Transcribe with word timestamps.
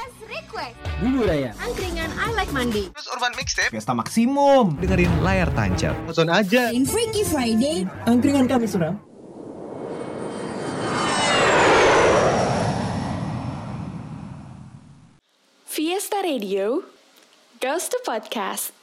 As 0.00 0.12
Request. 0.24 0.76
Bubur 1.04 1.28
Raya. 1.28 1.52
Angkringan 1.60 2.08
I 2.16 2.28
Like 2.32 2.52
Mandi. 2.56 2.88
Terus 2.88 3.08
Urban 3.12 3.32
Mixtape 3.36 3.68
Pesta 3.68 3.92
Maksimum. 3.92 4.80
dengerin 4.80 5.12
layar 5.20 5.52
tancap. 5.52 5.92
Nonton 6.08 6.32
aja. 6.32 6.72
In 6.72 6.88
Freaky 6.88 7.20
Friday. 7.28 7.84
Angkringan 8.08 8.48
kami 8.48 8.64
suram. 8.64 8.96
Fiesta 15.68 16.24
Radio 16.24 16.82
goes 17.60 17.88
to 17.92 18.00
podcast. 18.08 18.79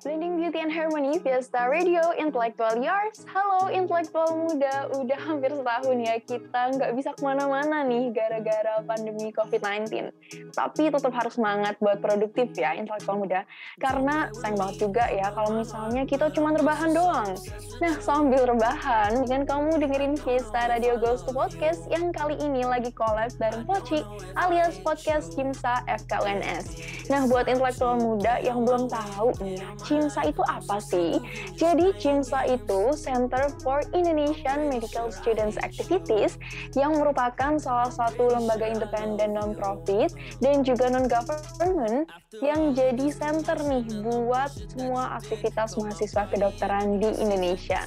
Blending 0.00 0.40
Beauty 0.40 0.64
and 0.64 0.72
Harmony 0.72 1.20
Fiesta 1.20 1.68
Radio 1.68 2.00
Intellectual 2.16 2.72
Yours. 2.80 3.20
Halo 3.28 3.68
intelektual 3.68 4.32
muda, 4.32 4.88
udah 4.96 5.20
hampir 5.28 5.52
setahun 5.52 5.96
ya 6.00 6.16
kita 6.24 6.62
nggak 6.72 6.90
bisa 6.96 7.12
ke 7.12 7.20
mana-mana 7.20 7.84
nih 7.84 8.08
gara-gara 8.08 8.80
pandemi 8.88 9.28
COVID-19. 9.28 10.08
Tapi 10.56 10.88
tetap 10.88 11.12
harus 11.12 11.36
semangat 11.36 11.76
buat 11.84 12.00
produktif 12.00 12.48
ya 12.56 12.80
intelektual 12.80 13.20
muda. 13.20 13.44
Karena 13.76 14.32
sayang 14.40 14.56
banget 14.56 14.76
juga 14.88 15.04
ya 15.12 15.36
kalau 15.36 15.60
misalnya 15.60 16.08
kita 16.08 16.32
cuma 16.32 16.56
rebahan 16.56 16.96
doang. 16.96 17.36
Nah 17.84 17.94
sambil 18.00 18.48
rebahan, 18.48 19.20
kan 19.28 19.44
kamu 19.44 19.84
dengerin 19.84 20.16
Fiesta 20.16 20.64
Radio 20.72 20.96
Ghost 20.96 21.28
to 21.28 21.36
Podcast 21.36 21.84
yang 21.92 22.08
kali 22.08 22.40
ini 22.40 22.64
lagi 22.64 22.88
collab 22.96 23.36
bareng 23.36 23.68
Poci 23.68 24.00
alias 24.32 24.80
Podcast 24.80 25.36
Kimsa 25.36 25.84
FKUNS. 25.84 26.64
Nah 27.12 27.28
buat 27.28 27.44
intelektual 27.52 28.00
muda 28.00 28.40
yang 28.40 28.64
belum 28.64 28.88
tahu 28.88 29.36
nih, 29.44 29.60
CIMSA 29.90 30.30
itu 30.30 30.42
apa 30.46 30.78
sih? 30.78 31.18
Jadi 31.58 31.90
CIMSA 31.98 32.46
itu 32.46 32.94
Center 32.94 33.50
for 33.58 33.82
Indonesian 33.90 34.70
Medical 34.70 35.10
Students 35.10 35.58
Activities 35.58 36.38
yang 36.78 36.94
merupakan 36.94 37.58
salah 37.58 37.90
satu 37.90 38.30
lembaga 38.30 38.70
independen 38.70 39.34
non-profit 39.34 40.14
dan 40.38 40.62
juga 40.62 40.86
non-government 40.94 42.06
yang 42.38 42.70
jadi 42.70 43.10
center 43.10 43.58
nih 43.66 43.82
buat 44.06 44.54
semua 44.70 45.18
aktivitas 45.18 45.74
mahasiswa 45.74 46.30
kedokteran 46.30 47.02
di 47.02 47.10
Indonesia. 47.18 47.82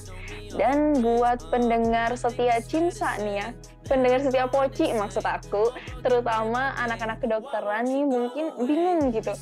Dan 0.53 0.99
buat 0.99 1.39
pendengar 1.49 2.13
setia 2.19 2.59
CIMSA 2.61 3.17
nih 3.25 3.35
ya, 3.41 3.47
pendengar 3.89 4.21
setia 4.21 4.45
Poci 4.45 4.93
maksud 4.93 5.25
aku, 5.25 5.73
terutama 6.05 6.77
anak-anak 6.77 7.25
kedokteran 7.25 7.89
nih 7.89 8.05
mungkin 8.05 8.45
bingung 8.61 9.09
gitu. 9.09 9.33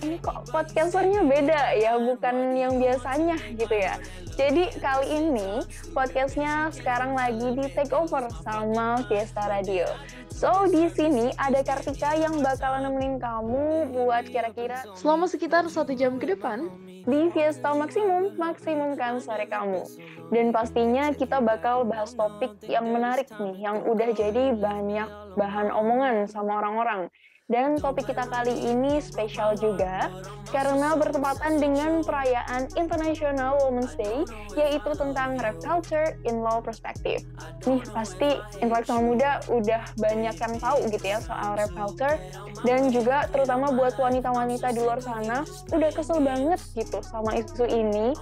Ini 0.00 0.16
kok 0.24 0.48
podcasternya 0.48 1.20
beda 1.28 1.60
ya, 1.76 2.00
bukan 2.04 2.52
yang 2.52 2.76
biasanya 2.76 3.40
gitu 3.56 3.74
ya. 3.74 3.96
Jadi 4.34 4.66
kali 4.82 5.06
ini 5.24 5.62
podcastnya 5.94 6.68
sekarang 6.74 7.14
lagi 7.14 7.54
di 7.54 7.64
take 7.70 7.94
over 7.94 8.26
sama 8.42 9.00
Fiesta 9.06 9.46
Radio. 9.46 9.86
So 10.28 10.66
di 10.66 10.90
sini 10.90 11.30
ada 11.38 11.62
Kartika 11.62 12.18
yang 12.18 12.42
bakalan 12.42 12.90
nemenin 12.90 13.22
kamu 13.22 13.94
buat 13.94 14.26
kira-kira 14.26 14.82
selama 14.98 15.30
sekitar 15.30 15.62
satu 15.70 15.94
jam 15.94 16.18
ke 16.18 16.34
depan 16.34 16.66
di 17.04 17.28
Fiesta 17.30 17.70
Maksimum, 17.76 18.34
maksimumkan 18.40 19.20
sore 19.20 19.46
kamu. 19.46 19.84
Dan 20.32 20.50
pastinya 20.50 21.12
kita 21.12 21.38
bakal 21.38 21.84
bahas 21.84 22.16
topik 22.16 22.58
yang 22.64 22.88
menarik 22.90 23.28
nih, 23.36 23.60
yang 23.60 23.84
udah 23.84 24.10
jadi 24.16 24.56
banyak 24.56 25.36
bahan 25.36 25.68
omongan 25.68 26.24
sama 26.26 26.64
orang-orang. 26.64 27.12
Dan 27.44 27.76
topik 27.76 28.08
kita 28.08 28.24
kali 28.24 28.56
ini 28.72 29.04
spesial 29.04 29.52
juga 29.60 30.08
karena 30.48 30.96
bertepatan 30.96 31.60
dengan 31.60 32.00
perayaan 32.00 32.72
International 32.72 33.60
Women's 33.60 33.92
Day 34.00 34.24
yaitu 34.56 34.96
tentang 34.96 35.36
rap 35.36 35.60
culture 35.60 36.16
in 36.24 36.40
law 36.40 36.64
perspective. 36.64 37.20
Nih 37.68 37.84
pasti 37.92 38.40
intelektual 38.64 39.04
muda 39.04 39.44
udah 39.52 39.84
banyak 40.00 40.32
yang 40.32 40.54
tahu 40.56 40.88
gitu 40.88 41.04
ya 41.04 41.20
soal 41.20 41.52
rap 41.60 41.68
culture 41.76 42.16
dan 42.64 42.88
juga 42.88 43.28
terutama 43.28 43.76
buat 43.76 43.92
wanita-wanita 44.00 44.72
di 44.72 44.80
luar 44.80 45.04
sana 45.04 45.44
udah 45.68 45.90
kesel 45.92 46.24
banget 46.24 46.64
gitu 46.72 47.04
sama 47.04 47.36
isu 47.36 47.68
ini. 47.68 48.16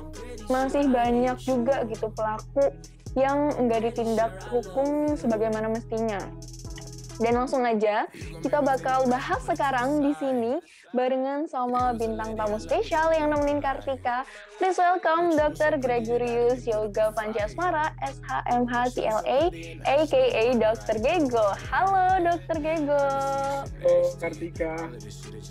Masih 0.50 0.90
banyak 0.90 1.38
juga 1.38 1.86
gitu 1.86 2.10
pelaku 2.10 2.74
yang 3.14 3.54
nggak 3.54 3.86
ditindak 3.86 4.34
hukum 4.50 5.14
sebagaimana 5.14 5.70
mestinya. 5.70 6.18
Dan 7.20 7.36
langsung 7.36 7.66
aja 7.66 8.06
kita 8.40 8.62
bakal 8.64 9.08
bahas 9.10 9.40
sekarang 9.44 10.00
di 10.00 10.12
sini 10.16 10.52
barengan 10.92 11.48
sama 11.48 11.96
bintang 11.96 12.36
tamu 12.36 12.60
spesial 12.60 13.08
yang 13.16 13.32
nemenin 13.32 13.64
Kartika. 13.64 14.28
Please 14.60 14.76
welcome 14.76 15.32
Dr. 15.32 15.80
Gregorius 15.80 16.68
Yoga 16.68 17.08
Pancasmara, 17.16 17.96
SHMH 18.04 18.72
CLA, 18.92 19.40
aka 19.88 20.44
Dr. 20.52 20.96
Gego. 21.00 21.46
Halo 21.72 22.20
Dr. 22.20 22.56
Gego. 22.60 23.02
Halo 23.80 23.96
Kartika. 24.20 24.72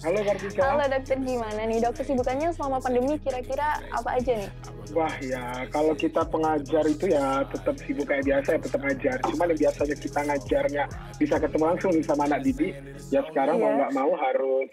Halo 0.05 0.19
Kartika. 0.21 0.61
Halo 0.61 0.85
dokter, 0.87 1.17
gimana 1.17 1.61
nih 1.65 1.77
dokter 1.81 2.05
sibukannya 2.05 2.53
selama 2.53 2.77
pandemi 2.77 3.17
kira-kira 3.17 3.81
apa 3.89 4.21
aja 4.21 4.45
nih? 4.45 4.51
Wah 4.91 5.15
ya, 5.23 5.65
kalau 5.71 5.95
kita 5.95 6.21
pengajar 6.27 6.83
itu 6.85 7.09
ya 7.09 7.47
tetap 7.47 7.79
sibuk 7.81 8.05
kayak 8.05 8.27
biasa 8.27 8.47
ya 8.55 8.59
tetap 8.59 8.81
ngajar. 8.83 9.17
Cuman 9.25 9.45
yang 9.55 9.59
biasanya 9.59 9.95
kita 9.97 10.19
ngajarnya 10.27 10.83
bisa 11.15 11.35
ketemu 11.39 11.63
langsung 11.65 11.93
sama 12.03 12.27
anak 12.27 12.43
didik, 12.43 12.75
ya 13.09 13.23
sekarang 13.31 13.57
mau 13.57 13.71
Iya. 13.71 13.77
nggak 13.79 13.93
mau 13.95 14.11
harus 14.19 14.67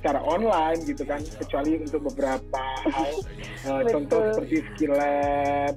secara 0.00 0.24
online 0.24 0.80
gitu 0.88 1.04
kan. 1.04 1.20
Kecuali 1.20 1.76
untuk 1.76 2.00
beberapa 2.08 2.64
hal, 2.88 3.12
Betul. 3.84 3.84
contoh 3.92 4.20
seperti 4.32 4.56
skill 4.72 4.96
lab, 4.96 5.76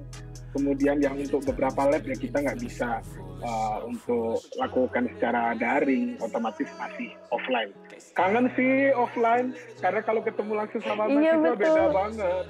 kemudian 0.56 0.98
yang 1.04 1.20
untuk 1.20 1.44
beberapa 1.44 1.92
lab 1.92 2.08
ya 2.08 2.16
kita 2.16 2.40
nggak 2.40 2.60
bisa 2.64 3.04
eh, 3.44 3.78
untuk 3.84 4.40
lakukan 4.56 5.12
secara 5.20 5.52
daring, 5.60 6.16
otomatis 6.24 6.72
masih 6.80 7.12
offline. 7.36 7.76
Kangen 8.16 8.48
sih 8.56 8.96
offline, 8.96 9.52
karena 9.84 10.00
kalau 10.02 10.24
ketemu 10.24 10.52
langsung 10.64 10.82
sama 10.88 11.12
Iya, 11.12 11.36
mahasiswa 11.36 11.60
beda 11.60 11.84
banget. 11.92 12.46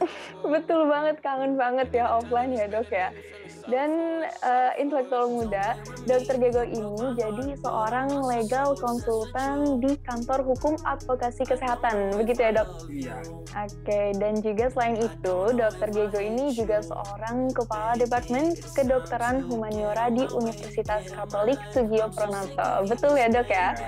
Betul 0.54 0.88
banget, 0.88 1.16
kangen 1.20 1.60
banget 1.60 1.88
ya 1.92 2.08
offline 2.08 2.56
ya 2.56 2.64
dok 2.70 2.88
ya. 2.88 3.12
Dan 3.70 4.26
eh, 4.26 4.72
intelektual 4.82 5.30
muda, 5.30 5.78
Dr. 6.02 6.42
Gego 6.42 6.66
ini 6.66 7.14
jadi 7.14 7.54
seorang 7.62 8.10
legal 8.26 8.74
konsultan 8.74 9.78
di 9.78 9.94
kantor 10.02 10.42
hukum 10.42 10.74
advokasi 10.82 11.46
kesehatan, 11.46 12.18
begitu 12.18 12.50
ya 12.50 12.52
dok? 12.60 12.68
Iya. 12.90 13.16
Oke, 13.54 14.10
dan 14.18 14.42
juga 14.42 14.74
selain 14.74 14.98
itu, 14.98 15.36
Dr. 15.54 15.88
Gego 15.94 16.18
ini 16.18 16.50
juga 16.50 16.82
seorang 16.82 17.54
kepala 17.54 17.94
Departemen 17.94 18.58
Kedokteran 18.74 19.46
Humaniora 19.46 20.10
di 20.10 20.26
Universitas 20.34 21.06
Katolik 21.06 21.62
Sugio 21.70 22.10
Pranoto. 22.10 22.90
Betul 22.90 23.22
ya 23.22 23.30
dok 23.30 23.46
ya? 23.46 23.78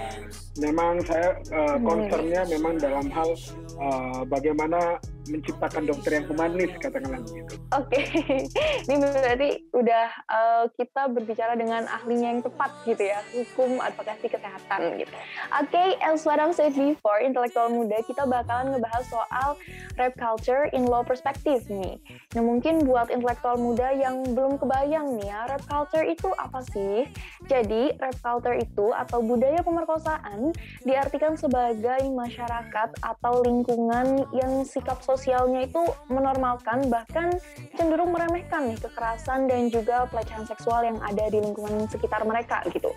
Memang 0.63 1.03
saya 1.03 1.35
uh, 1.51 1.75
Hmm. 1.75 1.89
concernnya 1.89 2.45
memang 2.47 2.77
dalam 2.77 3.09
hal 3.09 3.33
uh, 3.81 4.23
bagaimana 4.29 5.01
menciptakan 5.31 5.87
dokter 5.87 6.19
yang 6.19 6.27
humanis 6.27 6.73
katakanlah 6.83 7.23
begitu. 7.23 7.55
Oke, 7.75 8.01
ini 8.91 8.97
berarti 8.99 9.51
udah 9.71 10.07
eh, 10.11 10.65
kita 10.75 11.03
berbicara 11.13 11.55
dengan 11.55 11.87
ahlinya 11.87 12.29
yang 12.35 12.43
tepat 12.43 12.71
gitu 12.89 13.03
ya, 13.03 13.21
hukum 13.31 13.79
advokasi 13.79 14.27
kesehatan 14.27 14.99
gitu. 14.99 15.15
Oke, 15.59 15.85
as 16.03 16.27
what 16.27 16.43
I've 16.43 16.55
said 16.57 16.75
before, 16.75 17.23
intelektual 17.23 17.71
muda 17.71 18.03
kita 18.03 18.27
bakalan 18.27 18.75
ngebahas 18.75 19.05
soal 19.07 19.55
rap 20.01 20.15
culture 20.19 20.67
in 20.73 20.89
law 20.89 21.07
perspective 21.07 21.63
nih. 21.71 22.01
Nah 22.35 22.43
mungkin 22.43 22.83
buat 22.83 23.13
intelektual 23.13 23.61
muda 23.61 23.93
yang 23.95 24.25
belum 24.25 24.59
kebayang 24.59 25.21
nih 25.21 25.31
ya, 25.31 25.41
rap 25.47 25.63
culture 25.69 26.05
itu 26.07 26.29
apa 26.39 26.65
sih? 26.73 27.07
Jadi 27.47 27.95
rap 28.01 28.17
culture 28.25 28.57
itu 28.57 28.91
atau 28.95 29.21
budaya 29.23 29.61
pemerkosaan 29.63 30.51
diartikan 30.83 31.39
sebagai 31.39 32.03
masyarakat 32.11 32.89
atau 33.03 33.35
lingkungan 33.45 34.27
yang 34.33 34.63
sikap 34.65 35.01
sosialnya 35.13 35.69
itu 35.69 35.83
menormalkan 36.09 36.89
bahkan 36.89 37.37
cenderung 37.77 38.17
meremehkan 38.17 38.73
nih 38.73 38.81
kekerasan 38.81 39.45
dan 39.45 39.69
juga 39.69 40.09
pelecehan 40.09 40.49
seksual 40.49 40.89
yang 40.89 40.99
ada 41.05 41.29
di 41.29 41.39
lingkungan 41.45 41.85
sekitar 41.93 42.25
mereka 42.25 42.65
gitu. 42.73 42.97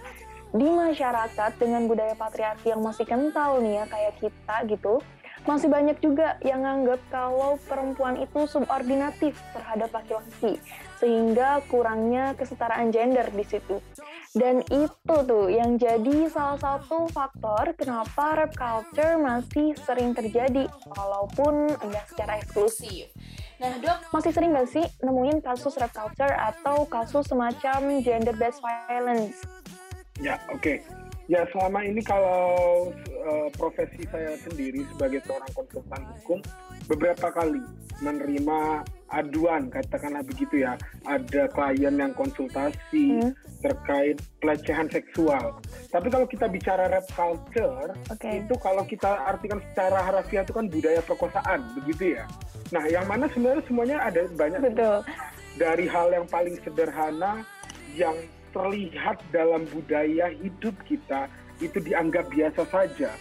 Di 0.56 0.68
masyarakat 0.72 1.52
dengan 1.60 1.84
budaya 1.92 2.16
patriarki 2.16 2.72
yang 2.72 2.80
masih 2.80 3.04
kental 3.04 3.60
nih 3.60 3.84
ya 3.84 3.86
kayak 3.92 4.14
kita 4.24 4.56
gitu, 4.72 4.94
masih 5.44 5.68
banyak 5.68 6.00
juga 6.00 6.40
yang 6.42 6.64
nganggap 6.64 7.04
kalau 7.12 7.60
perempuan 7.68 8.18
itu 8.18 8.48
subordinatif 8.48 9.36
terhadap 9.52 9.92
laki-laki 9.92 10.58
sehingga 10.98 11.60
kurangnya 11.68 12.34
kesetaraan 12.40 12.96
gender 12.96 13.28
di 13.36 13.44
situ. 13.44 13.78
Dan 14.36 14.60
itu 14.68 15.16
tuh 15.24 15.48
yang 15.48 15.80
jadi 15.80 16.28
salah 16.28 16.60
satu 16.60 17.08
faktor 17.08 17.72
kenapa 17.80 18.36
rap 18.36 18.52
culture 18.52 19.16
masih 19.16 19.72
sering 19.80 20.12
terjadi 20.12 20.68
walaupun 20.92 21.72
enggak 21.80 22.04
secara 22.12 22.44
eksklusif. 22.44 23.16
Nah 23.64 23.80
dok, 23.80 23.96
masih 24.12 24.36
sering 24.36 24.52
nggak 24.52 24.68
sih 24.68 24.84
nemuin 25.00 25.40
kasus 25.40 25.80
rap 25.80 25.96
culture 25.96 26.36
atau 26.36 26.84
kasus 26.84 27.32
semacam 27.32 28.04
gender 28.04 28.36
based 28.36 28.60
violence? 28.60 29.40
Ya, 30.20 30.36
oke. 30.52 30.84
Ya 31.32 31.48
selama 31.56 31.88
ini 31.88 32.04
kalau 32.04 32.92
uh, 33.24 33.48
profesi 33.56 34.04
saya 34.12 34.36
sendiri 34.44 34.84
sebagai 34.92 35.24
seorang 35.24 35.52
konsultan 35.56 36.02
hukum 36.12 36.40
beberapa 36.86 37.34
kali 37.34 37.62
menerima 38.04 38.84
aduan 39.14 39.70
katakanlah 39.70 40.26
begitu 40.26 40.66
ya 40.66 40.76
ada 41.06 41.48
klien 41.54 41.96
yang 41.96 42.12
konsultasi 42.18 43.22
hmm. 43.22 43.32
terkait 43.62 44.18
pelecehan 44.42 44.90
seksual. 44.90 45.62
Tapi 45.94 46.08
kalau 46.10 46.28
kita 46.28 46.50
bicara 46.50 46.90
rap 46.90 47.06
culture 47.14 47.94
okay. 48.10 48.44
itu 48.44 48.54
kalau 48.60 48.84
kita 48.84 49.08
artikan 49.30 49.62
secara 49.72 50.04
harafiah 50.04 50.44
itu 50.44 50.54
kan 50.54 50.66
budaya 50.68 51.00
perkosaan 51.06 51.60
begitu 51.78 52.18
ya. 52.20 52.26
Nah 52.74 52.84
yang 52.90 53.06
mana 53.06 53.30
sebenarnya 53.32 53.64
semuanya 53.70 53.98
ada 54.02 54.22
banyak 54.34 54.60
Betul. 54.74 55.00
dari 55.56 55.86
hal 55.88 56.08
yang 56.12 56.26
paling 56.28 56.56
sederhana 56.66 57.46
yang 57.96 58.18
terlihat 58.52 59.20
dalam 59.32 59.64
budaya 59.72 60.32
hidup 60.32 60.76
kita 60.88 61.28
itu 61.64 61.78
dianggap 61.80 62.28
biasa 62.28 62.68
saja. 62.68 63.12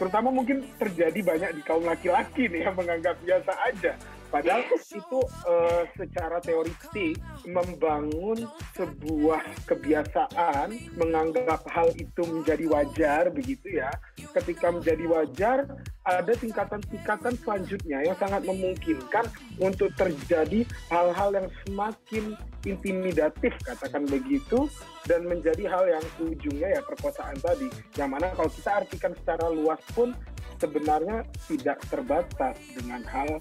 Terutama 0.00 0.32
mungkin 0.32 0.64
terjadi 0.80 1.20
banyak 1.20 1.60
di 1.60 1.62
kaum 1.68 1.84
laki-laki 1.84 2.48
nih 2.48 2.64
yang 2.64 2.72
menganggap 2.72 3.20
biasa 3.20 3.52
aja. 3.68 3.92
Padahal 4.30 4.62
itu 4.78 5.20
uh, 5.44 5.82
secara 5.98 6.38
teoritik 6.38 7.18
membangun 7.50 8.46
sebuah 8.78 9.42
kebiasaan 9.66 10.94
menganggap 10.94 11.66
hal 11.66 11.90
itu 11.98 12.22
menjadi 12.30 12.64
wajar 12.70 13.22
begitu 13.34 13.82
ya. 13.82 13.90
Ketika 14.30 14.70
menjadi 14.70 15.04
wajar 15.10 15.58
ada 16.06 16.32
tingkatan-tingkatan 16.32 17.34
selanjutnya 17.42 18.06
yang 18.06 18.16
sangat 18.16 18.46
memungkinkan 18.46 19.26
untuk 19.58 19.90
terjadi 19.98 20.62
hal-hal 20.88 21.30
yang 21.34 21.48
semakin 21.66 22.38
intimidatif 22.64 23.52
katakan 23.66 24.06
begitu 24.06 24.70
dan 25.10 25.26
menjadi 25.26 25.66
hal 25.66 25.84
yang 25.90 26.04
ujungnya 26.22 26.78
ya 26.78 26.80
perkosaan 26.86 27.34
tadi. 27.42 27.66
Yang 27.98 28.08
mana 28.14 28.26
kalau 28.32 28.50
kita 28.50 28.70
artikan 28.86 29.12
secara 29.18 29.46
luas 29.50 29.82
pun 29.92 30.14
sebenarnya 30.60 31.24
tidak 31.48 31.80
terbatas 31.88 32.56
dengan 32.76 33.00
hal 33.08 33.40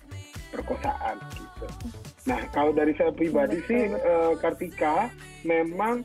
perkosaan 0.49 1.17
gitu. 1.37 1.65
Nah 2.25 2.41
kalau 2.53 2.73
dari 2.73 2.93
saya 2.97 3.13
pribadi 3.13 3.61
Betul. 3.61 3.69
sih 3.69 3.81
uh, 3.93 4.33
Kartika 4.41 5.09
memang 5.45 6.01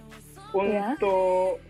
ya. 0.55 0.95
untuk 0.95 1.61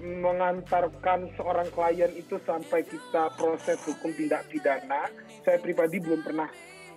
mengantarkan 0.00 1.28
seorang 1.36 1.68
klien 1.76 2.08
itu 2.16 2.40
sampai 2.48 2.86
kita 2.88 3.36
proses 3.36 3.76
hukum 3.84 4.14
tindak 4.16 4.48
pidana, 4.48 5.12
saya 5.44 5.60
pribadi 5.60 6.00
belum 6.00 6.24
pernah 6.24 6.48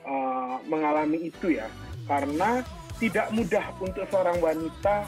uh, 0.07 0.63
mengalami 0.71 1.27
itu 1.27 1.57
ya, 1.59 1.67
karena 2.07 2.63
tidak 3.03 3.27
mudah 3.35 3.65
untuk 3.83 4.07
seorang 4.07 4.39
wanita 4.39 5.03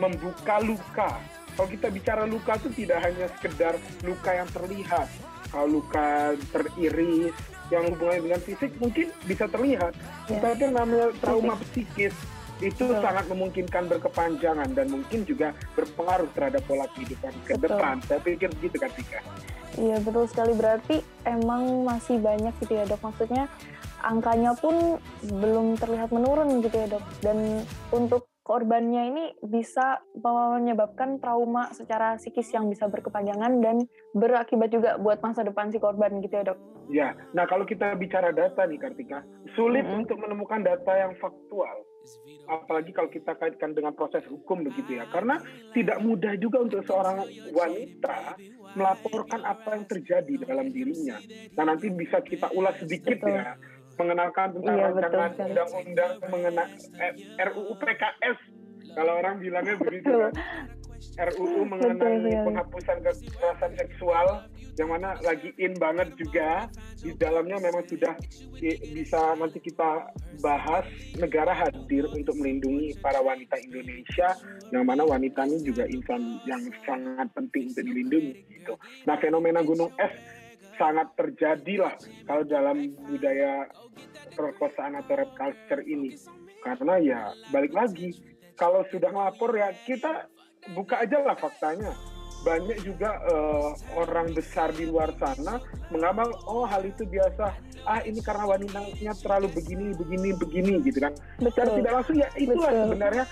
membuka 0.00 0.64
luka. 0.64 1.10
Kalau 1.56 1.68
kita 1.68 1.88
bicara 1.92 2.24
luka 2.24 2.56
itu 2.56 2.84
tidak 2.84 3.04
hanya 3.04 3.26
sekedar 3.36 3.74
luka 4.04 4.30
yang 4.32 4.48
terlihat, 4.52 5.08
kalau 5.52 5.80
luka 5.80 6.36
teriris, 6.52 7.36
yang 7.72 7.84
hubungannya 7.90 8.22
dengan 8.30 8.40
fisik 8.42 8.70
mungkin 8.78 9.06
bisa 9.26 9.44
terlihat. 9.50 9.92
Ya. 10.30 10.38
Tetapi 10.38 10.64
namanya 10.70 11.08
trauma 11.18 11.54
psikis 11.58 12.14
itu 12.64 12.88
Betul. 12.88 13.04
sangat 13.04 13.24
memungkinkan 13.28 13.84
berkepanjangan 13.92 14.68
dan 14.72 14.86
mungkin 14.88 15.28
juga 15.28 15.52
berpengaruh 15.76 16.30
terhadap 16.32 16.62
pola 16.64 16.88
kehidupan 16.96 17.32
ke 17.44 17.52
betul. 17.58 17.76
depan. 17.76 17.94
Saya 18.08 18.20
pikir 18.24 18.48
begitu 18.56 18.76
kan 18.80 18.90
Tika. 18.96 19.20
Iya 19.76 20.00
betul 20.00 20.24
sekali 20.24 20.52
berarti 20.56 20.96
emang 21.28 21.84
masih 21.84 22.16
banyak 22.16 22.56
gitu 22.64 22.72
ya 22.80 22.88
dok. 22.88 23.02
Maksudnya 23.04 23.44
angkanya 24.00 24.56
pun 24.56 24.96
belum 25.20 25.76
terlihat 25.76 26.08
menurun 26.16 26.64
gitu 26.64 26.76
ya 26.80 26.88
dok. 26.96 27.04
Dan 27.20 27.60
untuk 27.92 28.24
korbannya 28.46 29.02
ini 29.10 29.24
bisa 29.42 29.98
menyebabkan 30.14 31.18
trauma 31.18 31.74
secara 31.74 32.14
psikis 32.14 32.54
yang 32.54 32.70
bisa 32.70 32.86
berkepanjangan 32.86 33.58
dan 33.58 33.82
berakibat 34.14 34.70
juga 34.70 34.94
buat 35.02 35.18
masa 35.18 35.42
depan 35.42 35.74
si 35.74 35.82
korban 35.82 36.22
gitu 36.22 36.30
ya 36.30 36.54
dok? 36.54 36.58
Ya, 36.86 37.18
nah 37.34 37.50
kalau 37.50 37.66
kita 37.66 37.98
bicara 37.98 38.30
data 38.30 38.62
nih 38.62 38.78
Kartika, 38.78 39.26
sulit 39.58 39.82
mm 39.82 39.90
-hmm. 39.90 40.00
untuk 40.06 40.22
menemukan 40.22 40.62
data 40.62 40.94
yang 40.94 41.18
faktual. 41.18 41.82
Apalagi 42.46 42.94
kalau 42.94 43.10
kita 43.10 43.34
kaitkan 43.34 43.74
dengan 43.74 43.90
proses 43.90 44.22
hukum 44.30 44.62
begitu 44.62 44.94
ya. 44.94 45.10
Karena 45.10 45.42
tidak 45.74 45.98
mudah 45.98 46.38
juga 46.38 46.62
untuk 46.62 46.86
seorang 46.86 47.26
wanita 47.50 48.38
melaporkan 48.78 49.42
apa 49.42 49.74
yang 49.74 49.90
terjadi 49.90 50.46
dalam 50.46 50.70
dirinya. 50.70 51.18
Nah 51.58 51.74
nanti 51.74 51.90
bisa 51.90 52.22
kita 52.22 52.54
ulas 52.54 52.78
sedikit 52.78 53.18
Betul. 53.18 53.42
ya 53.42 53.58
mengenalkan 53.96 54.48
tentang 54.56 54.76
iya, 54.76 54.88
rancangan 54.92 55.32
undang-undang 55.40 56.12
mengenai 56.28 56.68
eh, 57.00 57.12
RUU 57.48 57.72
PKS 57.80 58.38
kalau 58.96 59.12
orang 59.20 59.40
bilangnya 59.40 59.76
begitu 59.80 60.08
kan. 60.08 60.32
RUU 61.16 61.64
mengenai 61.64 61.96
betul, 62.24 62.44
penghapusan 62.52 62.96
kekerasan 63.04 63.72
seksual 63.76 64.26
yang 64.76 64.92
mana 64.92 65.16
lagi 65.24 65.52
in 65.56 65.72
banget 65.76 66.12
juga. 66.20 66.68
Di 67.00 67.12
dalamnya 67.16 67.56
memang 67.60 67.84
sudah 67.88 68.12
bisa 68.92 69.36
nanti 69.36 69.60
kita 69.60 70.12
bahas 70.44 70.84
negara 71.16 71.52
hadir 71.56 72.04
untuk 72.12 72.36
melindungi 72.36 72.96
para 73.00 73.20
wanita 73.20 73.56
Indonesia 73.64 74.36
yang 74.72 74.84
mana 74.84 75.04
wanita 75.04 75.48
ini 75.48 75.60
juga 75.64 75.84
insan 75.88 76.40
yang 76.44 76.60
sangat 76.84 77.28
penting 77.32 77.72
untuk 77.72 77.84
dilindungi 77.84 78.32
gitu. 78.52 78.74
Nah 79.08 79.16
fenomena 79.20 79.64
gunung 79.64 79.92
es 79.96 80.12
sangat 80.76 81.08
terjadi 81.16 81.74
lah 81.88 81.94
kalau 82.28 82.44
dalam 82.44 82.92
budaya 83.08 83.68
perkosaan 84.36 84.96
atau 85.00 85.16
rap 85.18 85.32
culture 85.36 85.82
ini. 85.84 86.16
Karena 86.64 86.94
ya 87.00 87.20
balik 87.52 87.72
lagi 87.72 88.16
kalau 88.56 88.84
sudah 88.88 89.12
melapor 89.12 89.52
ya 89.56 89.72
kita 89.84 90.28
buka 90.72 91.04
aja 91.04 91.22
lah 91.22 91.36
faktanya 91.38 91.92
banyak 92.46 92.78
juga 92.86 93.18
uh, 93.26 93.74
orang 93.98 94.30
besar 94.30 94.70
di 94.70 94.86
luar 94.86 95.10
sana 95.18 95.58
mengamal 95.90 96.30
oh 96.46 96.62
hal 96.62 96.86
itu 96.86 97.02
biasa 97.02 97.50
ah 97.82 98.00
ini 98.06 98.22
karena 98.22 98.46
wanitanya 98.46 99.12
terlalu 99.18 99.50
begini 99.50 99.90
begini 99.98 100.30
begini 100.38 100.72
gitu 100.86 101.02
kan 101.02 101.12
secara 101.42 101.74
tidak 101.74 101.92
langsung 101.98 102.16
ya 102.22 102.30
itulah 102.38 102.70
Betul. 102.70 102.82
sebenarnya 102.86 103.24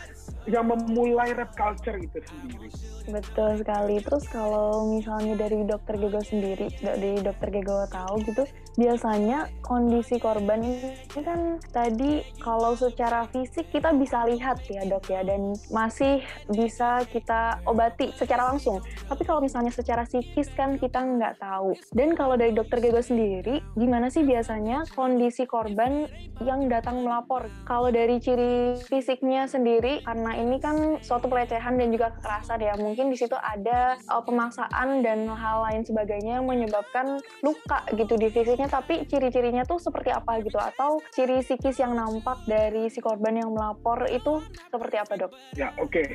yang 0.45 0.69
memulai 0.69 1.33
rap 1.33 1.57
culture 1.57 1.97
itu 1.97 2.21
sendiri. 2.21 2.69
Betul 3.09 3.51
sekali. 3.61 3.97
Terus 4.05 4.25
kalau 4.29 4.93
misalnya 4.93 5.41
dari 5.41 5.65
dokter 5.65 5.97
Gego 5.97 6.21
sendiri, 6.21 6.69
dari 6.85 7.17
dokter 7.25 7.49
Gego 7.49 7.89
tahu 7.89 8.21
gitu, 8.29 8.45
biasanya 8.75 9.49
kondisi 9.63 10.19
korban 10.19 10.61
ini 10.61 10.95
kan 11.23 11.63
tadi 11.71 12.27
kalau 12.43 12.75
secara 12.75 13.25
fisik 13.31 13.71
kita 13.71 13.95
bisa 13.95 14.27
lihat 14.27 14.61
ya 14.67 14.83
dok 14.85 15.07
ya, 15.09 15.23
dan 15.23 15.55
masih 15.71 16.21
bisa 16.51 17.07
kita 17.09 17.63
obati 17.65 18.11
secara 18.19 18.51
langsung. 18.51 18.83
Tapi 19.07 19.23
kalau 19.23 19.41
misalnya 19.41 19.71
secara 19.71 20.05
psikis 20.05 20.51
kan 20.53 20.77
kita 20.77 21.01
nggak 21.01 21.39
tahu. 21.39 21.79
Dan 21.95 22.19
kalau 22.19 22.35
dari 22.35 22.53
dokter 22.53 22.83
Gego 22.83 23.01
sendiri, 23.01 23.63
gimana 23.79 24.11
sih 24.11 24.27
biasanya 24.27 24.85
kondisi 24.93 25.47
korban 25.47 26.11
yang 26.43 26.67
datang 26.67 27.07
melapor? 27.07 27.47
Kalau 27.65 27.89
dari 27.95 28.19
ciri 28.19 28.77
fisiknya 28.91 29.47
sendiri, 29.47 30.03
karena 30.03 30.35
ini 30.35 30.59
kan 30.59 30.99
suatu 31.01 31.31
pelecehan 31.31 31.79
dan 31.79 31.89
juga 31.95 32.13
kekerasan 32.19 32.61
ya. 32.61 32.75
Mungkin 32.77 33.09
di 33.09 33.17
situ 33.17 33.39
ada 33.39 33.97
uh, 34.11 34.23
pemaksaan 34.23 35.01
dan 35.07 35.31
hal 35.31 35.65
lain 35.71 35.83
sebagainya 35.87 36.43
yang 36.43 36.47
menyebabkan 36.47 37.23
luka 37.41 37.87
gitu 37.95 38.19
di 38.19 38.29
fisiknya. 38.29 38.64
Tapi 38.67 39.07
ciri-cirinya 39.09 39.63
tuh 39.67 39.81
seperti 39.81 40.11
apa 40.11 40.41
gitu? 40.41 40.57
Atau 40.61 41.03
ciri 41.13 41.41
psikis 41.41 41.81
yang 41.81 41.97
nampak 41.97 42.43
dari 42.49 42.89
si 42.89 42.99
korban 43.01 43.39
yang 43.39 43.51
melapor 43.53 44.05
itu 44.09 44.43
seperti 44.71 44.97
apa 45.01 45.13
dok? 45.21 45.33
Ya 45.57 45.73
oke. 45.81 45.93
Okay. 45.93 46.09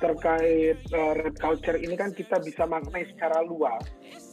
Terkait 0.00 0.80
uh, 0.96 1.12
red 1.12 1.36
culture 1.36 1.76
ini 1.76 1.92
kan 1.92 2.16
kita 2.16 2.40
bisa 2.40 2.64
maknai 2.64 3.04
secara 3.12 3.44
luas 3.44 3.84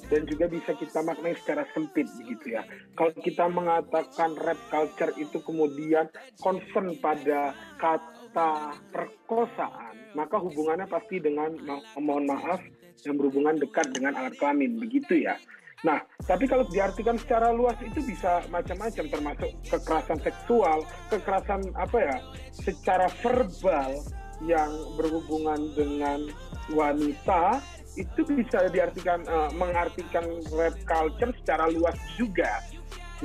dan 0.08 0.24
juga 0.24 0.48
bisa 0.48 0.72
kita 0.72 1.04
maknai 1.04 1.36
secara 1.36 1.68
sempit 1.76 2.08
begitu 2.16 2.56
ya. 2.56 2.64
Kalau 2.96 3.12
kita 3.20 3.52
mengatakan 3.52 4.40
rap 4.40 4.60
culture 4.72 5.12
itu 5.20 5.44
kemudian 5.44 6.08
concern 6.40 6.96
pada 7.04 7.52
kata 7.76 8.18
kata 8.38 8.70
perkosaan, 8.94 10.14
maka 10.14 10.38
hubungannya 10.38 10.86
pasti 10.86 11.18
dengan 11.18 11.58
mohon 11.98 12.30
maaf 12.30 12.62
yang 13.02 13.18
berhubungan 13.18 13.58
dekat 13.58 13.90
dengan 13.90 14.14
alat 14.14 14.38
kelamin, 14.38 14.78
begitu 14.78 15.26
ya. 15.26 15.42
Nah, 15.86 16.02
tapi 16.26 16.50
kalau 16.50 16.66
diartikan 16.74 17.22
secara 17.22 17.54
luas 17.54 17.78
itu 17.86 18.02
bisa 18.02 18.42
macam-macam 18.50 19.06
termasuk 19.14 19.52
kekerasan 19.70 20.20
seksual, 20.26 20.82
kekerasan 21.14 21.62
apa 21.78 21.98
ya, 22.02 22.18
secara 22.50 23.06
verbal 23.22 23.94
yang 24.42 24.70
berhubungan 24.98 25.70
dengan 25.78 26.30
wanita 26.74 27.62
itu 27.98 28.22
bisa 28.26 28.70
diartikan 28.70 29.26
uh, 29.26 29.50
mengartikan 29.54 30.26
rap 30.54 30.78
culture 30.86 31.34
secara 31.42 31.70
luas 31.70 31.98
juga. 32.18 32.62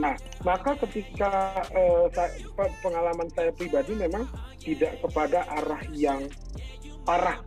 Nah, 0.00 0.16
maka 0.40 0.72
ketika 0.88 1.60
uh, 1.76 2.08
saya, 2.16 2.32
pengalaman 2.80 3.28
saya 3.36 3.52
pribadi 3.52 3.92
memang 3.92 4.24
tidak 4.60 4.96
kepada 5.04 5.44
arah 5.60 5.84
yang 5.92 6.24
parah, 7.04 7.44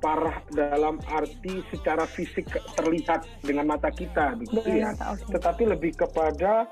parah 0.00 0.40
dalam 0.50 0.96
arti 1.12 1.60
secara 1.68 2.08
fisik 2.08 2.48
terlihat 2.74 3.28
dengan 3.44 3.68
mata 3.68 3.92
kita, 3.92 4.34
gitu 4.40 4.64
ya. 4.64 4.96
Tetapi 5.28 5.68
lebih 5.68 5.92
kepada 6.00 6.66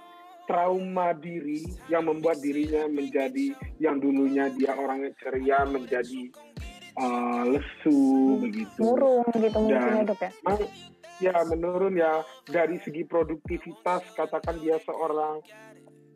trauma 0.49 1.13
diri 1.13 1.61
yang 1.93 2.09
membuat 2.09 2.41
dirinya 2.41 2.89
menjadi 2.89 3.53
yang 3.77 4.01
dulunya 4.01 4.49
dia 4.57 4.73
orangnya 4.73 5.13
ceria 5.21 5.69
menjadi 5.69 6.33
uh, 6.97 7.45
lesu 7.53 8.41
begitu. 8.41 8.81
Murung 8.81 9.29
gitu 9.37 9.59
mungkin 9.61 9.77
Dan- 9.77 9.97
ya 10.01 10.05
dok 10.09 10.21
ya. 10.25 10.31
Memang 10.41 10.61
ya 11.21 11.37
menurun 11.45 11.95
ya 12.01 12.25
dari 12.49 12.81
segi 12.81 13.05
produktivitas 13.05 14.09
katakan 14.17 14.57
dia 14.65 14.81
seorang 14.89 15.45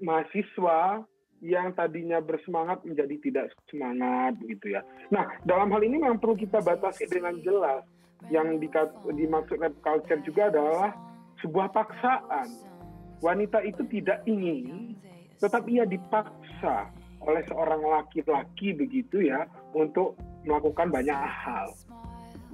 mahasiswa 0.00 1.04
yang 1.42 1.74
tadinya 1.74 2.22
bersemangat 2.22 2.86
menjadi 2.86 3.18
tidak 3.18 3.44
semangat 3.66 4.38
begitu 4.38 4.78
ya. 4.78 4.86
Nah 5.10 5.26
dalam 5.42 5.74
hal 5.74 5.82
ini 5.82 5.98
memang 5.98 6.22
perlu 6.22 6.38
kita 6.38 6.62
batasi 6.62 7.10
dengan 7.10 7.34
jelas. 7.42 7.82
Yang 8.30 8.70
dimaksud 9.02 9.58
rap 9.58 9.74
culture 9.82 10.22
juga 10.22 10.46
adalah 10.54 10.94
sebuah 11.42 11.74
paksaan. 11.74 12.46
Wanita 13.18 13.66
itu 13.66 13.82
tidak 13.90 14.22
ingin, 14.30 14.94
tetapi 15.42 15.82
ia 15.82 15.86
dipaksa 15.86 16.86
oleh 17.22 17.42
seorang 17.50 17.82
laki-laki 17.82 18.74
begitu 18.74 19.26
ya 19.26 19.46
untuk 19.74 20.14
melakukan 20.46 20.90
banyak 20.90 21.18
hal. 21.18 21.70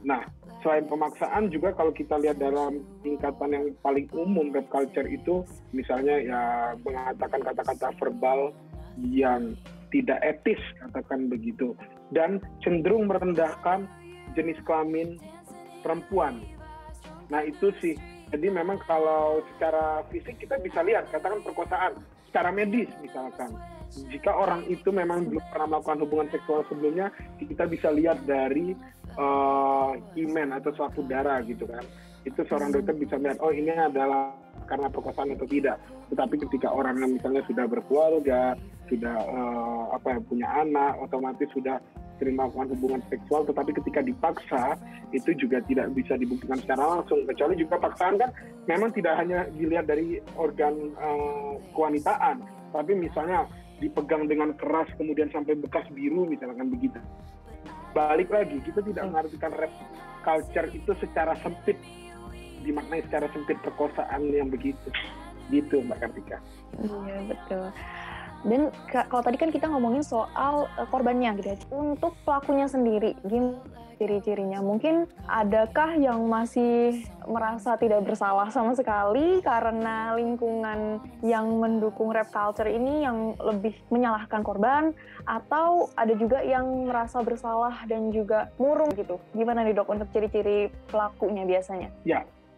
Nah, 0.04 0.24
selain 0.64 0.88
pemaksaan 0.88 1.52
juga 1.52 1.72
kalau 1.76 1.92
kita 1.92 2.16
lihat 2.20 2.40
dalam 2.40 2.84
tingkatan 3.04 3.48
yang 3.52 3.64
paling 3.84 4.08
umum 4.16 4.52
rap 4.52 4.68
culture 4.72 5.08
itu 5.08 5.44
misalnya 5.76 6.16
ya 6.20 6.42
mengatakan 6.80 7.40
kata-kata 7.44 7.92
verbal 8.00 8.52
yang 9.06 9.54
tidak 9.88 10.20
etis 10.20 10.60
katakan 10.84 11.32
begitu 11.32 11.72
dan 12.12 12.42
cenderung 12.60 13.08
merendahkan 13.08 13.88
jenis 14.36 14.58
kelamin 14.68 15.16
perempuan. 15.80 16.42
Nah, 17.32 17.44
itu 17.44 17.72
sih. 17.80 17.96
Jadi 18.28 18.52
memang 18.52 18.76
kalau 18.84 19.40
secara 19.56 20.04
fisik 20.12 20.36
kita 20.36 20.60
bisa 20.60 20.84
lihat 20.84 21.08
katakan 21.08 21.40
perkosaan 21.40 21.96
secara 22.28 22.52
medis 22.52 22.92
misalkan 23.00 23.56
jika 24.12 24.36
orang 24.36 24.68
itu 24.68 24.92
memang 24.92 25.32
belum 25.32 25.44
pernah 25.48 25.76
melakukan 25.76 25.98
hubungan 26.04 26.28
seksual 26.28 26.60
sebelumnya, 26.68 27.08
kita 27.40 27.64
bisa 27.64 27.88
lihat 27.88 28.20
dari 28.28 28.76
uh, 29.16 29.96
himen 30.12 30.52
atau 30.52 30.70
suatu 30.76 31.00
darah 31.08 31.40
gitu 31.48 31.64
kan. 31.64 31.80
Itu 32.28 32.44
seorang 32.44 32.76
dokter 32.76 32.92
bisa 33.00 33.16
melihat, 33.16 33.40
oh 33.40 33.48
ini 33.48 33.72
adalah 33.72 34.36
karena 34.68 34.92
perkosaan 34.92 35.32
atau 35.32 35.48
tidak. 35.48 35.80
Tetapi 36.12 36.36
ketika 36.48 36.68
orang 36.68 37.00
yang 37.00 37.16
misalnya 37.16 37.40
sudah 37.48 37.64
berkeluarga, 37.64 38.52
sudah 38.88 39.16
uh, 39.28 39.84
apa 39.94 40.16
ya 40.16 40.18
punya 40.24 40.48
anak, 40.48 40.98
otomatis 41.00 41.48
sudah 41.54 41.78
sering 42.18 42.34
melakukan 42.34 42.74
hubungan 42.74 43.00
seksual, 43.06 43.46
tetapi 43.46 43.70
ketika 43.78 44.02
dipaksa 44.02 44.74
itu 45.14 45.30
juga 45.38 45.62
tidak 45.64 45.94
bisa 45.94 46.18
dibuktikan 46.18 46.58
secara 46.58 46.98
langsung. 46.98 47.22
Kecuali 47.24 47.54
juga 47.54 47.78
paksaan 47.78 48.18
kan 48.18 48.30
memang 48.66 48.90
tidak 48.90 49.14
hanya 49.22 49.46
dilihat 49.54 49.86
dari 49.86 50.18
organ 50.34 50.74
uh, 50.98 51.54
kewanitaan, 51.72 52.42
tapi 52.74 52.92
misalnya 52.98 53.46
dipegang 53.78 54.26
dengan 54.26 54.50
keras 54.58 54.90
kemudian 54.98 55.30
sampai 55.30 55.54
bekas 55.54 55.86
biru 55.94 56.26
misalkan 56.26 56.66
begitu. 56.66 56.98
Balik 57.94 58.28
lagi 58.34 58.58
kita 58.66 58.82
tidak 58.82 59.06
mengartikan 59.08 59.54
rap 59.54 59.72
culture 60.26 60.68
itu 60.74 60.92
secara 60.98 61.38
sempit 61.40 61.78
dimaknai 62.66 63.06
secara 63.06 63.30
sempit 63.30 63.56
perkosaan 63.62 64.28
yang 64.34 64.50
begitu. 64.50 64.90
Gitu 65.48 65.80
Mbak 65.80 65.98
Kartika. 66.04 66.38
Iya 66.84 67.18
betul. 67.24 67.72
Dan 68.46 68.70
ka- 68.90 69.06
kalau 69.10 69.22
tadi 69.24 69.36
kan 69.40 69.50
kita 69.50 69.66
ngomongin 69.66 70.02
soal 70.06 70.70
eh, 70.78 70.86
korbannya 70.90 71.34
gitu 71.42 71.48
ya. 71.54 71.56
Untuk 71.74 72.14
pelakunya 72.22 72.70
sendiri, 72.70 73.18
gimana 73.26 73.58
ciri-cirinya? 73.98 74.62
Mungkin 74.62 75.10
adakah 75.26 75.98
yang 75.98 76.22
masih 76.30 77.02
merasa 77.26 77.74
tidak 77.74 78.06
bersalah 78.06 78.46
sama 78.54 78.72
sekali 78.78 79.42
karena 79.42 80.14
lingkungan 80.14 81.02
yang 81.20 81.50
mendukung 81.58 82.14
rap 82.14 82.30
culture 82.30 82.70
ini 82.70 83.02
yang 83.02 83.34
lebih 83.42 83.74
menyalahkan 83.90 84.46
korban 84.46 84.94
atau 85.26 85.90
ada 85.98 86.14
juga 86.14 86.40
yang 86.46 86.86
merasa 86.86 87.20
bersalah 87.26 87.84
dan 87.90 88.14
juga 88.14 88.54
murung 88.56 88.94
gitu. 88.94 89.18
Gimana 89.34 89.66
nih 89.66 89.74
dok 89.74 89.90
untuk 89.90 90.08
ciri-ciri 90.14 90.70
pelakunya 90.88 91.42
biasanya? 91.42 91.90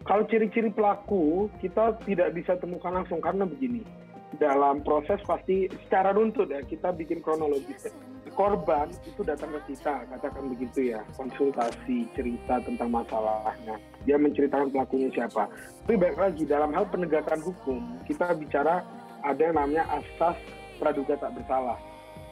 Kalau 0.01 0.25
ciri-ciri 0.25 0.73
pelaku 0.73 1.45
kita 1.61 1.93
tidak 2.05 2.33
bisa 2.33 2.57
temukan 2.57 2.89
langsung 2.89 3.21
karena 3.21 3.45
begini. 3.45 3.85
Dalam 4.41 4.81
proses 4.81 5.21
pasti 5.21 5.69
secara 5.85 6.17
runtut 6.17 6.49
ya 6.49 6.65
kita 6.65 6.89
bikin 6.97 7.21
kronologis. 7.21 7.93
Korban 8.33 8.89
itu 9.05 9.21
datang 9.21 9.53
ke 9.53 9.75
kita, 9.75 10.07
katakan 10.07 10.49
begitu 10.49 10.95
ya, 10.95 11.05
konsultasi, 11.13 12.09
cerita 12.17 12.57
tentang 12.63 12.89
masalahnya. 12.89 13.77
Dia 14.07 14.17
menceritakan 14.17 14.73
pelakunya 14.73 15.13
siapa. 15.13 15.45
Tapi 15.85 15.93
baik 15.99 16.17
lagi 16.17 16.43
dalam 16.47 16.73
hal 16.73 16.89
penegakan 16.89 17.37
hukum, 17.43 18.01
kita 18.09 18.33
bicara 18.33 18.81
ada 19.21 19.37
yang 19.37 19.59
namanya 19.59 19.85
asas 19.93 20.39
praduga 20.81 21.21
tak 21.21 21.37
bersalah. 21.37 21.77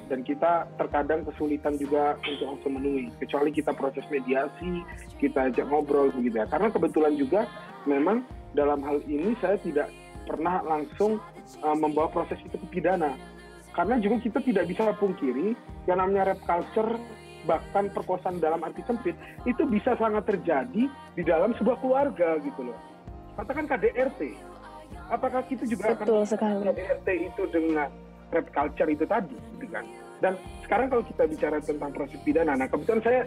Dan 0.10 0.26
kita 0.26 0.66
terkadang 0.82 1.22
kesulitan 1.30 1.78
juga 1.78 2.18
untuk 2.26 2.58
langsung 2.58 2.74
memenuhi. 2.80 3.14
Kecuali 3.22 3.54
kita 3.54 3.76
proses 3.78 4.02
mediasi, 4.10 4.82
kita 5.22 5.54
ajak 5.54 5.70
ngobrol 5.70 6.10
begitu 6.10 6.42
ya. 6.42 6.50
Karena 6.50 6.74
kebetulan 6.74 7.14
juga 7.20 7.46
memang 7.86 8.26
dalam 8.58 8.82
hal 8.82 9.06
ini 9.06 9.38
saya 9.38 9.62
tidak 9.62 9.94
pernah 10.26 10.66
langsung 10.66 11.22
uh, 11.62 11.78
membawa 11.78 12.10
proses 12.12 12.38
itu 12.42 12.56
ke 12.56 12.68
pidana. 12.70 13.14
Karena 13.74 14.02
juga 14.02 14.20
kita 14.20 14.40
tidak 14.44 14.66
bisa 14.68 14.92
pungkiri 14.98 15.54
yang 15.86 16.02
namanya 16.02 16.34
rap 16.34 16.42
culture 16.44 16.98
bahkan 17.48 17.88
perkosaan 17.90 18.44
dalam 18.44 18.60
arti 18.62 18.84
sempit 18.84 19.16
itu 19.48 19.64
bisa 19.64 19.96
sangat 19.96 20.28
terjadi 20.28 20.92
di 21.16 21.24
dalam 21.24 21.56
sebuah 21.56 21.80
keluarga 21.80 22.36
gitu 22.44 22.68
loh. 22.68 22.78
Katakan 23.40 23.66
KDRT. 23.70 24.36
Apakah 25.10 25.42
kita 25.48 25.64
juga 25.64 25.96
akan 25.96 26.06
Betul 26.06 26.24
sekali. 26.28 26.64
KDRT 26.66 27.08
itu 27.32 27.44
dengan 27.50 27.88
rap 28.30 28.48
culture 28.52 28.90
itu 28.92 29.06
tadi 29.08 29.38
gitu 29.56 29.66
kan. 29.72 29.86
Dan 30.20 30.36
sekarang 30.68 30.92
kalau 30.92 31.04
kita 31.08 31.24
bicara 31.32 31.58
tentang 31.64 31.92
proses 31.96 32.20
pidana, 32.28 32.54
nah 32.60 32.68
kebetulan 32.68 33.02
saya 33.02 33.22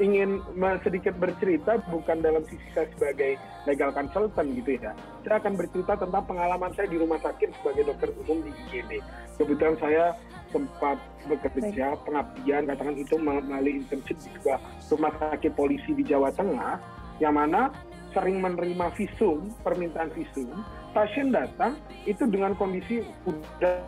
ingin 0.00 0.40
sedikit 0.80 1.12
bercerita 1.20 1.76
bukan 1.92 2.24
dalam 2.24 2.40
sisi 2.48 2.64
saya 2.72 2.88
sebagai 2.96 3.36
legal 3.68 3.92
consultant 3.92 4.48
gitu 4.56 4.80
ya. 4.80 4.96
Saya 5.22 5.36
akan 5.44 5.54
bercerita 5.60 5.94
tentang 6.00 6.24
pengalaman 6.24 6.72
saya 6.72 6.88
di 6.88 6.96
rumah 6.96 7.20
sakit 7.20 7.52
sebagai 7.60 7.92
dokter 7.92 8.08
umum 8.24 8.40
di 8.40 8.50
IGD. 8.66 9.04
Kebetulan 9.36 9.76
saya 9.76 10.04
sempat 10.50 10.96
bekerja 11.28 11.94
pengabdian 12.02 12.66
katakan 12.66 12.96
itu 12.96 13.14
melalui 13.20 13.84
internship 13.84 14.16
di 14.18 14.28
sebuah 14.40 14.58
rumah 14.90 15.12
sakit 15.20 15.52
polisi 15.54 15.92
di 15.94 16.02
Jawa 16.02 16.32
Tengah 16.34 16.80
yang 17.20 17.36
mana 17.36 17.68
sering 18.10 18.42
menerima 18.42 18.90
visum, 18.98 19.54
permintaan 19.62 20.10
visum, 20.16 20.50
pasien 20.90 21.30
datang 21.30 21.78
itu 22.02 22.26
dengan 22.26 22.58
kondisi 22.58 23.06
udah 23.22 23.78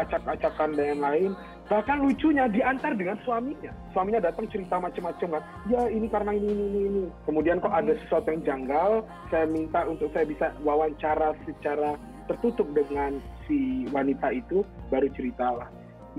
acak-acakan 0.00 0.72
dan 0.72 1.02
lain-lain 1.04 1.32
bahkan 1.66 1.98
lucunya 1.98 2.46
diantar 2.46 2.94
dengan 2.94 3.18
suaminya. 3.26 3.74
Suaminya 3.90 4.22
datang 4.22 4.46
cerita 4.50 4.78
macam-macam 4.78 5.38
kan. 5.38 5.42
Ya 5.66 5.82
ini 5.90 6.06
karena 6.06 6.32
ini 6.34 6.46
ini 6.46 6.64
ini, 6.64 6.80
ini. 6.86 7.04
Kemudian 7.26 7.58
kok 7.58 7.74
ada 7.74 7.92
sesuatu 8.06 8.30
yang 8.30 8.42
janggal 8.46 9.02
saya 9.30 9.46
minta 9.50 9.82
untuk 9.86 10.10
saya 10.14 10.26
bisa 10.26 10.54
wawancara 10.62 11.34
secara 11.42 11.98
tertutup 12.30 12.66
dengan 12.74 13.18
si 13.46 13.86
wanita 13.90 14.30
itu 14.34 14.62
baru 14.90 15.10
ceritalah. 15.14 15.66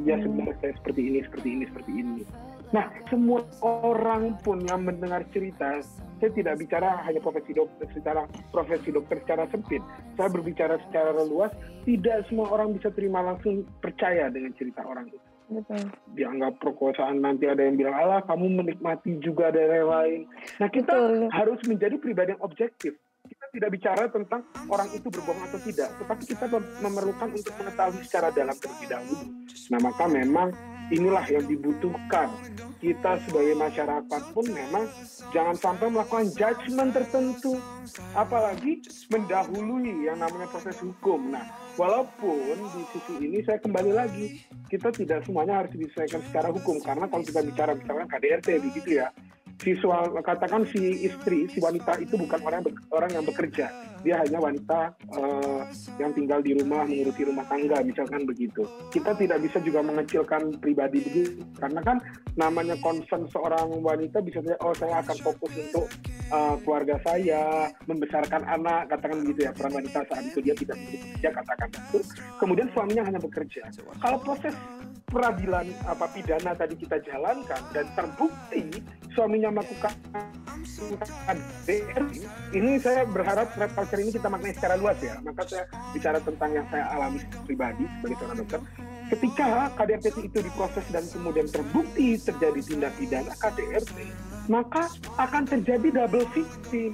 Ya 0.04 0.20
sebenarnya 0.20 0.56
saya 0.62 0.74
seperti 0.78 1.02
ini 1.10 1.20
seperti 1.26 1.48
ini 1.56 1.64
seperti 1.72 1.92
ini. 1.96 2.22
Nah 2.76 2.92
semua 3.08 3.48
orang 3.64 4.36
pun 4.44 4.60
yang 4.68 4.84
mendengar 4.84 5.24
cerita 5.32 5.80
saya 6.18 6.34
tidak 6.34 6.58
bicara 6.58 6.98
hanya 7.06 7.22
profesi 7.22 7.54
dokter 7.54 7.88
secara 7.94 8.28
profesi 8.52 8.90
dokter 8.92 9.22
secara 9.24 9.48
sempit. 9.48 9.80
Saya 10.20 10.28
berbicara 10.28 10.76
secara 10.90 11.16
luas 11.24 11.56
tidak 11.88 12.28
semua 12.28 12.52
orang 12.52 12.76
bisa 12.76 12.92
terima 12.92 13.24
langsung 13.24 13.64
percaya 13.80 14.28
dengan 14.28 14.52
cerita 14.60 14.84
orang 14.84 15.08
itu 15.08 15.27
Betul. 15.48 15.80
dianggap 16.12 16.60
perkosaan 16.60 17.24
nanti 17.24 17.48
ada 17.48 17.64
yang 17.64 17.80
bilang 17.80 17.96
alah 17.96 18.20
kamu 18.28 18.60
menikmati 18.60 19.16
juga 19.24 19.48
ada 19.48 19.64
yang 19.64 19.88
lain 19.88 20.22
nah 20.60 20.68
kita 20.68 20.92
Betul. 20.92 21.32
harus 21.32 21.60
menjadi 21.64 21.96
pribadi 21.96 22.36
yang 22.36 22.44
objektif 22.44 23.00
kita 23.28 23.46
tidak 23.56 23.70
bicara 23.72 24.04
tentang 24.12 24.44
orang 24.68 24.92
itu 24.92 25.08
berbohong 25.08 25.48
atau 25.48 25.60
tidak 25.64 25.90
tetapi 26.04 26.24
kita 26.28 26.46
mem- 26.52 26.72
memerlukan 26.84 27.30
untuk 27.32 27.54
mengetahui 27.56 28.02
secara 28.04 28.28
dalam 28.36 28.56
terlebih 28.60 28.88
dahulu 28.92 29.24
nah 29.72 29.80
maka 29.80 30.04
memang 30.12 30.48
inilah 30.92 31.26
yang 31.28 31.46
dibutuhkan. 31.48 32.32
Kita 32.78 33.18
sebagai 33.26 33.58
masyarakat 33.58 34.22
pun 34.38 34.46
memang 34.54 34.86
jangan 35.34 35.58
sampai 35.58 35.90
melakukan 35.90 36.30
judgement 36.38 36.94
tertentu. 36.94 37.58
Apalagi 38.14 38.86
mendahului 39.10 40.06
yang 40.06 40.22
namanya 40.22 40.46
proses 40.52 40.78
hukum. 40.78 41.34
Nah 41.34 41.46
walaupun 41.74 42.58
di 42.58 42.84
sisi 42.94 43.14
ini 43.18 43.40
saya 43.42 43.58
kembali 43.58 43.92
lagi 43.94 44.46
kita 44.70 44.94
tidak 44.94 45.26
semuanya 45.26 45.66
harus 45.66 45.74
diselesaikan 45.74 46.22
secara 46.30 46.54
hukum. 46.54 46.78
Karena 46.86 47.10
kalau 47.10 47.24
kita 47.26 47.42
bicara 47.42 47.74
misalkan 47.74 48.08
KDRT 48.08 48.48
begitu 48.62 49.02
ya. 49.02 49.10
Siswa 49.58 50.06
katakan 50.22 50.70
si 50.70 51.10
istri 51.10 51.50
si 51.50 51.58
wanita 51.58 51.98
itu 51.98 52.14
bukan 52.14 52.46
orang 52.46 52.62
yang 52.62 52.68
be- 52.70 52.86
orang 52.94 53.10
yang 53.10 53.26
bekerja 53.26 53.66
dia 54.08 54.24
hanya 54.24 54.40
wanita 54.40 54.96
eh, 55.20 55.62
yang 56.00 56.16
tinggal 56.16 56.40
di 56.40 56.56
rumah 56.56 56.88
mengurusi 56.88 57.28
rumah 57.28 57.44
tangga 57.52 57.84
misalkan 57.84 58.24
begitu. 58.24 58.64
Kita 58.88 59.12
tidak 59.20 59.44
bisa 59.44 59.60
juga 59.60 59.84
mengecilkan 59.84 60.64
pribadi 60.64 61.04
begitu 61.04 61.44
karena 61.60 61.84
kan 61.84 62.00
namanya 62.40 62.80
concern 62.80 63.28
seorang 63.28 63.68
wanita 63.84 64.24
bisa 64.24 64.40
saja 64.40 64.56
oh 64.64 64.72
saya 64.80 65.04
akan 65.04 65.18
fokus 65.20 65.52
untuk 65.60 65.92
eh, 66.32 66.56
keluarga 66.64 66.96
saya 67.04 67.68
membesarkan 67.84 68.48
anak 68.48 68.88
katakan 68.96 69.28
begitu 69.28 69.44
ya 69.44 69.52
peran 69.52 69.76
wanita 69.76 70.00
saat 70.08 70.24
itu 70.24 70.40
dia 70.40 70.56
tidak 70.56 70.80
bekerja 70.80 71.30
katakan 71.36 71.70
itu 71.76 72.00
kemudian 72.40 72.68
suaminya 72.72 73.04
hanya 73.04 73.20
bekerja. 73.20 73.68
Kalau 74.00 74.24
proses 74.24 74.56
peradilan 75.08 75.68
apa 75.88 76.06
pidana 76.12 76.52
tadi 76.56 76.76
kita 76.80 77.00
jalankan 77.04 77.62
dan 77.72 77.88
terbukti 77.96 78.84
suaminya 79.16 79.56
melakukan 79.56 79.96
ini 82.52 82.76
saya 82.78 83.08
berharap 83.08 83.50
rap 83.56 83.72
culture 83.98 84.06
ini 84.06 84.12
kita 84.14 84.28
maknai 84.30 84.54
secara 84.54 84.76
luas 84.78 84.98
ya. 85.02 85.16
Maka 85.26 85.42
saya 85.50 85.64
bicara 85.94 86.20
tentang 86.22 86.50
yang 86.54 86.66
saya 86.70 86.86
alami 86.94 87.20
pribadi 87.50 87.84
sebagai 87.98 88.16
seorang 88.22 88.38
dokter. 88.46 88.60
Ketika 89.08 89.48
KDRT 89.74 90.06
itu 90.20 90.40
diproses 90.44 90.86
dan 90.92 91.04
kemudian 91.08 91.48
terbukti 91.48 92.20
terjadi 92.20 92.60
tindak 92.60 92.94
pidana 93.00 93.34
KDRT, 93.40 93.98
maka 94.52 94.84
akan 95.16 95.44
terjadi 95.48 95.88
double 95.96 96.28
victim. 96.36 96.92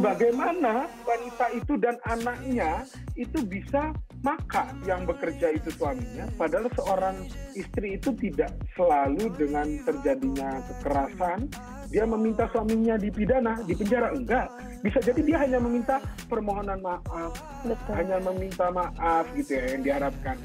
Bagaimana 0.00 0.86
wanita 1.02 1.46
itu 1.58 1.74
dan 1.82 1.98
anaknya 2.06 2.86
itu 3.18 3.42
bisa 3.42 3.90
maka 4.22 4.70
yang 4.82 5.06
bekerja 5.06 5.54
itu 5.54 5.70
suaminya, 5.78 6.26
padahal 6.34 6.66
seorang 6.74 7.22
istri 7.54 7.94
itu 7.94 8.10
tidak 8.18 8.50
selalu 8.74 9.30
dengan 9.38 9.78
terjadinya 9.86 10.58
kekerasan, 10.66 11.46
dia 11.88 12.04
meminta 12.04 12.44
suaminya 12.52 13.00
dipidana, 13.00 13.64
dipenjara 13.64 14.12
enggak. 14.12 14.46
Bisa 14.84 15.00
jadi 15.00 15.20
dia 15.24 15.38
hanya 15.40 15.58
meminta 15.58 15.96
permohonan 16.28 16.78
maaf, 16.84 17.32
Betul. 17.64 17.92
hanya 17.96 18.16
meminta 18.22 18.68
maaf 18.70 19.24
gitu 19.34 19.56
ya 19.56 19.64
yang 19.74 19.82
diharapkan 19.82 20.36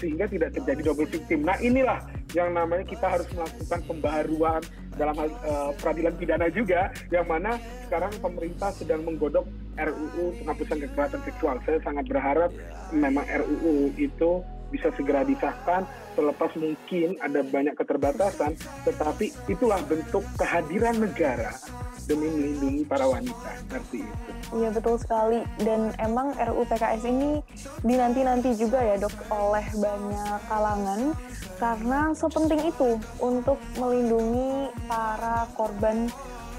sehingga 0.00 0.24
tidak 0.32 0.56
terjadi 0.56 0.80
double 0.92 1.08
victim. 1.08 1.44
Nah 1.44 1.60
inilah 1.60 2.00
yang 2.32 2.56
namanya 2.56 2.88
kita 2.88 3.04
harus 3.04 3.28
melakukan 3.36 3.80
pembaharuan 3.84 4.62
dalam 4.96 5.14
hal 5.16 5.28
eh, 5.28 5.70
peradilan 5.76 6.14
pidana 6.16 6.46
juga, 6.48 6.88
yang 7.12 7.28
mana 7.28 7.60
sekarang 7.88 8.12
pemerintah 8.20 8.72
sedang 8.72 9.04
menggodok 9.04 9.44
RUU 9.76 10.40
penghapusan 10.40 10.78
kekerasan 10.88 11.20
seksual. 11.28 11.56
Saya 11.68 11.78
sangat 11.84 12.04
berharap 12.08 12.50
memang 12.92 13.24
RUU 13.28 13.92
itu 14.00 14.40
bisa 14.70 14.88
segera 14.94 15.26
disahkan 15.26 15.84
selepas 16.14 16.50
mungkin 16.58 17.18
ada 17.22 17.42
banyak 17.42 17.74
keterbatasan, 17.74 18.54
tetapi 18.86 19.34
itulah 19.50 19.78
bentuk 19.86 20.22
kehadiran 20.38 20.98
negara 20.98 21.54
demi 22.10 22.26
melindungi 22.26 22.82
para 22.86 23.06
wanita 23.06 23.50
seperti 23.62 24.02
itu. 24.02 24.30
Iya 24.50 24.68
betul 24.74 24.96
sekali 24.98 25.40
dan 25.62 25.94
emang 26.02 26.34
RUU 26.34 26.66
PKS 26.66 27.06
ini 27.06 27.38
dinanti-nanti 27.86 28.50
juga 28.58 28.82
ya 28.82 28.98
dok 28.98 29.14
oleh 29.30 29.66
banyak 29.78 30.38
kalangan 30.50 31.00
karena 31.62 32.00
sepenting 32.18 32.62
itu 32.66 32.98
untuk 33.22 33.62
melindungi 33.78 34.74
para 34.90 35.46
korban 35.54 36.10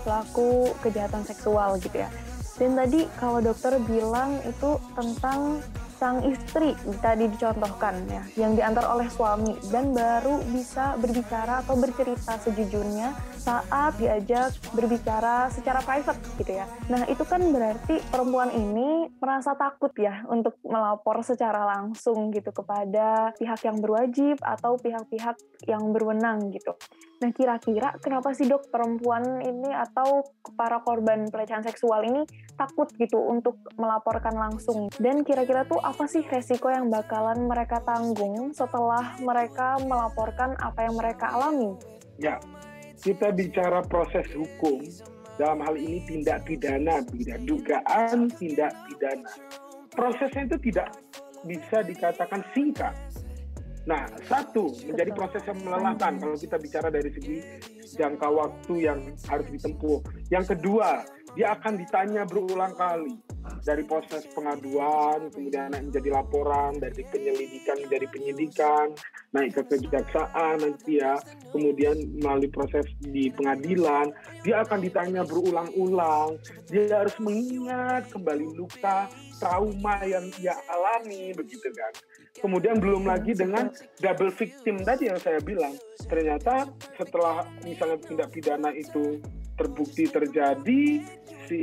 pelaku 0.07 0.71
kejahatan 0.79 1.27
seksual 1.27 1.75
gitu 1.83 1.99
ya. 1.99 2.09
Dan 2.55 2.77
tadi 2.77 3.09
kalau 3.17 3.41
dokter 3.41 3.75
bilang 3.89 4.37
itu 4.45 4.77
tentang 4.93 5.59
sang 6.01 6.25
istri 6.25 6.73
tadi 6.97 7.29
dicontohkan 7.29 7.93
ya 8.09 8.25
yang 8.33 8.57
diantar 8.57 8.89
oleh 8.89 9.05
suami 9.05 9.53
dan 9.69 9.93
baru 9.93 10.41
bisa 10.49 10.97
berbicara 10.97 11.61
atau 11.61 11.77
bercerita 11.77 12.41
sejujurnya 12.41 13.13
saat 13.41 13.97
diajak 13.97 14.53
berbicara 14.77 15.49
secara 15.49 15.81
private 15.81 16.21
gitu 16.37 16.61
ya. 16.61 16.69
Nah, 16.93 17.09
itu 17.09 17.25
kan 17.25 17.41
berarti 17.49 17.97
perempuan 18.13 18.53
ini 18.53 19.09
merasa 19.17 19.57
takut 19.57 19.89
ya 19.97 20.21
untuk 20.29 20.61
melapor 20.61 21.25
secara 21.25 21.65
langsung 21.65 22.29
gitu 22.29 22.53
kepada 22.53 23.33
pihak 23.41 23.65
yang 23.65 23.81
berwajib 23.81 24.37
atau 24.45 24.77
pihak-pihak 24.77 25.41
yang 25.65 25.89
berwenang 25.89 26.53
gitu. 26.53 26.77
Nah, 27.21 27.29
kira-kira 27.33 27.97
kenapa 28.01 28.33
sih 28.33 28.49
dok 28.49 28.73
perempuan 28.73 29.41
ini 29.45 29.69
atau 29.69 30.25
para 30.57 30.81
korban 30.81 31.29
pelecehan 31.29 31.61
seksual 31.61 32.01
ini 32.01 32.25
takut 32.57 32.89
gitu 32.97 33.17
untuk 33.21 33.61
melaporkan 33.77 34.33
langsung? 34.33 34.89
Dan 34.97 35.21
kira-kira 35.21 35.65
tuh 35.65 35.77
apa 35.81 36.09
sih 36.09 36.25
resiko 36.25 36.69
yang 36.73 36.89
bakalan 36.89 37.45
mereka 37.45 37.77
tanggung 37.85 38.53
setelah 38.53 39.17
mereka 39.21 39.77
melaporkan 39.85 40.57
apa 40.57 40.89
yang 40.89 40.97
mereka 40.97 41.29
alami? 41.29 41.77
Ya, 42.17 42.41
kita 43.01 43.33
bicara 43.33 43.81
proses 43.89 44.29
hukum 44.37 44.85
dalam 45.41 45.59
hal 45.65 45.73
ini 45.73 46.05
tindak 46.05 46.45
pidana, 46.45 47.01
tidak 47.09 47.39
dugaan 47.49 48.29
tindak 48.37 48.71
pidana. 48.85 49.29
Prosesnya 49.91 50.45
itu 50.47 50.57
tidak 50.71 50.87
bisa 51.43 51.81
dikatakan 51.81 52.45
singkat. 52.53 52.93
Nah, 53.89 54.05
satu 54.29 54.69
menjadi 54.85 55.11
proses 55.17 55.41
yang 55.49 55.57
melelahkan 55.65 56.21
kalau 56.21 56.37
kita 56.37 56.61
bicara 56.61 56.93
dari 56.93 57.09
segi 57.09 57.37
jangka 57.97 58.29
waktu 58.29 58.73
yang 58.85 58.99
harus 59.25 59.47
ditempuh. 59.49 60.05
Yang 60.29 60.53
kedua, 60.53 61.01
dia 61.35 61.55
akan 61.55 61.79
ditanya 61.79 62.23
berulang 62.27 62.75
kali. 62.75 63.15
Dari 63.61 63.85
proses 63.85 64.25
pengaduan, 64.33 65.29
kemudian 65.33 65.73
menjadi 65.73 66.13
laporan, 66.13 66.77
dari 66.77 67.01
penyelidikan 67.09 67.77
menjadi 67.77 68.07
penyidikan, 68.09 68.87
naik 69.33 69.53
ke 69.53 69.61
kejaksaan 69.65 70.61
nanti 70.61 71.01
ya, 71.01 71.17
kemudian 71.49 71.93
melalui 72.21 72.49
proses 72.49 72.85
di 73.01 73.29
pengadilan, 73.33 74.13
dia 74.45 74.65
akan 74.65 74.79
ditanya 74.81 75.21
berulang-ulang, 75.25 76.37
dia 76.69 77.05
harus 77.05 77.17
mengingat 77.21 78.09
kembali 78.09 78.45
luka, 78.57 79.09
trauma 79.41 79.97
yang 80.05 80.25
dia 80.37 80.53
alami, 80.69 81.33
begitu 81.33 81.69
kan. 81.73 81.93
Kemudian 82.41 82.77
belum 82.77 83.09
lagi 83.09 83.33
dengan 83.33 83.73
double 84.01 84.33
victim 84.33 84.81
tadi 84.81 85.09
yang 85.09 85.19
saya 85.21 85.41
bilang, 85.41 85.73
ternyata 86.05 86.69
setelah 86.97 87.45
misalnya 87.65 87.97
tindak 88.01 88.29
pidana 88.33 88.69
itu 88.73 89.21
terbukti 89.61 90.09
terjadi, 90.09 91.05
si 91.51 91.61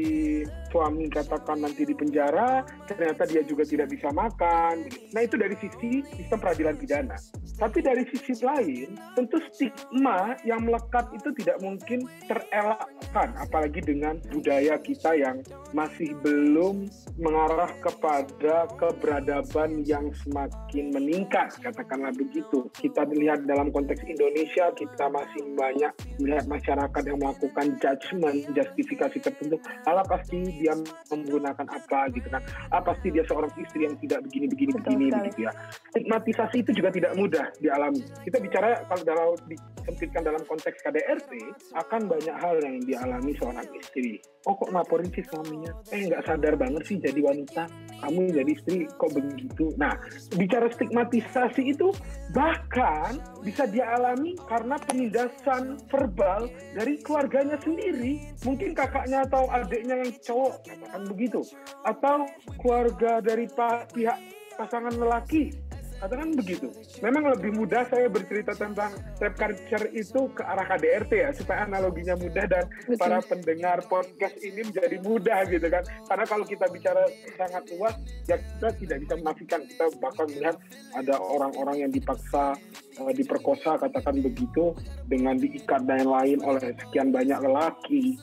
suami 0.69 1.09
katakan 1.09 1.65
nanti 1.65 1.89
di 1.89 1.97
penjara, 1.97 2.61
ternyata 2.85 3.25
dia 3.25 3.41
juga 3.41 3.65
tidak 3.65 3.89
bisa 3.89 4.13
makan. 4.13 4.85
Nah 5.17 5.21
itu 5.25 5.41
dari 5.41 5.57
sisi 5.57 6.05
sistem 6.13 6.37
peradilan 6.37 6.77
pidana. 6.77 7.17
Tapi 7.57 7.83
dari 7.83 8.05
sisi 8.13 8.39
lain, 8.45 8.95
tentu 9.17 9.41
stigma 9.51 10.37
yang 10.45 10.63
melekat 10.63 11.11
itu 11.17 11.33
tidak 11.43 11.59
mungkin 11.65 12.07
terelakkan, 12.29 13.35
apalagi 13.35 13.83
dengan 13.83 14.21
budaya 14.31 14.79
kita 14.79 15.17
yang 15.17 15.43
masih 15.75 16.15
belum 16.23 16.87
mengarah 17.19 17.73
kepada 17.83 18.71
keberadaban 18.79 19.83
yang 19.89 20.07
semakin 20.23 20.95
meningkat, 20.95 21.51
katakanlah 21.59 22.15
begitu. 22.15 22.71
Kita 22.79 23.09
lihat 23.11 23.43
dalam 23.49 23.75
konteks 23.75 24.07
Indonesia, 24.07 24.71
kita 24.79 25.11
masih 25.11 25.43
banyak 25.59 25.91
melihat 26.23 26.47
masyarakat 26.47 27.03
yang 27.11 27.19
melakukan 27.19 27.67
judgment, 27.83 28.39
justifikasi 28.55 29.19
tertentu. 29.19 29.59
Ala 29.87 30.03
pasti 30.03 30.39
dia 30.59 30.75
menggunakan 31.13 31.67
apa 31.69 32.11
gitu 32.15 32.29
kan. 32.33 32.43
Ah 32.75 32.83
pasti 32.83 33.13
dia 33.13 33.23
seorang 33.29 33.53
istri 33.61 33.87
yang 33.87 33.95
tidak 34.03 34.25
begini 34.27 34.47
begini 34.51 34.71
Betul 34.75 34.83
begini 34.83 35.05
sekali. 35.07 35.21
begitu 35.29 35.41
ya. 35.47 35.53
Stigmatisasi 35.95 36.57
itu 36.65 36.71
juga 36.75 36.89
tidak 36.91 37.13
mudah 37.15 37.47
dialami. 37.63 38.03
Kita 38.25 38.39
bicara 38.43 38.83
kalau 38.89 39.03
dalam 39.05 39.29
disempitkan 39.47 40.23
dalam 40.27 40.43
konteks 40.49 40.79
KDRT 40.83 41.31
akan 41.77 42.01
banyak 42.09 42.37
hal 42.37 42.57
yang 42.61 42.77
dialami 42.83 43.33
seorang 43.39 43.67
istri. 43.77 44.19
Oh 44.47 44.55
kok 44.55 44.71
laporin 44.71 45.11
sih 45.11 45.27
suaminya? 45.27 45.75
Eh 45.91 46.07
nggak 46.07 46.23
sadar 46.23 46.55
banget 46.55 46.83
sih 46.87 46.97
jadi 47.03 47.19
wanita. 47.19 47.67
Kamu 47.99 48.31
jadi 48.31 48.53
istri 48.55 48.87
kok 48.87 49.11
begitu? 49.11 49.75
Nah 49.75 49.99
bicara 50.39 50.71
stigmatisasi 50.71 51.75
itu 51.75 51.91
bahkan 52.31 53.19
bisa 53.43 53.67
dia 53.67 53.91
alami 53.99 54.39
karena 54.47 54.79
penindasan 54.79 55.83
verbal 55.91 56.47
dari 56.79 57.03
keluarganya 57.03 57.59
sendiri. 57.59 58.23
Mungkin 58.47 58.79
kakaknya 58.79 59.27
atau 59.27 59.51
adiknya 59.51 60.07
yang 60.07 60.13
cowok 60.23 60.63
katakan 60.63 61.03
begitu. 61.11 61.43
Atau 61.83 62.27
keluarga 62.63 63.19
dari 63.19 63.51
pihak 63.91 64.19
pasangan 64.55 64.95
lelaki 64.95 65.68
katakan 65.99 66.31
begitu. 66.35 66.69
Memang 67.03 67.35
lebih 67.35 67.51
mudah 67.59 67.83
saya 67.91 68.07
bercerita 68.07 68.55
tentang 68.55 68.95
rap 69.19 69.35
culture 69.35 69.87
itu 69.91 70.31
ke 70.33 70.43
arah 70.43 70.67
KDRT 70.67 71.13
ya 71.13 71.31
supaya 71.35 71.67
analoginya 71.67 72.15
mudah 72.15 72.45
dan 72.47 72.65
Betul. 72.87 72.99
para 72.99 73.19
pendengar 73.23 73.79
podcast 73.87 74.37
ini 74.41 74.63
menjadi 74.63 74.97
mudah 75.03 75.41
gitu 75.51 75.67
kan. 75.67 75.83
Karena 76.07 76.25
kalau 76.27 76.45
kita 76.47 76.67
bicara 76.71 77.03
sangat 77.35 77.63
luas 77.75 77.95
ya 78.31 78.37
kita 78.39 78.69
tidak 78.79 78.99
bisa 79.07 79.15
menafikan 79.19 79.61
kita 79.67 79.85
bahkan 79.99 80.27
melihat 80.31 80.57
ada 80.95 81.15
orang-orang 81.19 81.77
yang 81.87 81.91
dipaksa 81.91 82.55
eh, 82.99 83.13
diperkosa 83.15 83.83
katakan 83.83 84.23
begitu 84.23 84.75
dengan 85.11 85.35
diikat 85.39 85.83
dan 85.87 86.07
lain 86.07 86.39
oleh 86.47 86.75
sekian 86.79 87.11
banyak 87.11 87.39
lelaki. 87.43 88.15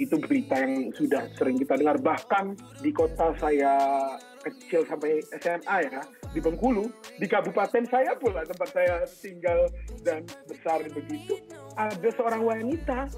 Itu 0.00 0.16
berita 0.16 0.56
yang 0.56 0.90
sudah 0.96 1.28
sering 1.36 1.60
kita 1.60 1.76
dengar 1.76 2.00
bahkan 2.00 2.56
di 2.80 2.90
kota 2.90 3.36
saya 3.36 3.76
kecil 4.40 4.82
sampai 4.88 5.20
SMA 5.36 5.76
ya 5.88 6.02
di 6.32 6.40
Bengkulu 6.40 6.88
di 7.20 7.26
kabupaten 7.28 7.84
saya 7.86 8.16
pula 8.16 8.42
tempat 8.46 8.68
saya 8.72 9.04
tinggal 9.08 9.68
dan 10.00 10.24
besar 10.48 10.80
begitu 10.88 11.36
ada 11.76 12.08
seorang 12.16 12.42
wanita 12.42 13.08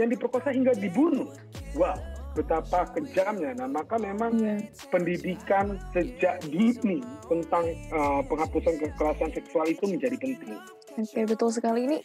yang 0.00 0.08
diperkosa 0.08 0.50
hingga 0.50 0.72
dibunuh 0.76 1.28
wow 1.76 1.96
betapa 2.32 2.86
kejamnya 2.94 3.58
nah 3.58 3.66
maka 3.66 3.98
memang 3.98 4.32
Iya. 4.38 4.56
pendidikan 4.88 5.76
sejak 5.90 6.38
dini 6.46 7.02
tentang 7.26 7.66
uh, 7.90 8.22
penghapusan 8.24 8.78
kekerasan 8.78 9.30
seksual 9.34 9.66
itu 9.66 9.84
menjadi 9.90 10.16
penting 10.16 10.56
Oke, 10.98 11.22
betul 11.22 11.54
sekali. 11.54 11.86
Ini 11.86 11.98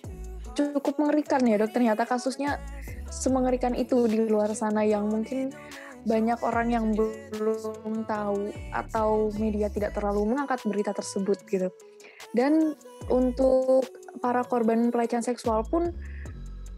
cukup 0.54 1.02
mengerikan 1.02 1.42
ya 1.42 1.58
dok. 1.58 1.74
Ternyata 1.74 2.06
kasusnya 2.06 2.62
semengerikan 3.10 3.74
itu 3.74 4.06
di 4.06 4.22
luar 4.30 4.54
sana 4.54 4.86
yang 4.86 5.10
mungkin 5.10 5.50
banyak 6.06 6.40
orang 6.46 6.68
yang 6.70 6.86
belum 6.94 8.06
tahu 8.06 8.54
atau 8.70 9.34
media 9.42 9.68
tidak 9.74 9.98
terlalu 9.98 10.34
mengangkat 10.34 10.62
berita 10.64 10.94
tersebut 10.94 11.42
gitu. 11.50 11.74
Dan 12.32 12.78
untuk 13.10 13.90
para 14.22 14.46
korban 14.46 14.94
pelecehan 14.94 15.26
seksual 15.26 15.66
pun 15.66 15.92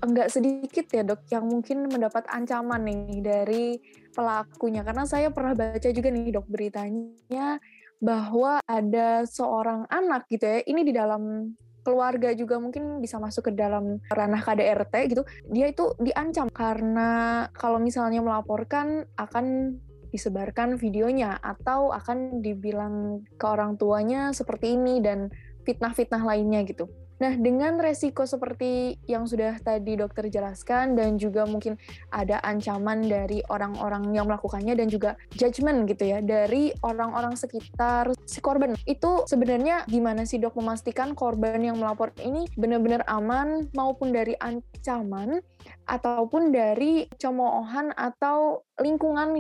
enggak 0.02 0.30
sedikit 0.30 0.86
ya 0.94 1.02
dok 1.02 1.26
yang 1.34 1.46
mungkin 1.50 1.90
mendapat 1.90 2.24
ancaman 2.30 2.86
nih 2.86 3.20
dari 3.20 3.66
pelakunya 4.14 4.86
karena 4.86 5.04
saya 5.10 5.34
pernah 5.34 5.58
baca 5.58 5.90
juga 5.90 6.10
nih 6.14 6.34
dok 6.38 6.48
beritanya 6.50 7.58
bahwa 7.98 8.62
ada 8.70 9.26
seorang 9.26 9.90
anak 9.90 10.30
gitu 10.30 10.46
ya 10.46 10.62
ini 10.70 10.82
di 10.86 10.94
dalam 10.94 11.54
keluarga 11.88 12.36
juga 12.36 12.60
mungkin 12.60 13.00
bisa 13.00 13.16
masuk 13.16 13.48
ke 13.48 13.52
dalam 13.56 14.04
ranah 14.12 14.44
KDRT 14.44 15.16
gitu 15.16 15.24
dia 15.48 15.72
itu 15.72 15.96
diancam 16.04 16.52
karena 16.52 17.48
kalau 17.56 17.80
misalnya 17.80 18.20
melaporkan 18.20 19.08
akan 19.16 19.80
disebarkan 20.12 20.76
videonya 20.76 21.40
atau 21.40 21.96
akan 21.96 22.44
dibilang 22.44 23.24
ke 23.36 23.46
orang 23.48 23.80
tuanya 23.80 24.32
seperti 24.36 24.76
ini 24.76 25.00
dan 25.04 25.32
fitnah-fitnah 25.68 26.24
lainnya 26.24 26.64
gitu. 26.64 26.88
Nah, 27.18 27.34
dengan 27.34 27.82
resiko 27.82 28.30
seperti 28.30 29.02
yang 29.10 29.26
sudah 29.26 29.58
tadi 29.58 29.98
dokter 29.98 30.30
jelaskan 30.30 30.94
dan 30.94 31.18
juga 31.18 31.50
mungkin 31.50 31.74
ada 32.14 32.38
ancaman 32.46 33.10
dari 33.10 33.42
orang-orang 33.50 34.14
yang 34.14 34.30
melakukannya 34.30 34.78
dan 34.78 34.88
juga 34.88 35.18
judgement 35.34 35.90
gitu 35.90 36.06
ya 36.06 36.22
dari 36.22 36.70
orang-orang 36.86 37.34
sekitar 37.34 38.14
si 38.30 38.38
korban. 38.38 38.78
Itu 38.86 39.26
sebenarnya 39.26 39.90
gimana 39.90 40.30
sih 40.30 40.38
dok 40.38 40.58
memastikan 40.62 41.18
korban 41.18 41.58
yang 41.58 41.82
melapor 41.82 42.14
ini 42.22 42.46
benar-benar 42.54 43.02
aman 43.10 43.66
maupun 43.74 44.14
dari 44.14 44.38
ancaman 44.38 45.42
ataupun 45.88 46.52
dari 46.52 47.08
cemoohan 47.16 47.96
atau 47.96 48.64
lingkungan 48.78 49.34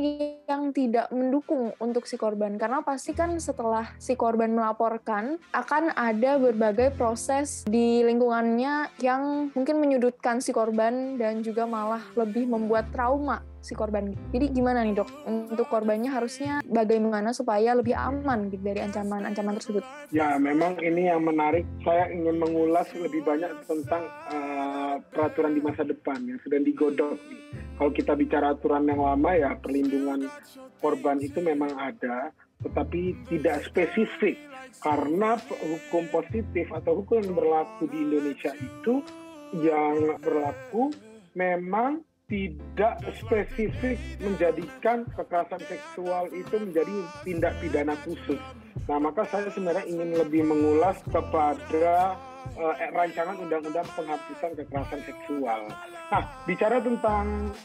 yang 0.50 0.74
tidak 0.74 1.12
mendukung 1.14 1.76
untuk 1.78 2.10
si 2.10 2.18
korban. 2.18 2.58
Karena 2.58 2.82
pasti 2.82 3.14
kan 3.14 3.38
setelah 3.38 3.94
si 4.02 4.18
korban 4.18 4.56
melaporkan 4.56 5.38
akan 5.54 5.94
ada 5.94 6.42
berbagai 6.42 6.96
proses 6.98 7.68
di 7.70 8.02
lingkungannya 8.02 8.90
yang 9.04 9.54
mungkin 9.54 9.78
menyudutkan 9.78 10.42
si 10.42 10.56
korban 10.56 11.20
dan 11.22 11.46
juga 11.46 11.70
malah 11.70 12.02
lebih 12.18 12.50
membuat 12.50 12.90
trauma 12.90 13.44
si 13.62 13.74
korban. 13.74 14.14
Jadi 14.32 14.54
gimana 14.54 14.84
nih 14.84 14.98
dok 14.98 15.10
untuk 15.28 15.68
korbannya 15.68 16.10
harusnya 16.12 16.60
bagaimana 16.66 17.34
supaya 17.36 17.74
lebih 17.74 17.98
aman 17.98 18.50
gitu 18.52 18.64
dari 18.64 18.82
ancaman-ancaman 18.84 19.58
tersebut? 19.60 19.84
Ya 20.14 20.36
memang 20.40 20.80
ini 20.80 21.10
yang 21.10 21.26
menarik. 21.26 21.68
Saya 21.84 22.10
ingin 22.12 22.40
mengulas 22.40 22.88
lebih 22.96 23.24
banyak 23.26 23.52
tentang 23.68 24.04
uh, 24.32 24.96
peraturan 25.12 25.58
di 25.58 25.62
masa 25.62 25.84
depan 25.84 26.24
yang 26.26 26.40
sedang 26.42 26.64
digodok. 26.64 27.18
Kalau 27.78 27.92
kita 27.94 28.18
bicara 28.18 28.58
aturan 28.58 28.90
yang 28.90 29.02
lama 29.02 29.32
ya 29.38 29.54
perlindungan 29.62 30.26
korban 30.82 31.22
itu 31.22 31.38
memang 31.42 31.78
ada, 31.78 32.34
tetapi 32.66 33.14
tidak 33.30 33.62
spesifik 33.70 34.38
karena 34.82 35.38
hukum 35.38 36.10
positif 36.10 36.70
atau 36.74 37.02
hukum 37.02 37.22
yang 37.22 37.34
berlaku 37.38 37.86
di 37.90 37.98
Indonesia 38.02 38.52
itu 38.58 39.02
yang 39.62 40.18
berlaku 40.20 40.92
memang 41.38 42.04
tidak 42.28 43.00
spesifik 43.24 43.96
menjadikan 44.20 45.08
kekerasan 45.16 45.64
seksual 45.64 46.28
itu 46.36 46.60
menjadi 46.60 46.96
tindak 47.24 47.56
pidana 47.64 47.96
khusus. 48.04 48.40
Nah, 48.92 49.00
maka 49.00 49.24
saya 49.32 49.48
sebenarnya 49.48 49.88
ingin 49.88 50.12
lebih 50.12 50.44
mengulas 50.44 51.00
kepada 51.08 52.20
uh, 52.60 52.76
rancangan 52.92 53.40
undang-undang 53.40 53.88
penghapusan 53.96 54.60
kekerasan 54.60 55.02
seksual. 55.08 55.72
Nah, 56.12 56.24
bicara 56.44 56.84
tentang 56.84 57.56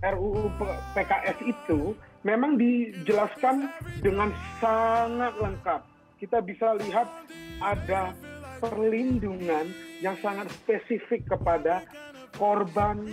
RUU 0.00 0.48
PKS 0.96 1.38
itu 1.44 1.92
memang 2.24 2.56
dijelaskan 2.56 3.68
dengan 4.00 4.32
sangat 4.64 5.36
lengkap. 5.36 5.80
Kita 6.16 6.40
bisa 6.40 6.72
lihat 6.80 7.08
ada 7.60 8.16
perlindungan 8.64 9.68
yang 10.00 10.16
sangat 10.24 10.48
spesifik 10.64 11.28
kepada 11.28 11.84
korban 12.40 13.04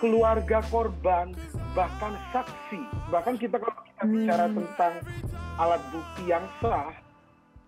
keluarga 0.00 0.64
korban, 0.72 1.36
bahkan 1.76 2.16
saksi. 2.32 2.80
Bahkan 3.12 3.36
kita 3.36 3.60
kalau 3.60 3.76
kita 3.84 4.04
bicara 4.08 4.46
hmm. 4.48 4.56
tentang 4.56 4.94
alat 5.60 5.82
bukti 5.92 6.22
yang 6.26 6.44
sah, 6.58 6.90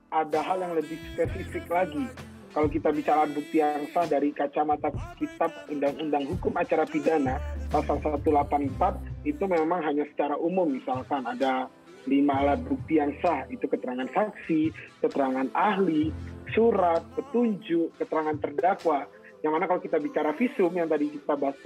ada 0.09 0.41
hal 0.41 0.59
yang 0.65 0.75
lebih 0.75 0.97
spesifik 1.13 1.69
lagi. 1.69 2.09
Kalau 2.53 2.69
kita 2.69 2.89
bicara 2.93 3.25
alat 3.25 3.37
bukti 3.37 3.61
yang 3.61 3.85
sah 3.93 4.09
dari 4.09 4.33
kacamata 4.33 4.89
kitab 5.21 5.53
Undang-Undang 5.69 6.25
Hukum 6.37 6.53
Acara 6.57 6.89
Pidana 6.89 7.37
pasal 7.73 8.01
184 8.01 9.25
itu 9.25 9.45
memang 9.49 9.81
hanya 9.81 10.05
secara 10.13 10.37
umum 10.37 10.69
misalkan 10.69 11.25
ada 11.25 11.73
lima 12.05 12.45
alat 12.45 12.61
bukti 12.69 13.01
yang 13.01 13.15
sah 13.25 13.49
itu 13.49 13.65
keterangan 13.65 14.05
saksi, 14.13 14.69
keterangan 15.01 15.49
ahli, 15.57 16.13
surat, 16.53 17.01
petunjuk, 17.17 17.95
keterangan 17.97 18.37
terdakwa 18.37 19.09
yang 19.43 19.53
mana 19.59 19.67
kalau 19.67 19.83
kita 19.83 19.99
bicara 19.99 20.31
visum 20.39 20.71
yang 20.71 20.87
tadi 20.87 21.11
kita 21.11 21.35
bahas 21.35 21.59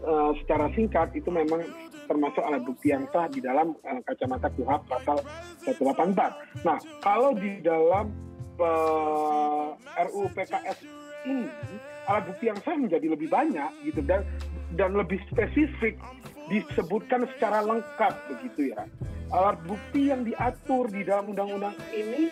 uh, 0.00 0.32
secara 0.40 0.72
singkat 0.72 1.12
itu 1.12 1.28
memang 1.28 1.62
termasuk 2.08 2.40
alat 2.40 2.62
bukti 2.64 2.94
yang 2.94 3.04
sah 3.12 3.28
di 3.28 3.44
dalam 3.44 3.76
uh, 3.84 4.00
kacamata 4.06 4.48
KUHAP 4.56 4.82
pasal 4.88 5.18
184. 5.68 6.64
Nah, 6.64 6.78
kalau 7.04 7.36
di 7.36 7.60
dalam 7.60 8.08
uh, 8.56 9.76
eh, 9.76 10.06
RUU 10.08 10.32
PKS 10.32 10.78
ini 11.28 11.44
alat 12.08 12.24
bukti 12.24 12.44
yang 12.48 12.58
sah 12.64 12.78
menjadi 12.78 13.06
lebih 13.12 13.28
banyak 13.28 13.70
gitu 13.84 14.00
dan 14.06 14.24
dan 14.78 14.96
lebih 14.96 15.20
spesifik 15.28 16.00
disebutkan 16.48 17.26
secara 17.36 17.60
lengkap 17.60 18.12
begitu 18.32 18.72
ya. 18.72 18.86
Alat 19.34 19.58
bukti 19.66 20.14
yang 20.14 20.22
diatur 20.22 20.86
di 20.86 21.02
dalam 21.02 21.34
undang-undang 21.34 21.74
ini 21.90 22.30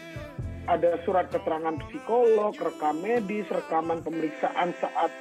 ada 0.64 0.96
surat 1.04 1.28
keterangan 1.28 1.76
psikolog, 1.88 2.56
rekam 2.56 2.96
medis, 3.04 3.44
rekaman 3.52 4.00
pemeriksaan 4.00 4.72
saat 4.80 5.12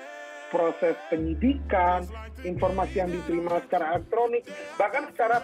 proses 0.53 0.93
penyidikan, 1.09 2.05
informasi 2.45 3.01
yang 3.01 3.09
diterima 3.09 3.57
secara 3.65 3.97
elektronik, 3.97 4.45
bahkan 4.77 5.09
secara 5.09 5.41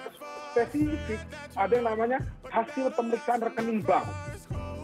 spesifik 0.54 1.20
ada 1.58 1.74
yang 1.74 1.88
namanya 1.90 2.20
hasil 2.54 2.94
pemeriksaan 2.94 3.42
rekening 3.42 3.82
bank. 3.82 4.06